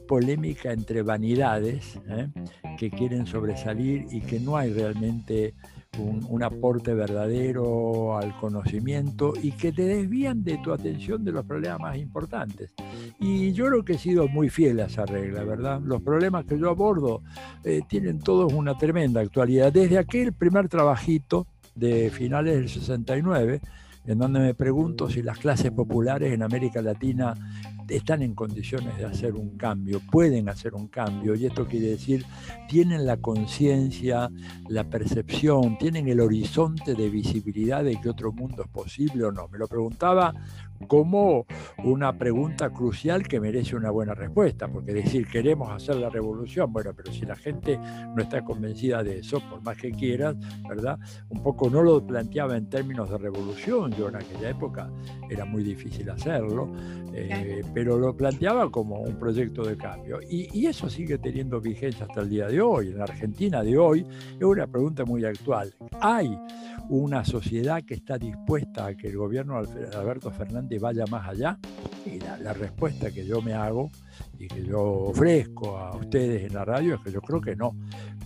polémica 0.07 0.71
entre 0.71 1.01
vanidades 1.01 1.99
¿eh? 2.09 2.29
que 2.77 2.89
quieren 2.89 3.25
sobresalir 3.25 4.05
y 4.11 4.21
que 4.21 4.39
no 4.39 4.57
hay 4.57 4.73
realmente 4.73 5.53
un, 5.99 6.43
aporte 6.43 6.93
verdadero 6.93 8.17
al 8.17 8.37
conocimiento 8.37 9.33
y 9.41 9.51
que 9.51 9.71
te 9.71 9.83
desvían 9.83 10.43
de 10.43 10.59
tu 10.59 10.71
atención 10.71 11.23
de 11.23 11.31
los 11.31 11.45
problemas 11.45 11.79
más 11.79 11.97
importantes. 11.97 12.73
Y 13.19 13.51
yo 13.53 13.65
creo 13.65 13.83
que 13.83 13.93
he 13.93 13.97
sido 13.97 14.27
muy 14.27 14.49
fiel 14.49 14.79
a 14.79 14.85
esa 14.85 15.05
regla, 15.05 15.43
¿verdad? 15.43 15.81
Los 15.83 16.01
problemas 16.03 16.45
que 16.45 16.59
yo 16.59 16.69
abordo 16.69 17.23
eh, 17.63 17.81
tienen 17.87 18.19
todos 18.19 18.53
una 18.53 18.77
tremenda 18.77 19.21
actualidad. 19.21 19.73
Desde 19.73 19.97
aquel 19.97 20.33
primer 20.33 20.69
trabajito 20.69 21.47
de 21.73 22.11
finales 22.11 22.55
del 22.55 22.69
69, 22.69 23.61
en 24.07 24.17
donde 24.17 24.39
me 24.39 24.53
pregunto 24.53 25.09
si 25.09 25.21
las 25.21 25.37
clases 25.37 25.71
populares 25.71 26.33
en 26.33 26.41
América 26.41 26.81
Latina 26.81 27.33
están 27.87 28.21
en 28.21 28.33
condiciones 28.33 28.97
de 28.97 29.05
hacer 29.05 29.33
un 29.35 29.57
cambio, 29.57 30.01
pueden 30.11 30.49
hacer 30.49 30.73
un 30.73 30.87
cambio, 30.87 31.35
y 31.35 31.45
esto 31.45 31.67
quiere 31.67 31.87
decir, 31.89 32.25
tienen 32.67 33.05
la 33.05 33.17
conciencia, 33.17 34.29
la 34.67 34.83
percepción, 34.85 35.77
tienen 35.77 36.07
el 36.07 36.19
horizonte 36.19 36.95
de 36.95 37.09
visibilidad 37.09 37.83
de 37.83 37.99
que 37.99 38.09
otro 38.09 38.31
mundo 38.31 38.63
es 38.63 38.69
posible 38.69 39.25
o 39.25 39.31
no. 39.31 39.47
Me 39.47 39.57
lo 39.57 39.67
preguntaba 39.67 40.33
como 40.87 41.45
una 41.83 42.17
pregunta 42.17 42.69
crucial 42.69 43.27
que 43.27 43.39
merece 43.39 43.75
una 43.75 43.91
buena 43.91 44.13
respuesta, 44.13 44.67
porque 44.67 44.93
decir 44.93 45.27
queremos 45.27 45.69
hacer 45.69 45.95
la 45.95 46.09
revolución, 46.09 46.71
bueno, 46.71 46.91
pero 46.95 47.11
si 47.11 47.25
la 47.25 47.35
gente 47.35 47.77
no 47.77 48.21
está 48.21 48.43
convencida 48.43 49.03
de 49.03 49.19
eso, 49.19 49.41
por 49.49 49.61
más 49.61 49.77
que 49.77 49.91
quieras, 49.91 50.35
¿verdad? 50.67 50.99
Un 51.29 51.41
poco 51.41 51.69
no 51.69 51.81
lo 51.81 52.05
planteaba 52.05 52.57
en 52.57 52.69
términos 52.69 53.09
de 53.09 53.17
revolución, 53.17 53.91
yo 53.93 54.09
en 54.09 54.17
aquella 54.17 54.49
época 54.49 54.89
era 55.29 55.45
muy 55.45 55.63
difícil 55.63 56.09
hacerlo, 56.09 56.71
eh, 57.13 57.61
pero 57.73 57.97
lo 57.97 58.15
planteaba 58.15 58.69
como 58.69 59.01
un 59.01 59.17
proyecto 59.17 59.63
de 59.63 59.77
cambio. 59.77 60.19
Y, 60.29 60.47
y, 60.57 60.67
eso 60.67 60.89
sigue 60.89 61.17
teniendo 61.17 61.59
vigencia 61.59 62.05
hasta 62.05 62.21
el 62.21 62.29
día 62.29 62.47
de 62.47 62.61
hoy. 62.61 62.89
En 62.89 62.97
la 62.97 63.05
Argentina 63.05 63.63
de 63.63 63.77
hoy 63.77 64.05
es 64.37 64.43
una 64.43 64.67
pregunta 64.67 65.05
muy 65.05 65.25
actual. 65.25 65.73
¿Hay 65.99 66.37
una 66.89 67.25
sociedad 67.25 67.83
que 67.83 67.95
está 67.95 68.17
dispuesta 68.17 68.87
a 68.87 68.95
que 68.95 69.07
el 69.07 69.17
gobierno 69.17 69.63
de 69.65 69.95
Alberto 69.95 70.31
Fernández 70.31 70.66
vaya 70.79 71.05
más 71.09 71.27
allá? 71.27 71.57
Y 72.05 72.19
la, 72.19 72.53
respuesta 72.53 73.11
que 73.11 73.25
yo 73.25 73.41
me 73.41 73.53
hago 73.53 73.89
y 74.37 74.47
que 74.47 74.63
yo 74.63 74.81
ofrezco 74.81 75.77
a 75.77 75.95
ustedes 75.95 76.43
en 76.43 76.53
la 76.53 76.63
radio 76.63 76.95
es 76.95 77.01
que 77.01 77.11
yo 77.11 77.21
creo 77.21 77.41
que 77.41 77.55
no, 77.55 77.75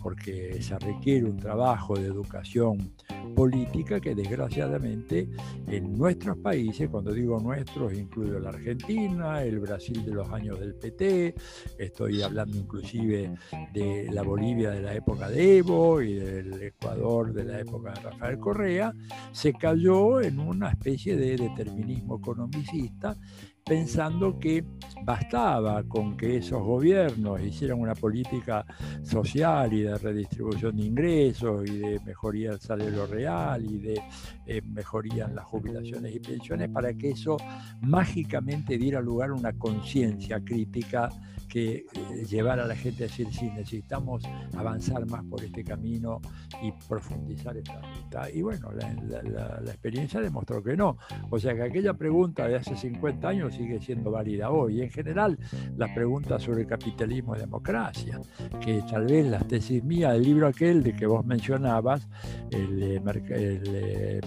porque 0.02 0.62
se 0.62 0.78
requiere 0.80 1.26
un 1.26 1.38
trabajo 1.38 1.96
de 1.96 2.08
educación 2.08 2.94
política 3.36 4.00
que 4.00 4.16
desgraciadamente 4.16 5.30
en 5.68 5.98
nuestros 5.98 6.38
países, 6.38 6.90
cuando 6.90 7.12
digo 7.12 7.40
nuestros, 7.40 7.94
incluyo 7.94 8.40
la 8.40 8.50
Argentina, 8.50 9.44
el 9.44 9.60
Brasil 9.60 10.04
de 10.06 10.12
los 10.12 10.30
años 10.30 10.60
del 10.60 10.76
PT, 10.76 11.36
estoy 11.78 12.22
hablando 12.22 12.58
inclusive 12.58 13.36
de 13.74 14.10
la 14.12 14.24
Bolivia 14.24 14.72
de 14.72 14.82
la 14.82 14.94
época 14.94 15.30
de 15.30 15.58
Evo 15.58 16.02
y 16.02 16.14
del 16.16 16.62
Ecuador 16.62 17.34
de 17.34 17.46
la 17.46 17.60
época 17.60 17.94
de 17.94 18.02
Rafael 18.02 18.40
Correa, 18.40 18.94
se 19.32 19.54
cayó 19.54 20.22
en 20.22 20.40
una 20.40 20.70
especie 20.70 21.16
de 21.16 21.38
determinismo 21.38 22.18
economicista 22.18 23.18
pensando 23.66 24.38
que 24.40 24.64
bastaba 25.04 25.84
con 25.84 26.18
que 26.18 26.38
esos 26.38 26.62
gobiernos 26.62 27.42
hicieran 27.42 27.80
una 27.80 27.96
política 27.96 28.66
social 29.04 29.72
y 29.74 29.84
de 29.84 29.98
redistribución 29.98 30.76
de 30.76 30.84
ingresos 30.84 31.70
y 31.70 31.78
de 31.78 32.00
mejoría 32.02 32.52
del 32.52 32.60
salario 32.60 33.06
real 33.12 33.64
y 33.66 33.78
de 33.78 34.02
eh, 34.46 34.62
mejoría 34.62 35.26
en 35.26 35.36
las 35.36 35.46
jubilaciones 35.46 36.16
y 36.16 36.20
pensiones 36.20 36.70
para 36.70 36.94
que 36.94 37.12
eso 37.12 37.38
mágicamente 37.82 38.78
diera 38.78 39.02
lugar 39.02 39.30
a 39.30 39.34
una 39.34 39.54
conciencia 39.54 40.44
crítica 40.44 41.10
que 41.52 41.86
eh, 41.94 42.26
llevar 42.30 42.60
a 42.62 42.66
la 42.66 42.76
gente 42.76 43.04
a 43.04 43.08
decir, 43.08 43.28
sí, 43.32 43.50
necesitamos 43.50 44.24
avanzar 44.56 45.06
más 45.08 45.24
por 45.26 45.44
este 45.44 45.64
camino 45.64 46.22
y 46.64 46.72
profundizar 46.88 47.58
esta 47.58 47.82
ruta. 47.82 48.30
Y 48.32 48.42
bueno, 48.42 48.72
la, 48.72 49.60
experiencia 49.66 50.22
demostró 50.22 50.64
que 50.64 50.78
no. 50.78 50.98
O 51.30 51.40
sea 51.40 51.54
que 51.54 51.64
aquella 51.64 51.94
pregunta 51.94 52.48
de 52.48 52.56
hace 52.56 52.76
50 52.76 53.28
años 53.28 53.54
sigue 53.54 53.82
siendo 53.82 54.12
válida 54.12 54.52
hoy. 54.52 54.82
En 54.82 54.90
general, 54.90 55.38
las 55.76 55.92
preguntas 55.92 56.42
sobre 56.42 56.66
capitalismo 56.66 57.36
y 57.36 57.40
democracia, 57.40 58.20
que 58.62 58.82
tal 58.90 59.06
vez 59.06 59.28
las 59.28 59.46
tesis 59.48 59.84
mías 59.84 60.14
del 60.14 60.24
libro 60.24 60.48
aquel 60.48 60.82
de 60.84 60.96
que 60.96 61.06
vos 61.06 61.26
mencionabas, 61.26 62.08
el, 62.52 63.02
tras 63.04 63.30
el 63.32 64.22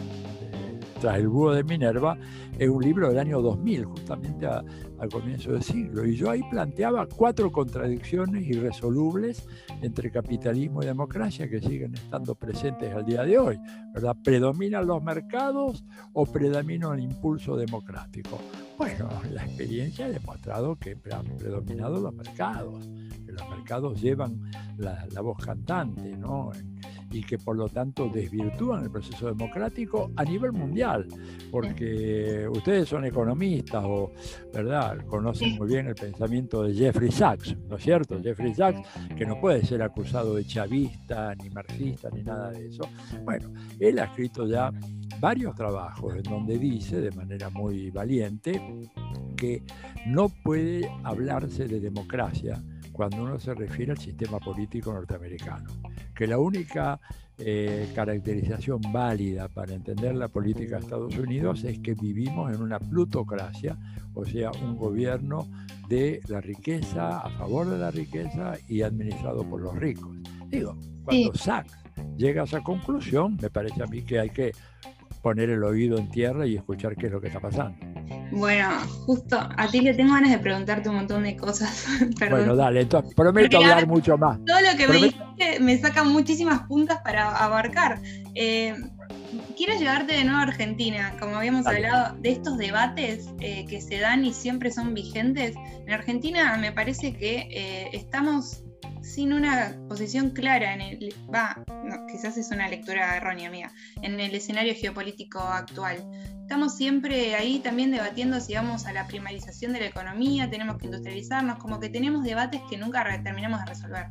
búho 1.28 1.52
de 1.52 1.64
Minerva, 1.64 2.16
es 2.58 2.68
un 2.68 2.82
libro 2.82 3.08
del 3.08 3.18
año 3.18 3.40
2000, 3.40 3.84
justamente 3.84 4.46
al 4.46 5.08
comienzo 5.10 5.52
del 5.52 5.62
siglo. 5.62 6.04
Y 6.04 6.16
yo 6.16 6.30
ahí 6.30 6.42
planteaba 6.50 7.06
cuatro 7.06 7.50
contradicciones 7.50 8.46
irresolubles 8.46 9.46
entre 9.82 10.10
capitalismo 10.10 10.82
y 10.82 10.86
democracia 10.86 11.48
que 11.48 11.60
siguen 11.60 11.94
estando 11.94 12.34
presentes 12.34 12.92
al 12.94 13.04
día 13.04 13.22
de 13.24 13.38
hoy. 13.38 13.58
¿verdad? 13.92 14.16
¿Predominan 14.22 14.86
los 14.86 15.02
mercados 15.02 15.84
o 16.12 16.26
predomina 16.26 16.92
el 16.94 17.00
impulso 17.00 17.56
democrático? 17.56 18.40
Bueno, 18.76 19.08
la 19.30 19.44
experiencia 19.44 20.06
ha 20.06 20.08
demostrado 20.08 20.76
que 20.76 20.96
han 21.12 21.26
predominado 21.36 22.00
los 22.00 22.12
mercados, 22.12 22.88
que 23.24 23.32
los 23.32 23.48
mercados 23.48 24.00
llevan 24.00 24.40
la, 24.76 25.06
la 25.12 25.20
voz 25.20 25.38
cantante, 25.44 26.16
¿no? 26.16 26.50
Y 27.14 27.22
que 27.22 27.38
por 27.38 27.56
lo 27.56 27.68
tanto 27.68 28.08
desvirtúan 28.08 28.82
el 28.82 28.90
proceso 28.90 29.28
democrático 29.28 30.10
a 30.16 30.24
nivel 30.24 30.52
mundial, 30.52 31.06
porque 31.50 32.48
ustedes 32.50 32.88
son 32.88 33.04
economistas 33.04 33.84
o, 33.86 34.12
¿verdad?, 34.52 35.06
conocen 35.06 35.56
muy 35.56 35.68
bien 35.68 35.86
el 35.86 35.94
pensamiento 35.94 36.64
de 36.64 36.74
Jeffrey 36.74 37.12
Sachs, 37.12 37.56
¿no 37.68 37.76
es 37.76 37.84
cierto? 37.84 38.20
Jeffrey 38.20 38.52
Sachs, 38.52 38.80
que 39.16 39.24
no 39.24 39.40
puede 39.40 39.64
ser 39.64 39.82
acusado 39.82 40.34
de 40.34 40.44
chavista, 40.44 41.34
ni 41.36 41.50
marxista, 41.50 42.10
ni 42.10 42.24
nada 42.24 42.50
de 42.50 42.66
eso. 42.66 42.88
Bueno, 43.24 43.52
él 43.78 43.98
ha 44.00 44.04
escrito 44.04 44.46
ya 44.46 44.72
varios 45.20 45.54
trabajos 45.54 46.16
en 46.16 46.22
donde 46.24 46.58
dice 46.58 47.00
de 47.00 47.12
manera 47.12 47.48
muy 47.48 47.90
valiente 47.90 48.60
que 49.36 49.62
no 50.06 50.28
puede 50.28 50.90
hablarse 51.04 51.68
de 51.68 51.78
democracia 51.78 52.60
cuando 52.94 53.24
uno 53.24 53.38
se 53.38 53.52
refiere 53.52 53.92
al 53.92 53.98
sistema 53.98 54.38
político 54.38 54.92
norteamericano 54.92 55.66
que 56.14 56.26
la 56.26 56.38
única 56.38 57.00
eh, 57.36 57.90
caracterización 57.94 58.80
válida 58.92 59.48
para 59.48 59.74
entender 59.74 60.14
la 60.14 60.28
política 60.28 60.76
de 60.76 60.82
Estados 60.82 61.16
Unidos 61.18 61.64
es 61.64 61.80
que 61.80 61.94
vivimos 61.94 62.54
en 62.54 62.62
una 62.62 62.78
plutocracia, 62.78 63.76
o 64.14 64.24
sea, 64.24 64.52
un 64.62 64.76
gobierno 64.76 65.48
de 65.88 66.20
la 66.28 66.40
riqueza, 66.40 67.18
a 67.18 67.30
favor 67.30 67.68
de 67.68 67.78
la 67.78 67.90
riqueza 67.90 68.54
y 68.68 68.82
administrado 68.82 69.42
por 69.42 69.60
los 69.60 69.74
ricos. 69.74 70.16
Digo, 70.48 70.78
cuando 71.04 71.34
Sachs 71.34 71.76
llega 72.16 72.42
a 72.42 72.44
esa 72.44 72.62
conclusión, 72.62 73.36
me 73.42 73.50
parece 73.50 73.82
a 73.82 73.86
mí 73.86 74.02
que 74.02 74.20
hay 74.20 74.30
que 74.30 74.52
poner 75.24 75.48
el 75.48 75.64
oído 75.64 75.96
en 75.96 76.10
tierra 76.10 76.46
y 76.46 76.54
escuchar 76.54 76.96
qué 76.96 77.06
es 77.06 77.12
lo 77.12 77.18
que 77.18 77.28
está 77.28 77.40
pasando. 77.40 77.78
Bueno, 78.30 78.68
justo 79.06 79.38
a 79.38 79.68
ti 79.68 79.80
le 79.80 79.94
tengo 79.94 80.12
ganas 80.12 80.30
de 80.30 80.38
preguntarte 80.38 80.90
un 80.90 80.96
montón 80.96 81.24
de 81.24 81.34
cosas. 81.34 81.86
Bueno, 82.30 82.54
dale, 82.54 82.82
entonces 82.82 83.14
prometo 83.14 83.56
hablar 83.56 83.86
mucho 83.86 84.18
más. 84.18 84.38
Todo 84.44 84.60
lo 84.60 84.76
que 84.76 84.86
me 84.86 84.94
dijiste 84.96 85.60
me 85.60 85.78
saca 85.78 86.04
muchísimas 86.04 86.66
puntas 86.66 86.98
para 87.02 87.34
abarcar. 87.36 88.00
Eh, 88.34 88.74
quiero 89.56 89.78
llevarte 89.78 90.12
de 90.12 90.24
nuevo 90.24 90.40
a 90.40 90.42
Argentina, 90.42 91.16
como 91.18 91.36
habíamos 91.36 91.66
hablado 91.66 92.16
de 92.20 92.30
estos 92.30 92.58
debates 92.58 93.30
eh, 93.40 93.64
que 93.66 93.80
se 93.80 93.98
dan 94.00 94.26
y 94.26 94.32
siempre 94.34 94.70
son 94.70 94.92
vigentes. 94.92 95.54
En 95.86 95.92
Argentina 95.92 96.56
me 96.58 96.72
parece 96.72 97.14
que 97.14 97.48
eh, 97.50 97.88
estamos 97.94 98.63
sin 99.02 99.32
una 99.32 99.76
posición 99.88 100.30
clara 100.30 100.74
en 100.74 100.80
el, 100.80 101.14
va, 101.32 101.64
quizás 102.10 102.36
es 102.36 102.50
una 102.50 102.68
lectura 102.68 103.16
errónea 103.16 103.50
mía, 103.50 103.70
en 104.02 104.18
el 104.20 104.34
escenario 104.34 104.74
geopolítico 104.74 105.38
actual. 105.40 106.04
Estamos 106.42 106.76
siempre 106.76 107.34
ahí 107.34 107.60
también 107.60 107.90
debatiendo 107.90 108.40
si 108.40 108.54
vamos 108.54 108.86
a 108.86 108.92
la 108.92 109.06
primarización 109.06 109.72
de 109.72 109.80
la 109.80 109.86
economía, 109.86 110.50
tenemos 110.50 110.78
que 110.78 110.86
industrializarnos, 110.86 111.58
como 111.58 111.80
que 111.80 111.88
tenemos 111.88 112.24
debates 112.24 112.60
que 112.68 112.76
nunca 112.76 113.04
terminamos 113.22 113.60
de 113.60 113.66
resolver. 113.66 114.06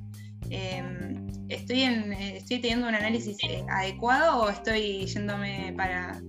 Em, 0.50 1.28
¿estoy, 1.50 1.84
en, 1.84 2.14
¿Estoy 2.14 2.60
teniendo 2.60 2.88
un 2.88 2.96
análisis 2.96 3.38
eh, 3.44 3.64
adecuado 3.70 4.42
o 4.42 4.50
estoy 4.50 5.06
yéndome 5.06 5.74
para, 5.78 6.22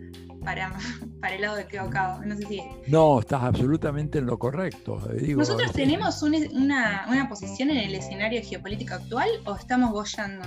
para, 0.44 0.72
para 1.20 1.34
el 1.34 1.42
lado 1.42 1.58
equivocado. 1.58 2.24
No 2.24 2.36
sé 2.36 2.46
si. 2.46 2.62
No, 2.86 3.20
estás 3.20 3.42
absolutamente 3.42 4.18
en 4.18 4.26
lo 4.26 4.38
correcto. 4.38 5.00
¿Nosotros 5.36 5.72
tenemos 5.72 6.22
una, 6.22 7.06
una, 7.08 7.28
posición 7.28 7.70
en 7.70 7.78
el 7.78 7.94
escenario 7.94 8.40
geopolítico 8.42 8.94
actual 8.94 9.28
o 9.46 9.54
estamos 9.54 9.90
bollando? 9.90 10.44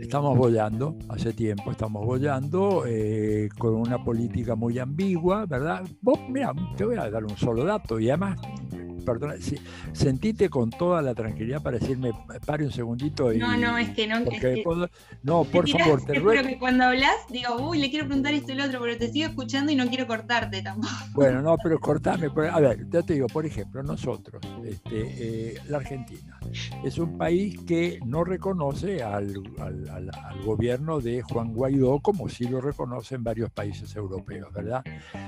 Estamos 0.00 0.36
bollando, 0.36 0.96
hace 1.08 1.32
tiempo 1.32 1.70
estamos 1.70 2.04
bollando, 2.04 2.84
eh, 2.86 3.48
con 3.58 3.74
una 3.74 4.02
política 4.02 4.54
muy 4.54 4.78
ambigua, 4.78 5.46
¿verdad? 5.46 5.82
Vos, 6.00 6.18
mira, 6.28 6.52
te 6.76 6.84
voy 6.84 6.96
a 6.96 7.08
dar 7.10 7.24
un 7.24 7.36
solo 7.36 7.64
dato 7.64 8.00
y 8.00 8.08
además 8.08 8.38
perdona, 9.00 9.34
sentite 9.92 10.48
con 10.48 10.70
toda 10.70 11.02
la 11.02 11.14
tranquilidad 11.14 11.62
para 11.62 11.78
decirme, 11.78 12.12
pare 12.46 12.64
un 12.64 12.72
segundito. 12.72 13.32
Y, 13.32 13.38
no, 13.38 13.56
no, 13.56 13.78
es 13.78 13.90
que 13.90 14.06
no. 14.06 14.20
no, 15.22 15.44
por 15.44 15.68
favor, 15.68 16.04
te 16.04 16.14
ruego. 16.14 16.48
que 16.48 16.58
cuando 16.58 16.84
hablas, 16.84 17.14
digo, 17.28 17.56
uy, 17.56 17.78
le 17.78 17.90
quiero 17.90 18.06
preguntar 18.06 18.34
esto 18.34 18.52
y 18.52 18.56
lo 18.56 18.64
otro, 18.64 18.80
pero 18.80 18.98
te 18.98 19.12
sigo 19.12 19.28
escuchando 19.28 19.72
y 19.72 19.76
no 19.76 19.86
quiero 19.88 20.06
cortarte 20.06 20.62
tampoco. 20.62 20.94
Bueno, 21.12 21.42
no, 21.42 21.56
pero 21.62 21.78
cortame. 21.78 22.28
A 22.50 22.60
ver, 22.60 22.88
ya 22.90 23.02
te 23.02 23.14
digo, 23.14 23.26
por 23.28 23.46
ejemplo, 23.46 23.82
nosotros, 23.82 24.42
este, 24.64 24.90
eh, 24.94 25.58
la 25.68 25.78
Argentina, 25.78 26.39
es 26.84 26.98
un 26.98 27.18
país 27.18 27.58
que 27.66 28.00
no 28.04 28.24
reconoce 28.24 29.02
al, 29.02 29.34
al, 29.58 30.10
gobierno 30.44 31.00
de 31.00 31.22
Juan 31.22 31.52
Guaidó 31.52 32.00
como 32.00 32.28
sí 32.28 32.44
lo 32.44 32.60
reconocen 32.60 33.22
varios 33.22 33.50
países 33.50 33.94
europeos, 33.94 34.52
¿verdad? 34.52 34.82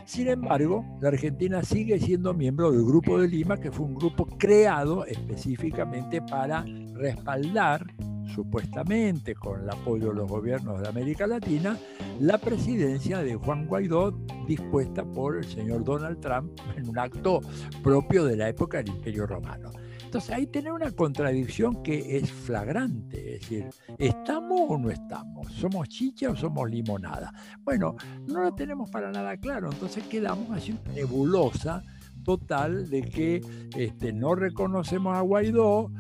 Sin 0.05 0.29
embargo, 0.29 0.85
la 1.01 1.09
Argentina 1.09 1.63
sigue 1.63 1.99
siendo 1.99 2.35
miembro 2.35 2.71
del 2.71 2.85
Grupo 2.85 3.19
de 3.19 3.29
Lima, 3.29 3.59
que 3.59 3.71
fue 3.71 3.87
un 3.87 3.95
grupo 3.95 4.27
creado 4.39 5.05
específicamente 5.05 6.23
para 6.23 6.65
respaldar 6.95 7.87
supuestamente 8.33 9.35
con 9.35 9.61
el 9.61 9.71
apoyo 9.71 10.09
de 10.09 10.15
los 10.15 10.29
gobiernos 10.29 10.81
de 10.81 10.89
América 10.89 11.27
Latina, 11.27 11.79
la 12.21 12.39
presidencia 12.39 13.19
de 13.19 13.35
Juan 13.35 13.67
Guaidó 13.67 14.13
dispuesta 14.47 15.05
por 15.05 15.37
el 15.37 15.45
señor 15.45 15.85
Donald 15.85 16.21
Trump 16.21 16.59
en 16.77 16.89
un 16.89 16.99
acto 16.99 17.41
propio 17.83 18.25
de 18.25 18.37
la 18.37 18.49
época 18.49 18.79
del 18.79 18.89
Imperio 18.89 19.27
Romano. 19.27 19.71
Entonces 20.13 20.37
ahí 20.37 20.47
tiene 20.47 20.71
una 20.71 20.91
contradicción 20.91 21.83
que 21.83 22.19
es 22.19 22.31
flagrante, 22.31 23.37
es 23.37 23.41
decir, 23.41 23.71
¿estamos 23.97 24.61
o 24.69 24.77
no 24.77 24.91
estamos? 24.91 25.51
¿Somos 25.55 25.89
chicha 25.89 26.29
o 26.29 26.37
somos 26.37 26.69
limonada? 26.69 27.33
Bueno, 27.61 27.97
no 28.27 28.43
lo 28.43 28.55
tenemos 28.55 28.91
para 28.91 29.11
nada 29.11 29.39
claro, 29.39 29.71
entonces 29.73 30.05
quedamos 30.09 30.51
así 30.51 30.79
nebulosa 30.95 31.83
total 32.25 32.91
de 32.91 33.01
que 33.01 33.41
este, 33.75 34.13
no 34.13 34.35
reconocemos 34.35 35.17
a 35.17 35.23
Guaidó, 35.23 35.91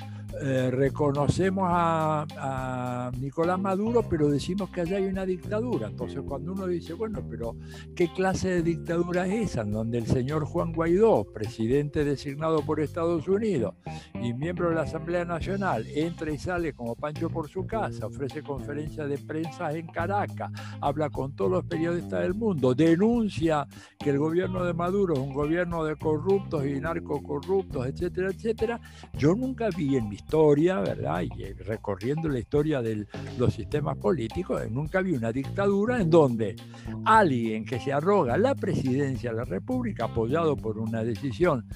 eh, 0.41 0.70
reconocemos 0.70 1.68
a, 1.70 3.11
Nicolás 3.18 3.59
Maduro, 3.59 4.03
pero 4.09 4.28
decimos 4.28 4.70
que 4.70 4.80
allá 4.80 4.97
hay 4.97 5.07
una 5.07 5.24
dictadura. 5.26 5.89
Entonces, 5.89 6.20
cuando 6.26 6.53
uno 6.53 6.66
dice, 6.66 6.95
bueno, 6.95 7.20
pero 7.28 7.57
¿qué 7.95 8.12
clase 8.12 8.49
de 8.49 8.62
dictadura 8.62 9.26
es 9.26 9.51
esa? 9.51 9.62
En 9.62 9.72
donde 9.72 9.99
el 9.99 10.07
señor 10.07 10.45
Juan 10.45 10.72
Guaidó, 10.72 11.24
presidente 11.24 12.05
designado 12.05 12.62
por 12.62 12.80
Estados 12.80 13.28
Unidos 13.28 13.74
y 14.14 14.33
miembro 14.33 14.70
de 14.70 14.76
la 14.76 14.83
Asamblea 14.83 15.24
Nacional, 15.24 15.87
entra 15.95 16.30
y 16.30 16.39
sale 16.39 16.72
como 16.72 16.95
Pancho 16.97 17.28
por 17.28 17.49
su 17.49 17.66
casa, 17.66 18.07
ofrece 18.07 18.43
conferencias 18.43 19.09
de 19.09 19.18
prensa 19.18 19.72
en 19.72 19.87
Caracas, 19.87 20.51
habla 20.80 21.11
con 21.11 21.35
todos 21.37 21.51
los 21.51 21.64
periodistas 21.64 22.22
del 22.22 22.35
mundo, 22.35 22.74
denuncia 22.74 23.66
que 23.99 24.11
el 24.11 24.18
gobierno 24.18 24.64
de 24.64 24.72
Maduro 24.72 25.14
es 25.14 25.20
un 25.20 25.33
gobierno 25.33 25.85
de 25.85 25.97
corruptos 25.97 26.66
y 26.66 26.80
narcocorruptos, 26.80 27.87
etcétera, 27.87 28.30
etcétera. 28.30 28.80
Yo 29.18 29.35
nunca 29.35 29.68
vi 29.76 29.97
en 29.97 30.09
mi 30.09 30.16
historia, 30.22 30.80
¿verdad? 30.80 31.22
Y 31.22 31.42
eh, 31.42 31.54
recorriendo 31.66 32.28
la 32.28 32.38
historia 32.38 32.80
de 32.80 33.06
los 33.38 33.54
sistemas 33.54 33.98
políticos, 33.98 34.62
nunca 34.70 34.98
había 34.98 35.18
una 35.18 35.32
dictadura 35.32 36.00
en 36.00 36.08
donde 36.08 36.56
alguien 37.04 37.64
que 37.64 37.78
se 37.78 37.92
arroga 37.92 38.36
la 38.38 38.54
presidencia 38.54 39.30
de 39.30 39.36
la 39.36 39.44
República, 39.44 40.04
apoyado 40.04 40.56
por 40.56 40.78
una 40.78 41.04
decisión 41.04 41.66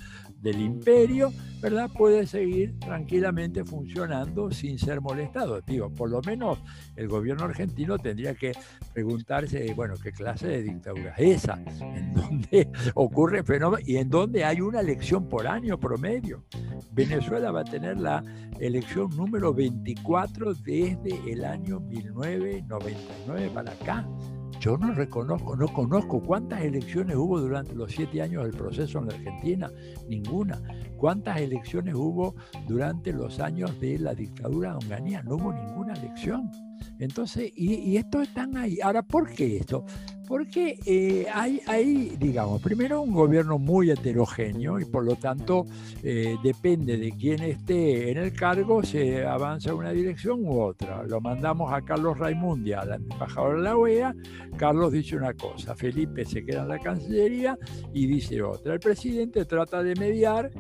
del 0.41 0.61
imperio, 0.61 1.33
¿verdad? 1.61 1.91
Puede 1.93 2.27
seguir 2.27 2.79
tranquilamente 2.79 3.65
funcionando 3.65 4.51
sin 4.51 4.79
ser 4.79 5.01
molestado. 5.01 5.61
Digo, 5.63 5.91
por 5.91 6.11
lo 6.11 6.21
menos 6.23 6.59
el 6.95 7.09
gobierno 7.09 7.45
argentino 7.45 7.99
tendría 7.99 8.35
que 8.35 8.53
preguntarse, 8.93 9.73
bueno, 9.75 9.95
¿qué 10.03 10.13
clase 10.13 10.49
de 10.49 10.63
dictadura 10.63 11.15
es 11.17 11.45
esa? 11.45 11.59
En 11.81 12.15
donde 12.15 12.69
ocurre 12.95 13.43
fenómeno 13.43 13.83
y 13.85 13.97
en 13.97 14.09
donde 14.09 14.45
hay 14.45 14.61
una 14.61 14.81
elección 14.81 15.29
por 15.29 15.47
año 15.47 15.79
promedio. 15.79 16.45
Venezuela 16.93 17.51
va 17.51 17.61
a 17.61 17.65
tener 17.65 17.99
la 17.99 18.23
elección 18.61 19.15
número 19.17 19.53
24 19.53 20.55
desde 20.55 21.33
el 21.33 21.45
año 21.45 21.81
1999 21.81 23.51
para 23.53 23.73
acá. 23.73 24.07
Yo 24.61 24.77
no 24.79 24.93
reconozco, 24.95 25.57
no 25.57 25.69
conozco 25.69 26.21
cuántas 26.21 26.63
elecciones 26.63 27.17
hubo 27.17 27.41
durante 27.41 27.75
los 27.75 27.93
siete 27.93 28.23
años 28.23 28.45
del 28.45 28.53
proceso 28.53 28.99
en 28.99 29.09
la 29.09 29.15
Argentina, 29.15 29.71
ninguna. 30.09 30.61
¿Cuántas 30.97 31.39
elecciones 31.39 31.95
hubo 31.95 32.35
durante 32.67 33.13
los 33.13 33.39
años 33.39 33.79
de 33.81 33.99
la 33.99 34.15
dictadura 34.15 34.71
de 34.71 34.77
Onganía? 34.77 35.23
No 35.23 35.37
hubo 35.37 35.53
ninguna 35.53 35.93
elección. 35.95 36.51
Entonces, 36.99 37.53
y, 37.55 37.75
y 37.75 37.97
estos 37.99 38.29
están 38.29 38.57
ahí. 38.57 38.81
Ahora, 38.81 39.03
¿por 39.03 39.31
qué 39.31 39.59
esto? 39.59 39.85
Porque 40.27 40.79
eh, 40.85 41.27
hay, 41.33 42.17
digamos, 42.19 42.61
primero 42.61 43.01
un 43.01 43.13
gobierno 43.13 43.59
muy 43.59 43.91
heterogéneo 43.91 44.81
y 44.81 44.85
por 44.85 45.05
lo 45.05 45.17
tanto 45.17 45.67
eh, 46.03 46.37
depende 46.43 46.97
de 46.97 47.13
quién 47.13 47.43
esté 47.43 48.11
en 48.11 48.19
el 48.19 48.33
cargo, 48.33 48.83
se 48.83 49.25
avanza 49.25 49.75
una 49.75 49.93
dirección 49.93 50.45
u 50.45 50.61
otra. 50.61 51.03
Lo 51.05 51.21
mandamos 51.21 51.73
a 51.73 51.83
Carlos 51.83 52.19
Raimundi, 52.19 52.73
al 52.73 52.95
embajador 52.95 53.59
de 53.59 53.63
la 53.63 53.77
OEA, 53.77 54.15
Carlos 54.57 54.91
dice 54.93 55.17
una 55.17 55.35
cosa, 55.35 55.75
Felipe 55.75 56.25
se 56.25 56.45
queda 56.45 56.63
en 56.63 56.69
la 56.69 56.79
Cancillería 56.79 57.59
y 57.93 58.07
dice 58.07 58.43
otra. 58.43 58.75
El 58.75 58.81
presidente 58.81 59.45
trata 59.45 59.83
de 59.83 59.95
mediar, 59.95 60.51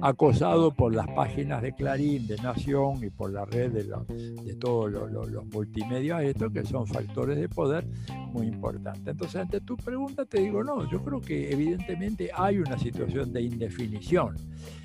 acosado 0.00 0.74
por 0.74 0.94
las 0.94 1.06
páginas 1.08 1.62
de 1.62 1.72
Clarín, 1.72 2.26
de 2.26 2.36
Nación 2.36 3.02
y 3.04 3.10
por 3.10 3.32
la 3.32 3.44
red 3.44 3.70
de, 3.72 4.54
todos 4.56 4.90
los 4.90 5.46
multimedios, 5.46 6.22
estos 6.22 6.52
que 6.52 6.64
son 6.64 6.86
factores 6.86 7.38
de 7.38 7.48
poder 7.48 7.86
muy 8.32 8.48
importantes. 8.48 9.13
Entonces, 9.14 9.40
ante 9.42 9.60
tu 9.60 9.76
pregunta 9.76 10.24
te 10.24 10.40
digo, 10.40 10.64
no, 10.64 10.90
yo 10.90 11.00
creo 11.00 11.20
que 11.20 11.52
evidentemente 11.52 12.30
hay 12.34 12.58
una 12.58 12.76
situación 12.76 13.32
de 13.32 13.42
indefinición. 13.42 14.34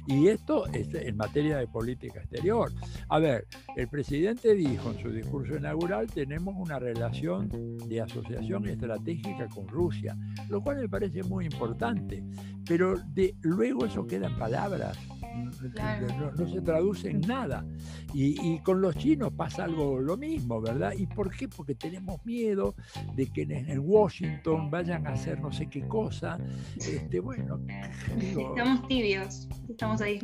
Y 0.06 0.28
esto 0.28 0.68
es 0.68 0.94
en 0.94 1.18
materia 1.18 1.58
de 1.58 1.66
política 1.66 2.20
exterior. 2.20 2.72
A 3.08 3.18
ver, 3.18 3.48
el 3.76 3.88
presidente 3.88 4.54
dijo 4.54 4.92
en 4.92 5.02
su 5.02 5.10
discurso 5.10 5.56
inaugural, 5.56 6.06
tenemos 6.12 6.54
una 6.56 6.78
relación 6.78 7.50
de 7.88 8.02
asociación 8.02 8.68
estratégica 8.68 9.48
con 9.48 9.68
Rusia, 9.68 10.16
lo 10.48 10.62
cual 10.62 10.78
me 10.78 10.88
parece 10.88 11.24
muy 11.24 11.46
importante. 11.46 12.24
Pero 12.68 13.00
de, 13.08 13.34
luego 13.42 13.88
eso 13.88 14.06
queda 14.06 14.28
en 14.28 14.38
palabras 14.38 14.96
no, 15.36 16.48
se 16.48 16.62
traduce 16.62 17.10
en 17.10 17.22
nada. 17.22 17.66
Y, 18.14 18.60
con 18.60 18.82
los 18.82 18.96
chinos 18.96 19.32
pasa 19.34 19.66
algo 19.66 20.00
lo 20.00 20.18
mismo, 20.18 20.62
¿verdad? 20.62 20.94
¿Y 20.98 21.06
por 21.06 21.32
qué? 21.36 21.48
Porque 21.48 21.76
tenemos 21.76 22.24
miedo 22.26 22.76
de 23.16 23.28
que 23.28 23.44
en, 23.44 23.80
Washington 23.80 24.70
vayan 24.70 25.08
a 25.08 25.12
hacer 25.12 25.40
no 25.40 25.52
sé 25.52 25.68
qué 25.68 25.88
cosa. 25.88 26.38
Este, 26.76 27.20
bueno, 27.20 27.60
estamos 28.18 28.88
tibios, 28.88 29.48
estamos 29.68 30.02
ahí. 30.02 30.20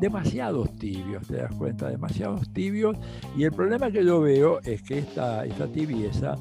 Demasiados 0.00 0.72
tibios, 0.78 1.26
te 1.26 1.36
das 1.36 1.54
cuenta, 1.54 1.88
demasiados 1.88 2.52
tibios. 2.52 2.96
Y 3.36 3.44
el 3.44 3.52
problema 3.52 3.90
que 3.90 4.04
yo 4.04 4.20
veo 4.20 4.60
es 4.62 4.82
que 4.82 4.98
esta, 4.98 5.44
esta 5.44 5.70
tibieza 5.70 6.36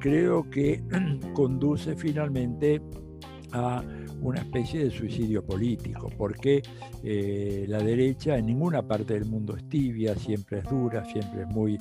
creo 0.00 0.48
que 0.50 0.82
conduce 1.34 1.96
finalmente 1.96 2.80
a 3.52 3.82
una 4.20 4.40
especie 4.40 4.84
de 4.84 4.90
suicidio 4.90 5.44
político, 5.44 6.10
porque 6.16 6.62
eh, 7.02 7.64
la 7.68 7.78
derecha 7.78 8.36
en 8.36 8.46
ninguna 8.46 8.86
parte 8.86 9.14
del 9.14 9.24
mundo 9.24 9.56
es 9.56 9.68
tibia, 9.68 10.14
siempre 10.14 10.58
es 10.58 10.64
dura, 10.64 11.04
siempre 11.04 11.42
es 11.42 11.48
muy 11.48 11.78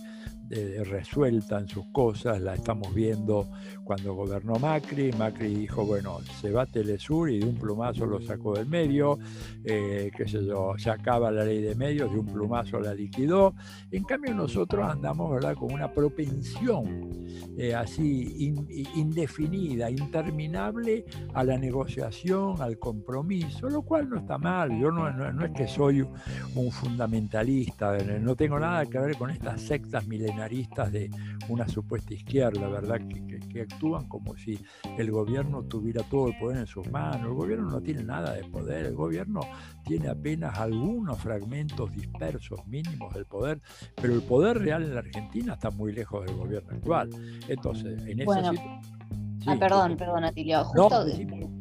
eh, 0.50 0.82
resuelta 0.86 1.60
en 1.60 1.68
sus 1.68 1.88
cosas, 1.88 2.40
la 2.40 2.54
estamos 2.54 2.94
viendo 2.94 3.50
cuando 3.84 4.14
gobernó 4.14 4.56
Macri, 4.56 5.12
Macri 5.12 5.54
dijo, 5.54 5.86
bueno, 5.86 6.20
se 6.40 6.52
va 6.52 6.66
Telesur 6.66 7.30
y 7.30 7.40
de 7.40 7.46
un 7.46 7.56
plumazo 7.56 8.06
lo 8.06 8.22
sacó 8.22 8.54
del 8.54 8.68
medio, 8.68 9.20
eh, 9.66 10.10
qué 10.16 10.26
sé 10.26 10.46
yo, 10.46 10.74
se 10.78 10.90
acaba 10.90 11.32
la 11.32 11.44
ley 11.44 11.62
de 11.62 11.76
medios, 11.76 12.14
de 12.14 12.20
un 12.20 12.28
plumazo 12.28 12.80
la 12.80 12.94
liquidó, 12.94 13.56
en 13.92 14.06
cambio 14.06 14.34
nosotros 14.34 14.90
andamos, 14.90 15.32
¿verdad?, 15.32 15.56
con 15.56 15.74
una 15.74 15.92
propensión 15.92 17.28
eh, 17.58 17.76
así 17.76 18.54
indefinida, 18.96 19.90
interminable 19.90 21.04
a 21.34 21.44
la 21.44 21.58
negociación, 21.58 22.62
al 22.62 22.80
compromiso, 22.80 23.70
lo 23.70 23.82
cual 23.82 24.10
no 24.10 24.18
está 24.18 24.38
mal, 24.38 24.80
yo 24.80 24.92
no, 24.92 25.12
no 25.12 25.46
es 25.46 25.52
que 25.52 25.68
soy 25.68 26.08
un 26.56 26.72
fundamentalista, 26.72 27.98
no 27.98 28.36
tengo 28.36 28.60
nada 28.60 28.86
que 28.86 28.98
ver 28.98 29.18
con 29.18 29.30
estas 29.30 29.62
sectas 29.62 30.08
milenarias 30.08 30.37
de 30.38 31.10
una 31.50 31.68
supuesta 31.68 32.14
izquierda, 32.14 32.68
¿verdad? 32.68 33.02
Que, 33.08 33.38
actúan 33.58 34.08
como 34.08 34.38
si 34.38 34.60
el 35.00 35.10
gobierno 35.10 35.64
tuviera 35.64 36.04
todo 36.04 36.28
el 36.28 36.38
poder 36.38 36.58
en 36.58 36.68
sus 36.68 36.88
manos. 36.92 37.24
El 37.24 37.34
gobierno 37.34 37.72
no 37.72 37.82
tiene 37.82 38.04
nada 38.04 38.34
de 38.34 38.44
poder, 38.44 38.86
el 38.86 38.94
gobierno 38.94 39.42
tiene 39.84 40.10
apenas 40.10 40.60
algunos 40.60 41.20
fragmentos 41.20 41.92
dispersos 41.92 42.66
mínimos 42.68 43.16
del 43.16 43.26
poder, 43.26 43.60
pero 43.96 44.14
el 44.14 44.22
poder 44.22 44.60
real 44.60 44.84
en 44.84 44.94
la 44.94 45.00
Argentina 45.00 45.54
está 45.54 45.72
muy 45.72 45.92
lejos 45.92 46.24
del 46.26 46.36
gobierno 46.36 46.70
actual. 46.72 47.10
Entonces, 47.48 48.00
en 48.06 48.22
esa 48.22 48.52
situación 48.52 48.97
ah, 49.46 49.56
perdón, 49.60 49.98
perdón, 49.98 50.24
Atilio. 50.24 50.64
Justo 50.66 51.06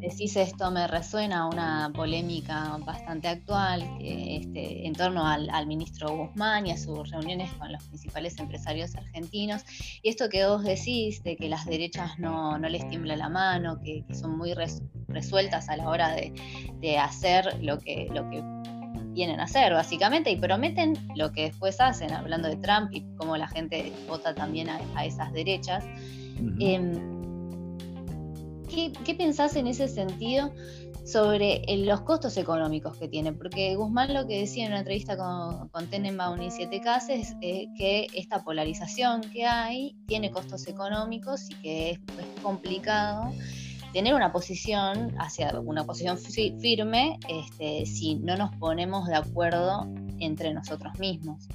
decís 0.09 0.37
esto, 0.37 0.71
me 0.71 0.87
resuena 0.87 1.49
una 1.49 1.91
polémica 1.95 2.79
bastante 2.85 3.29
actual 3.29 3.83
este, 4.01 4.87
en 4.87 4.93
torno 4.95 5.27
al, 5.27 5.67
ministro 5.67 6.17
Guzmán 6.17 6.67
y 6.67 6.71
a 6.71 6.79
sus 6.79 7.11
reuniones 7.11 7.53
con 7.55 7.73
los 7.73 7.83
principales 7.85 8.39
empresarios 8.39 8.95
argentinos. 8.95 9.65
Y 10.03 10.09
esto 10.09 10.29
que 10.29 10.47
vos 10.47 10.63
decís 10.63 11.23
de 11.25 11.37
que 11.37 11.49
las 11.49 11.67
derechas 11.67 12.19
no, 12.19 12.59
no 12.59 12.69
les 12.69 12.89
tiembla 12.89 13.17
la 13.17 13.29
mano, 13.29 13.81
que, 13.83 14.05
son 14.15 14.39
muy 14.39 14.55
resueltas 15.09 15.69
a 15.69 15.77
la 15.77 15.89
hora 15.89 16.15
de, 16.15 16.99
hacer 16.99 17.59
lo 17.63 17.79
que, 17.79 18.09
lo 18.13 18.29
que 18.31 18.43
vienen 19.13 19.41
a 19.41 19.45
hacer, 19.45 19.73
básicamente, 19.73 20.31
y 20.31 20.37
prometen 20.37 20.95
lo 21.17 21.33
que 21.33 21.43
después 21.45 21.81
hacen, 21.81 22.13
hablando 22.13 22.49
de 22.49 22.57
Trump 22.57 22.91
y 22.93 23.03
cómo 23.17 23.37
la 23.37 23.49
gente 23.49 23.93
vota 24.07 24.35
también 24.35 24.69
a, 24.69 25.05
esas 25.05 25.33
derechas. 25.33 25.85
¿Qué, 28.67 29.15
pensás 29.15 29.57
en 29.57 29.67
ese 29.67 29.89
sentido 29.89 30.53
sobre 31.05 31.63
eh, 31.67 31.79
los 31.79 32.01
costos 32.03 32.37
económicos 32.37 32.97
que 32.97 33.09
tiene? 33.09 33.33
Porque 33.33 33.75
Guzmán 33.77 34.13
lo 34.13 34.27
que 34.27 34.41
decía 34.41 34.65
en 34.65 34.73
una 34.73 34.81
entrevista 34.81 35.17
con, 35.17 35.69
con 35.69 35.87
Tenenbaum 35.89 36.41
y 36.43 36.51
Siete 36.51 36.81
Cases 36.81 37.31
es 37.31 37.37
eh, 37.41 37.69
que 37.77 38.07
esta 38.15 38.43
polarización 38.45 39.23
que 39.23 39.47
hay 39.47 39.97
tiene 40.07 40.31
costos 40.31 40.67
económicos 40.67 41.51
y 41.51 41.55
que 41.57 41.91
es, 41.91 42.01
complicado 42.43 43.33
tener 43.93 44.15
una 44.15 44.31
posición 44.31 45.15
hacia 45.19 45.59
una 45.59 45.85
posición 45.85 46.19
firme 46.19 47.19
este, 47.29 47.87
si 47.87 48.17
no 48.17 48.37
nos 48.37 48.55
ponemos 48.57 49.09
de 49.09 49.15
acuerdo 49.17 49.87
entre 50.19 50.53
nosotros 50.53 50.99
mismos. 50.99 51.49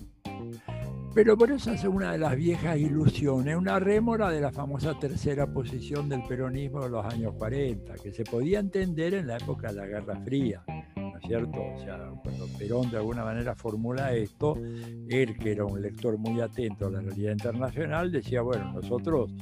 Pero 1.13 1.37
por 1.37 1.51
eso 1.51 1.71
es 1.73 1.83
una 1.83 2.13
de 2.13 2.17
las 2.17 2.37
viejas 2.37 2.77
ilusiones, 2.77 3.57
una 3.57 3.79
rémora 3.79 4.29
de 4.29 4.39
la 4.39 4.49
famosa 4.49 4.97
tercera 4.97 5.45
posición 5.45 6.07
del 6.07 6.23
peronismo 6.23 6.81
de 6.83 6.89
los 6.89 7.05
años 7.05 7.33
40, 7.37 7.95
que 7.95 8.13
se 8.13 8.23
podía 8.23 8.59
entender 8.59 9.15
en 9.15 9.27
la 9.27 9.35
época 9.35 9.67
de 9.67 9.73
la 9.73 9.87
Guerra 9.87 10.15
Fría, 10.23 10.63
¿no 10.95 11.17
es 11.17 11.23
cierto? 11.27 11.59
O 11.59 11.79
sea, 11.79 12.11
cuando 12.23 12.47
Perón 12.57 12.89
de 12.91 12.97
alguna 12.97 13.25
manera 13.25 13.53
formula 13.55 14.13
esto, 14.13 14.55
él 15.09 15.37
que 15.37 15.51
era 15.51 15.65
un 15.65 15.81
lector 15.81 16.17
muy 16.17 16.39
atento 16.39 16.87
a 16.87 16.91
la 16.91 17.01
realidad 17.01 17.33
internacional, 17.33 18.09
decía, 18.09 18.41
bueno, 18.41 18.71
nosotros 18.71 19.33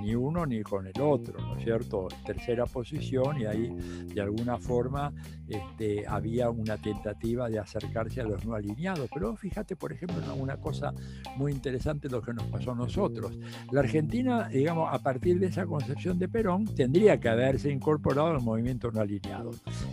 ni 0.00 0.14
uno 0.14 0.46
ni 0.46 0.62
con 0.62 0.86
el 0.86 1.00
otro, 1.00 1.38
¿no 1.38 1.56
es 1.56 1.64
cierto? 1.64 2.08
Tercera 2.24 2.66
posición 2.66 3.40
y 3.40 3.46
ahí 3.46 3.68
de 4.14 4.20
alguna 4.20 4.58
forma 4.58 5.12
este, 5.48 6.06
había 6.06 6.50
una 6.50 6.76
tentativa 6.76 7.48
de 7.48 7.58
acercarse 7.58 8.20
a 8.20 8.24
los 8.24 8.44
no 8.44 8.54
alineados. 8.54 9.08
Pero 9.12 9.36
fíjate, 9.36 9.76
por 9.76 9.92
ejemplo, 9.92 10.22
en 10.22 10.40
una 10.40 10.56
cosa 10.56 10.92
muy 11.36 11.52
interesante 11.52 12.08
lo 12.08 12.22
que 12.22 12.32
nos 12.32 12.44
pasó 12.44 12.72
a 12.72 12.74
nosotros. 12.74 13.38
La 13.70 13.80
Argentina, 13.80 14.48
digamos, 14.48 14.92
a 14.92 14.98
partir 14.98 15.38
de 15.38 15.46
esa 15.46 15.66
concepción 15.66 16.18
de 16.18 16.28
Perón, 16.28 16.66
tendría 16.66 17.20
que 17.20 17.28
haberse 17.28 17.70
incorporado 17.70 18.28
al 18.28 18.40
movimiento 18.40 18.90
no 18.90 19.00
alineado. 19.00 19.50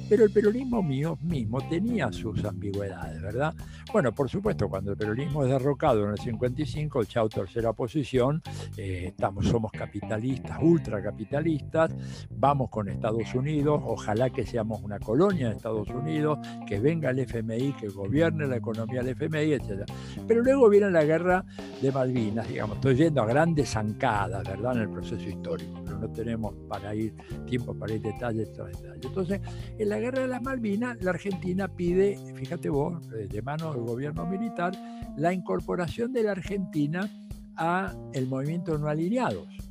Pero 0.09 0.23
el 0.23 0.31
peronismo 0.31 0.81
mío 0.83 1.17
mismo 1.21 1.59
tenía 1.69 2.11
sus 2.11 2.43
ambigüedades, 2.43 3.21
¿verdad? 3.21 3.53
Bueno, 3.91 4.13
por 4.13 4.29
supuesto, 4.29 4.69
cuando 4.69 4.91
el 4.91 4.97
peronismo 4.97 5.43
es 5.43 5.49
derrocado 5.49 6.05
en 6.05 6.11
el 6.11 6.17
55, 6.17 7.01
el 7.01 7.07
chau 7.07 7.29
tercera 7.29 7.73
posición, 7.73 8.41
eh, 8.77 9.05
estamos, 9.07 9.45
somos 9.45 9.71
capitalistas, 9.81 10.59
ultracapitalistas, 10.61 11.91
vamos 12.29 12.69
con 12.69 12.87
Estados 12.87 13.33
Unidos, 13.33 13.81
ojalá 13.83 14.29
que 14.29 14.45
seamos 14.45 14.83
una 14.83 14.99
colonia 14.99 15.49
de 15.49 15.55
Estados 15.55 15.89
Unidos, 15.89 16.37
que 16.67 16.79
venga 16.79 17.09
el 17.09 17.17
FMI, 17.17 17.73
que 17.73 17.87
gobierne 17.87 18.45
la 18.45 18.57
economía 18.57 19.01
del 19.01 19.15
FMI, 19.15 19.53
etc. 19.53 19.89
Pero 20.27 20.43
luego 20.43 20.69
viene 20.69 20.91
la 20.91 21.03
guerra 21.03 21.43
de 21.81 21.91
Malvinas, 21.91 22.47
digamos, 22.47 22.75
estoy 22.75 22.95
yendo 22.95 23.23
a 23.23 23.25
grandes 23.25 23.69
zancadas, 23.71 24.47
¿verdad?, 24.47 24.75
en 24.75 24.81
el 24.83 24.89
proceso 24.89 25.27
histórico, 25.27 25.81
pero 25.83 25.97
no 25.97 26.09
tenemos 26.09 26.53
para 26.69 26.93
ir 26.93 27.15
tiempo 27.47 27.73
para 27.73 27.95
ir 27.95 28.01
detalle 28.03 28.45
tras 28.45 28.67
detalle. 28.67 29.01
Entonces, 29.03 29.41
en 29.79 29.89
la 29.89 29.99
guerra 29.99 30.21
de 30.21 30.27
las 30.27 30.43
Malvinas, 30.43 31.01
la 31.01 31.09
Argentina 31.09 31.67
pide, 31.67 32.19
fíjate 32.35 32.69
vos, 32.69 33.09
de 33.09 33.41
mano 33.41 33.73
del 33.73 33.81
gobierno 33.81 34.27
militar, 34.27 34.73
la 35.17 35.33
incorporación 35.33 36.13
de 36.13 36.21
la 36.21 36.33
Argentina 36.33 37.09
a 37.55 37.93
el 38.13 38.27
movimiento 38.27 38.77
no 38.77 38.87
alineados. 38.87 39.70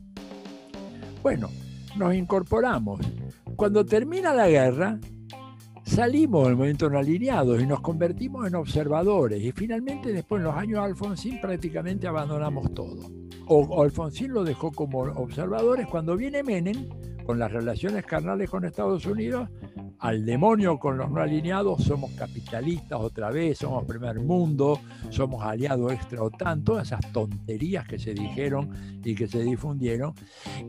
Bueno, 1.23 1.51
nos 1.97 2.15
incorporamos. 2.15 3.01
Cuando 3.57 3.85
termina 3.85 4.33
la 4.33 4.49
guerra, 4.49 4.99
salimos 5.85 6.47
del 6.47 6.57
movimiento 6.57 6.89
no 6.89 6.99
alineados 6.99 7.61
y 7.61 7.67
nos 7.67 7.81
convertimos 7.81 8.47
en 8.47 8.55
observadores. 8.55 9.43
Y 9.43 9.53
finalmente, 9.53 10.13
después 10.13 10.41
en 10.41 10.45
los 10.45 10.57
años 10.57 10.81
de 10.81 10.87
Alfonsín, 10.87 11.41
prácticamente 11.41 12.07
abandonamos 12.07 12.73
todo. 12.73 13.11
O, 13.47 13.83
Alfonsín 13.83 14.33
lo 14.33 14.45
dejó 14.45 14.73
como 14.73 15.01
observadores. 15.01 15.87
Cuando 15.89 16.17
viene 16.17 16.43
Menem, 16.43 16.89
con 17.27 17.39
las 17.39 17.53
relaciones 17.53 18.05
carnales 18.07 18.49
con 18.49 18.65
Estados 18.65 19.05
Unidos, 19.05 19.49
al 20.01 20.25
demonio 20.25 20.79
con 20.79 20.97
los 20.97 21.11
no 21.11 21.21
alineados, 21.21 21.85
somos 21.85 22.11
capitalistas 22.13 22.99
otra 22.99 23.31
vez, 23.31 23.59
somos 23.59 23.85
primer 23.85 24.19
mundo, 24.19 24.81
somos 25.11 25.45
aliados 25.45 25.93
extra 25.93 26.23
OTAN, 26.23 26.65
todas 26.65 26.89
esas 26.89 27.13
tonterías 27.13 27.87
que 27.87 27.99
se 27.99 28.15
dijeron 28.15 28.71
y 29.05 29.15
que 29.15 29.29
se 29.29 29.43
difundieron. 29.43 30.15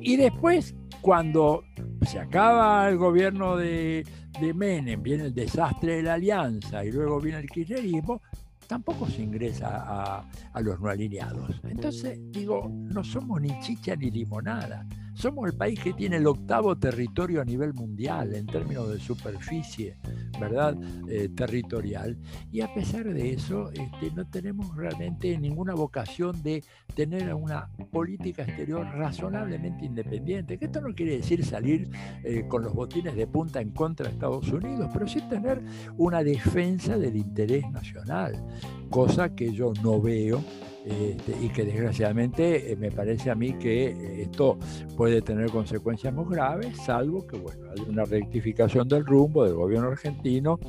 Y 0.02 0.18
después, 0.18 0.76
cuando 1.00 1.64
se 2.02 2.20
acaba 2.20 2.90
el 2.90 2.98
gobierno 2.98 3.56
de, 3.56 4.06
de 4.40 4.54
Menem, 4.54 5.02
viene 5.02 5.26
el 5.26 5.34
desastre 5.34 5.98
de 5.98 6.04
la 6.04 6.16
alianza 6.16 6.84
y 6.84 6.92
luego 6.92 7.22
viene 7.22 7.40
el 7.40 7.50
kirchnerismo, 7.50 8.22
tampoco 8.68 9.08
se 9.08 9.22
ingresa 9.22 9.68
a, 9.68 10.30
a, 10.54 10.62
los 10.62 10.80
no 10.80 10.90
alineados. 10.90 11.62
Entonces, 11.64 12.20
digo, 12.32 12.70
no 12.70 13.04
somos 13.04 13.42
ni 13.42 13.58
chicha 13.62 13.96
ni 13.96 14.12
limonada. 14.12 14.86
Somos 15.22 15.46
el 15.46 15.54
país 15.56 15.80
que 15.80 15.94
tiene 15.94 16.16
el 16.16 16.26
octavo 16.26 16.76
territorio 16.76 17.42
a 17.42 17.46
nivel 17.46 17.76
mundial 17.76 18.34
en 18.34 18.48
términos 18.48 18.90
de 18.90 19.00
superficie, 19.00 19.96
¿verdad? 20.40 20.76
Eh, 21.08 21.30
territorial. 21.30 22.18
Y 22.52 22.62
a 22.62 22.74
pesar 22.74 23.06
de 23.06 23.34
eso, 23.34 23.70
este, 23.70 24.10
no 24.16 24.26
tenemos 24.26 24.76
realmente 24.76 25.38
ninguna 25.38 25.76
vocación 25.76 26.42
de 26.42 26.64
tener 26.96 27.32
una 27.36 27.70
política 27.92 28.42
exterior 28.42 28.84
razonablemente 28.84 29.86
independiente. 29.86 30.58
Que 30.58 30.66
esto 30.66 30.82
no 30.82 30.96
quiere 30.96 31.18
decir 31.18 31.46
salir 31.46 31.92
eh, 32.24 32.48
con 32.48 32.64
los 32.64 32.74
botines 32.74 33.16
de 33.16 33.28
punta 33.28 33.62
en 33.62 33.70
contra 33.70 34.08
de 34.08 34.14
Estados 34.14 34.52
Unidos, 34.52 34.90
pero 34.92 35.08
sí 35.08 35.22
tener 35.30 35.62
una 36.00 36.24
defensa 36.24 36.98
del 36.98 37.16
interés 37.16 37.70
nacional, 37.70 38.44
cosa 38.90 39.36
que 39.36 39.54
yo 39.54 39.72
no 39.84 40.02
veo 40.02 40.44
este, 40.86 41.36
y 41.40 41.50
que 41.50 41.64
desgraciadamente 41.64 42.72
eh, 42.72 42.76
me 42.76 42.92
parece 42.92 43.30
a 43.30 43.36
mí 43.36 43.54
que 43.54 43.90
eh, 43.90 44.22
esto 44.24 44.58
puede 44.98 45.22
tener 45.22 45.50
consecuencias 45.52 46.14
muy 46.14 46.26
graves, 46.34 46.76
salvo 46.78 47.26
que 47.28 47.38
bueno, 47.38 47.70
hay 47.70 47.84
una 47.88 48.04
rectificación 48.04 48.88
del 48.88 49.06
rumbo 49.06 49.46
del 49.46 49.54
gobierno 49.54 49.90
argentino 49.90 50.60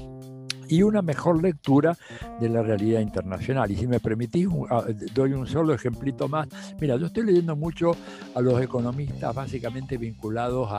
y 0.69 0.83
una 0.83 1.03
mejor 1.03 1.43
lectura 1.43 1.97
de 2.41 2.49
la 2.49 2.63
realidad 2.63 3.01
internacional. 3.01 3.71
Y 3.71 3.77
si 3.77 3.87
me 3.87 4.01
permitís, 4.01 4.49
ah, 4.71 4.85
doy 5.15 5.33
un 5.33 5.47
solo 5.47 5.75
ejemplito 5.75 6.29
más. 6.29 6.49
Mira, 6.81 6.97
yo 6.97 7.07
estoy 7.07 7.25
leyendo 7.25 7.57
mucho 7.57 7.93
a 8.35 8.41
los 8.41 8.61
economistas 8.61 9.35
básicamente 9.35 9.97
vinculados 9.97 10.71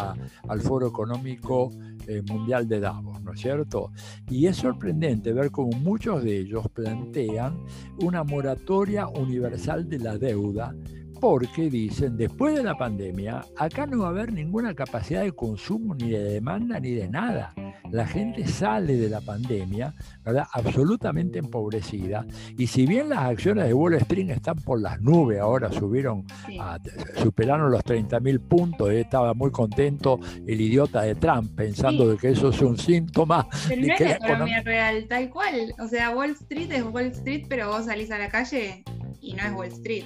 al 0.47 0.61
Foro 0.61 0.87
Económico 0.87 1.71
eh, 2.07 2.21
Mundial 2.27 2.67
de 2.67 2.79
Davos, 2.79 3.21
¿no 3.21 3.33
es 3.33 3.39
cierto? 3.39 3.91
Y 4.29 4.47
es 4.47 4.57
sorprendente 4.57 5.31
ver 5.33 5.51
cómo 5.51 5.77
muchos 5.77 6.23
de 6.23 6.39
ellos 6.39 6.67
plantean 6.73 7.63
una 8.01 8.23
moratoria 8.23 9.07
universal 9.07 9.87
de 9.87 9.99
la 9.99 10.17
deuda 10.17 10.73
porque 11.23 11.69
dicen, 11.69 12.17
después 12.17 12.53
de 12.53 12.63
la 12.63 12.75
pandemia, 12.75 13.45
acá 13.55 13.87
no 13.87 13.99
va 13.99 14.07
a 14.07 14.09
haber 14.09 14.33
ninguna 14.33 14.73
capacidad 14.73 15.23
de 15.23 15.31
consumo, 15.31 15.95
ni 15.95 16.09
de 16.09 16.21
demanda, 16.21 16.81
ni 16.81 16.91
de 16.91 17.07
nada. 17.07 17.53
La 17.91 18.05
gente 18.05 18.45
sale 18.45 18.97
de 18.97 19.07
la 19.07 19.21
pandemia, 19.21 19.93
¿verdad? 20.25 20.45
Absolutamente 20.51 21.39
empobrecida. 21.39 22.25
Y 22.57 22.67
si 22.67 22.85
bien 22.85 23.07
las 23.07 23.19
acciones 23.19 23.67
de 23.67 23.73
Wall 23.73 23.93
Street 23.93 24.31
están 24.31 24.57
por 24.57 24.81
las 24.81 24.99
nubes, 24.99 25.39
ahora 25.39 25.71
subieron, 25.71 26.25
superaron 27.15 27.71
los 27.71 27.85
30 27.85 28.19
mil 28.19 28.41
puntos, 28.41 28.91
estaba 28.91 29.33
muy 29.33 29.51
contento 29.51 30.19
el 30.45 30.59
idiota 30.59 31.03
de 31.03 31.15
Trump 31.15 31.55
pensando 31.55 32.05
de 32.05 32.17
que 32.17 32.31
eso 32.31 32.49
es 32.49 32.61
un 32.61 32.77
síntoma. 32.77 33.47
Pero 33.69 33.81
no 33.81 33.93
es 33.93 33.99
la 34.01 34.15
economía 34.17 34.61
real, 34.61 35.05
tal 35.07 35.29
cual. 35.29 35.73
O 35.79 35.87
sea, 35.87 36.09
Wall 36.13 36.31
Street 36.31 36.69
es 36.69 36.83
Wall 36.83 37.05
Street, 37.05 37.45
pero 37.47 37.69
vos 37.69 37.85
salís 37.85 38.11
a 38.11 38.17
la 38.17 38.27
calle 38.27 38.83
y 39.21 39.35
no 39.35 39.43
es 39.43 39.53
Wall 39.53 39.67
Street. 39.69 40.03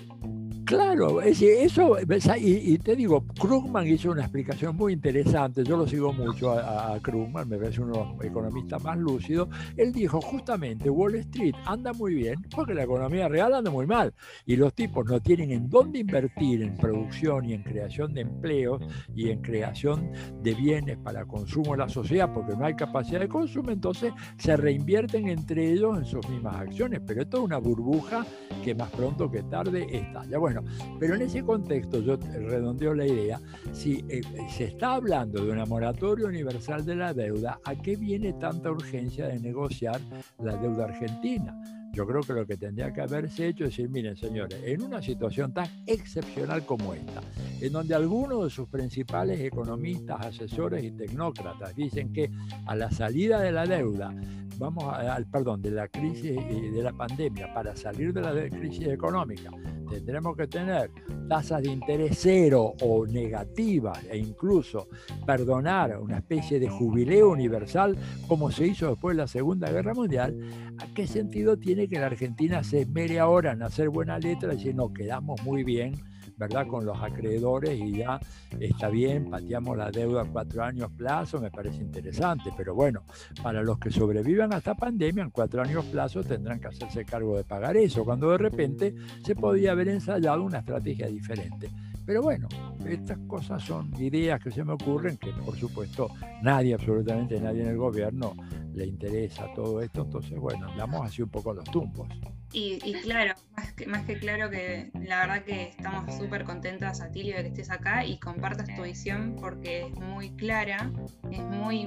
Claro, 0.67 1.21
eso, 1.21 1.97
y, 2.35 2.77
te 2.79 2.97
digo, 2.97 3.25
Krugman 3.39 3.87
hizo 3.87 4.11
una 4.11 4.23
explicación 4.23 4.75
muy 4.75 4.91
interesante, 4.91 5.63
yo 5.63 5.77
lo 5.77 5.87
sigo 5.87 6.11
mucho 6.11 6.51
a, 6.51 6.99
Krugman, 7.01 7.47
me 7.47 7.57
parece 7.57 7.79
uno 7.79 8.17
economista 8.21 8.77
más 8.77 8.97
lúcido, 8.97 9.47
él 9.77 9.93
dijo 9.93 10.19
justamente 10.19 10.89
Wall 10.89 11.15
Street 11.15 11.55
anda 11.65 11.93
muy 11.93 12.15
bien 12.15 12.35
porque 12.53 12.73
la 12.73 12.83
economía 12.83 13.29
real 13.29 13.53
anda 13.53 13.71
muy 13.71 13.85
mal 13.85 14.13
y 14.45 14.57
los 14.57 14.73
tipos 14.73 15.05
no 15.05 15.21
tienen 15.21 15.51
en 15.51 15.69
dónde 15.69 15.99
invertir 15.99 16.61
en 16.61 16.75
producción 16.75 17.45
y 17.45 17.53
en 17.53 17.63
creación 17.63 18.13
de 18.13 18.21
empleos 18.21 18.81
y 19.15 19.29
en 19.29 19.41
creación 19.41 20.11
de 20.43 20.53
bienes 20.53 20.97
para 20.97 21.23
consumo 21.23 21.71
de 21.71 21.77
la 21.77 21.87
sociedad 21.87 22.33
porque 22.33 22.57
no 22.57 22.65
hay 22.65 22.75
capacidad 22.75 23.21
de 23.21 23.29
consumo, 23.29 23.71
entonces 23.71 24.11
se 24.37 24.57
reinvierten 24.57 25.29
entre 25.29 25.71
ellos 25.71 25.97
en 25.97 26.03
sus 26.03 26.27
mismas 26.27 26.57
acciones, 26.57 26.99
pero 27.07 27.21
esto 27.21 27.37
es 27.37 27.43
una 27.43 27.57
burbuja 27.57 28.25
que 28.65 28.75
más 28.75 28.91
pronto 28.91 29.31
que 29.31 29.43
tarde 29.43 29.87
estalla. 29.89 30.37
Bueno, 30.37 30.56
Pero 30.99 31.15
en 31.15 31.21
ese 31.23 31.43
contexto 31.43 32.01
yo 32.01 32.17
redondeo 32.17 32.93
la 32.93 33.05
idea, 33.05 33.39
si 33.71 34.03
eh, 34.09 34.21
se 34.49 34.65
está 34.65 34.95
hablando 34.95 35.43
de 35.43 35.51
una 35.51 35.65
moratoria 35.65 36.27
universal 36.27 36.85
de 36.85 36.95
la 36.95 37.13
deuda, 37.13 37.59
¿a 37.63 37.75
qué 37.75 37.95
viene 37.95 38.33
tanta 38.33 38.71
urgencia 38.71 39.27
de 39.27 39.39
negociar 39.39 39.99
la 40.39 40.55
deuda 40.57 40.85
argentina? 40.85 41.55
Yo 41.97 42.05
creo 42.05 42.21
que 42.21 42.33
lo 42.33 42.45
que 42.45 42.57
tendría 42.57 42.93
que 42.93 43.01
haberse 43.01 43.47
hecho 43.47 43.63
es 43.63 43.71
decir, 43.71 43.89
miren 43.89 44.15
señores, 44.15 44.61
en 44.63 44.83
una 44.83 45.01
situación 45.01 45.51
tan 45.51 45.67
excepcional 45.87 46.63
como 46.63 46.93
esta, 46.93 47.23
en 47.59 47.73
donde 47.73 47.95
algunos 47.95 48.43
de 48.43 48.49
sus 48.51 48.67
principales 48.67 49.39
economistas, 49.39 50.23
asesores 50.23 50.83
y 50.83 50.91
tecnócratas 50.91 51.75
dicen 51.75 52.13
que 52.13 52.29
a 52.67 52.75
la 52.75 52.91
salida 52.91 53.41
de 53.41 53.51
la 53.51 53.65
deuda, 53.65 54.13
vamos 54.59 54.83
al 54.93 55.25
perdón, 55.25 55.63
de 55.63 55.71
la 55.71 55.87
crisis 55.87 56.37
y 56.51 56.69
de 56.69 56.83
la 56.83 56.93
pandemia, 56.93 57.51
para 57.51 57.75
salir 57.75 58.13
de 58.13 58.21
la 58.21 58.47
crisis 58.47 58.89
económica, 58.89 59.49
tendremos 59.87 60.35
que 60.35 60.47
tener 60.47 60.91
tasas 61.27 61.61
de 61.63 61.71
interés 61.71 62.17
cero 62.19 62.73
o 62.81 63.05
negativas 63.05 64.03
e 64.09 64.17
incluso 64.17 64.87
perdonar 65.25 65.99
una 65.99 66.17
especie 66.17 66.59
de 66.59 66.69
jubileo 66.69 67.29
universal 67.29 67.97
como 68.27 68.51
se 68.51 68.67
hizo 68.67 68.89
después 68.89 69.15
de 69.15 69.23
la 69.23 69.27
Segunda 69.27 69.71
Guerra 69.71 69.93
Mundial, 69.93 70.37
¿a 70.77 70.93
qué 70.93 71.07
sentido 71.07 71.57
tiene 71.57 71.87
que 71.87 71.99
la 71.99 72.07
Argentina 72.07 72.63
se 72.63 72.81
esmere 72.81 73.19
ahora 73.19 73.53
en 73.53 73.63
hacer 73.63 73.89
buena 73.89 74.19
letra 74.19 74.53
y 74.53 74.57
decir, 74.57 74.75
no, 74.75 74.93
quedamos 74.93 75.41
muy 75.43 75.63
bien? 75.63 75.95
¿Verdad? 76.37 76.67
Con 76.67 76.85
los 76.85 77.01
acreedores 77.01 77.79
y 77.79 77.97
ya 77.97 78.19
está 78.59 78.89
bien, 78.89 79.29
pateamos 79.29 79.77
la 79.77 79.91
deuda 79.91 80.21
a 80.21 80.25
cuatro 80.25 80.63
años 80.63 80.91
plazo, 80.95 81.41
me 81.41 81.51
parece 81.51 81.81
interesante, 81.81 82.51
pero 82.55 82.75
bueno, 82.75 83.03
para 83.41 83.61
los 83.61 83.79
que 83.79 83.91
sobrevivan 83.91 84.53
a 84.53 84.57
esta 84.57 84.75
pandemia, 84.75 85.23
en 85.23 85.31
cuatro 85.31 85.61
años 85.61 85.85
plazo 85.85 86.23
tendrán 86.23 86.59
que 86.59 86.67
hacerse 86.67 87.03
cargo 87.05 87.35
de 87.37 87.43
pagar 87.43 87.75
eso, 87.75 88.05
cuando 88.05 88.29
de 88.31 88.37
repente 88.37 88.95
se 89.23 89.35
podía 89.35 89.71
haber 89.71 89.89
ensayado 89.89 90.43
una 90.43 90.59
estrategia 90.59 91.07
diferente. 91.07 91.69
Pero 92.05 92.21
bueno, 92.21 92.47
estas 92.85 93.17
cosas 93.27 93.61
son 93.63 93.91
ideas 94.01 94.39
que 94.39 94.49
se 94.49 94.63
me 94.63 94.73
ocurren 94.73 95.17
que 95.17 95.31
por 95.33 95.57
supuesto 95.57 96.07
nadie, 96.41 96.73
absolutamente 96.73 97.41
nadie 97.41 97.63
en 97.63 97.69
el 97.69 97.77
gobierno 97.77 98.33
le 98.73 98.85
interesa 98.85 99.47
todo 99.53 99.81
esto, 99.81 100.03
entonces 100.03 100.39
bueno, 100.39 100.67
damos 100.77 101.05
así 101.05 101.21
un 101.21 101.29
poco 101.29 101.53
los 101.53 101.65
tumbos. 101.65 102.07
Y, 102.53 102.93
claro, 103.03 103.35
más 103.55 103.73
que, 103.73 103.85
más 103.87 104.05
que 104.05 104.17
claro 104.17 104.49
que 104.49 104.89
la 104.93 105.19
verdad 105.19 105.43
que 105.43 105.63
estamos 105.63 106.15
súper 106.15 106.43
contentas, 106.43 107.01
Atilio, 107.01 107.35
de 107.35 107.43
que 107.43 107.49
estés 107.49 107.69
acá 107.69 108.05
y 108.05 108.19
compartas 108.19 108.73
tu 108.75 108.83
visión 108.83 109.35
porque 109.39 109.87
es 109.87 109.99
muy 109.99 110.31
clara, 110.37 110.91
es 111.29 111.41
muy, 111.41 111.85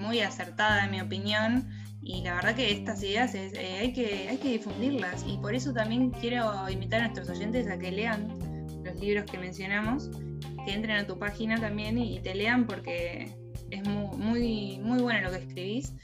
muy 0.00 0.20
acertada 0.20 0.84
en 0.84 0.90
mi 0.90 1.00
opinión 1.00 1.68
y 2.02 2.22
la 2.22 2.34
verdad 2.34 2.56
que 2.56 2.72
estas 2.72 3.02
ideas 3.02 3.34
eh, 3.34 3.78
hay, 3.80 3.92
que, 3.92 4.28
hay 4.28 4.38
que 4.38 4.48
difundirlas. 4.48 5.24
Y 5.28 5.36
por 5.36 5.54
eso 5.54 5.72
también 5.72 6.10
quiero 6.10 6.68
invitar 6.68 7.02
a 7.02 7.08
nuestros 7.08 7.28
oyentes 7.28 7.68
a 7.68 7.78
que 7.78 7.92
lean 7.92 8.28
los 8.84 8.96
libros 8.96 9.30
que 9.30 9.38
mencionamos, 9.38 10.10
que 10.64 10.72
entren 10.72 10.96
a 10.96 11.06
tu 11.06 11.18
página 11.18 11.60
también 11.60 11.98
y 11.98 12.20
te 12.20 12.34
lean 12.34 12.66
porque 12.66 13.32
es 13.72 13.88
muy, 13.88 14.78
muy, 14.78 15.00
bueno 15.00 15.30
lo 15.30 15.30
que 15.30 15.44
escribís. 15.44 15.94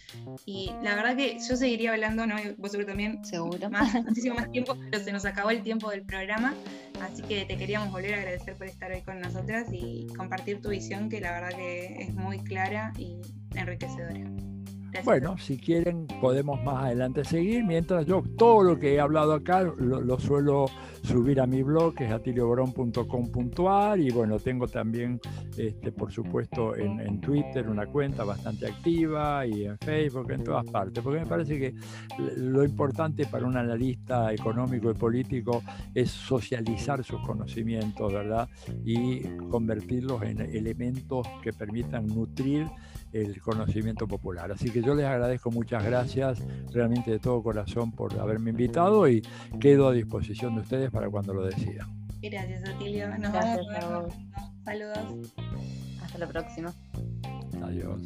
Y 0.46 0.70
la 0.82 0.96
verdad 0.96 1.16
que 1.16 1.38
yo 1.38 1.56
seguiría 1.56 1.92
hablando, 1.92 2.26
¿no? 2.26 2.36
vos 2.56 2.70
seguro 2.70 2.88
también, 2.88 3.24
seguro. 3.24 3.70
Más, 3.70 3.94
muchísimo 4.04 4.34
más 4.34 4.50
tiempo, 4.50 4.76
pero 4.90 5.04
se 5.04 5.12
nos 5.12 5.24
acabó 5.24 5.50
el 5.50 5.62
tiempo 5.62 5.90
del 5.90 6.02
programa. 6.02 6.54
Así 7.02 7.22
que 7.22 7.44
te 7.44 7.56
queríamos 7.56 7.92
volver 7.92 8.14
a 8.14 8.18
agradecer 8.18 8.56
por 8.56 8.66
estar 8.66 8.90
hoy 8.90 9.02
con 9.02 9.20
nosotras 9.20 9.68
y 9.70 10.06
compartir 10.16 10.60
tu 10.60 10.70
visión, 10.70 11.08
que 11.08 11.20
la 11.20 11.32
verdad 11.32 11.56
que 11.56 12.02
es 12.02 12.14
muy 12.14 12.38
clara 12.38 12.92
y 12.98 13.20
enriquecedora. 13.54 14.57
Bueno, 15.04 15.36
si 15.38 15.58
quieren 15.58 16.06
podemos 16.20 16.62
más 16.62 16.84
adelante 16.84 17.24
seguir, 17.24 17.64
mientras 17.64 18.06
yo 18.06 18.22
todo 18.36 18.62
lo 18.62 18.78
que 18.78 18.94
he 18.94 19.00
hablado 19.00 19.34
acá 19.34 19.62
lo, 19.62 20.18
suelo 20.18 20.66
subir 21.02 21.40
a 21.40 21.46
mi 21.46 21.62
blog, 21.62 21.94
que 21.94 22.06
es 22.06 22.12
atilioborón.com.ar 22.12 23.98
y 23.98 24.10
bueno, 24.10 24.38
tengo 24.38 24.66
también, 24.66 25.20
este, 25.56 25.92
por 25.92 26.12
supuesto, 26.12 26.76
en, 26.76 27.18
Twitter 27.20 27.68
una 27.68 27.86
cuenta 27.86 28.24
bastante 28.24 28.66
activa 28.66 29.44
y 29.46 29.64
en 29.64 29.78
Facebook, 29.78 30.30
en 30.30 30.44
todas 30.44 30.64
partes, 30.66 31.02
porque 31.02 31.20
me 31.20 31.26
parece 31.26 31.58
que 31.58 31.74
lo 32.36 32.64
importante 32.64 33.26
para 33.26 33.46
un 33.46 33.56
analista 33.56 34.32
económico 34.32 34.90
y 34.90 34.94
político 34.94 35.62
es 35.94 36.10
socializar 36.10 37.02
sus 37.04 37.20
conocimientos, 37.20 38.12
¿verdad? 38.12 38.48
Y 38.84 39.20
convertirlos 39.50 40.22
en 40.22 40.40
elementos 40.40 41.26
que 41.42 41.52
permitan 41.52 42.06
nutrir 42.06 42.66
el 43.12 43.40
conocimiento 43.40 44.06
popular. 44.06 44.50
Así 44.52 44.70
que 44.70 44.82
yo 44.82 44.94
les 44.94 45.06
agradezco 45.06 45.50
muchas 45.50 45.84
gracias 45.84 46.42
realmente 46.72 47.10
de 47.10 47.18
todo 47.18 47.42
corazón 47.42 47.92
por 47.92 48.18
haberme 48.18 48.50
invitado 48.50 49.08
y 49.08 49.22
quedo 49.60 49.88
a 49.88 49.92
disposición 49.92 50.54
de 50.54 50.62
ustedes 50.62 50.90
para 50.90 51.08
cuando 51.08 51.34
lo 51.34 51.44
decidan. 51.44 51.88
Gracias, 52.20 52.68
Atilio. 52.68 53.08
Nos 53.18 53.32
vemos. 53.32 54.14
Saludos. 54.64 55.34
Hasta 56.02 56.18
la 56.18 56.26
próxima. 56.26 56.74
Adiós. 57.62 58.02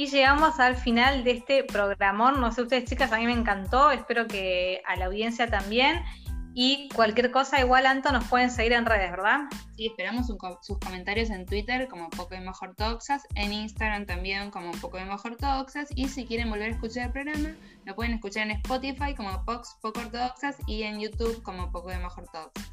Y 0.00 0.06
llegamos 0.06 0.58
al 0.60 0.76
final 0.76 1.24
de 1.24 1.32
este 1.32 1.62
programón. 1.62 2.40
No 2.40 2.50
sé 2.52 2.62
ustedes, 2.62 2.88
chicas, 2.88 3.12
a 3.12 3.18
mí 3.18 3.26
me 3.26 3.34
encantó. 3.34 3.90
Espero 3.90 4.26
que 4.26 4.80
a 4.86 4.96
la 4.96 5.04
audiencia 5.04 5.46
también. 5.50 6.02
Y 6.54 6.88
cualquier 6.94 7.30
cosa, 7.30 7.60
igual, 7.60 7.84
Anto, 7.84 8.10
nos 8.10 8.24
pueden 8.24 8.50
seguir 8.50 8.72
en 8.72 8.86
redes, 8.86 9.10
¿verdad? 9.10 9.40
Sí, 9.76 9.88
esperamos 9.88 10.26
sus 10.26 10.78
comentarios 10.78 11.28
en 11.28 11.44
Twitter 11.44 11.86
como 11.86 12.08
Poco 12.08 12.34
de 12.34 12.40
Mejor 12.40 12.74
Toxas, 12.76 13.26
en 13.34 13.52
Instagram 13.52 14.06
también 14.06 14.50
como 14.50 14.72
Poco 14.72 14.96
de 14.96 15.04
Mejor 15.04 15.36
Toxas. 15.36 15.90
Y 15.94 16.08
si 16.08 16.24
quieren 16.24 16.48
volver 16.48 16.70
a 16.70 16.74
escuchar 16.76 17.08
el 17.08 17.12
programa, 17.12 17.54
lo 17.84 17.94
pueden 17.94 18.14
escuchar 18.14 18.44
en 18.44 18.52
Spotify 18.52 19.14
como 19.14 19.44
Pox 19.44 19.76
Poco 19.82 20.00
Toxas 20.10 20.56
y 20.66 20.84
en 20.84 20.98
YouTube 20.98 21.42
como 21.42 21.70
Poco 21.70 21.90
de 21.90 21.98
Mejor 21.98 22.24
Toxas. 22.32 22.70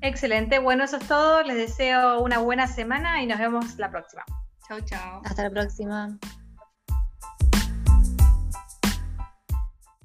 Excelente, 0.00 0.60
bueno, 0.60 0.84
eso 0.84 0.96
es 0.96 1.06
todo. 1.06 1.42
Les 1.42 1.56
deseo 1.56 2.22
una 2.22 2.38
buena 2.38 2.66
semana 2.68 3.22
y 3.22 3.26
nos 3.26 3.38
vemos 3.38 3.76
la 3.76 3.90
próxima. 3.90 4.24
Chao, 4.66 4.80
chao. 4.80 5.22
Hasta 5.24 5.42
la 5.42 5.50
próxima. 5.50 6.18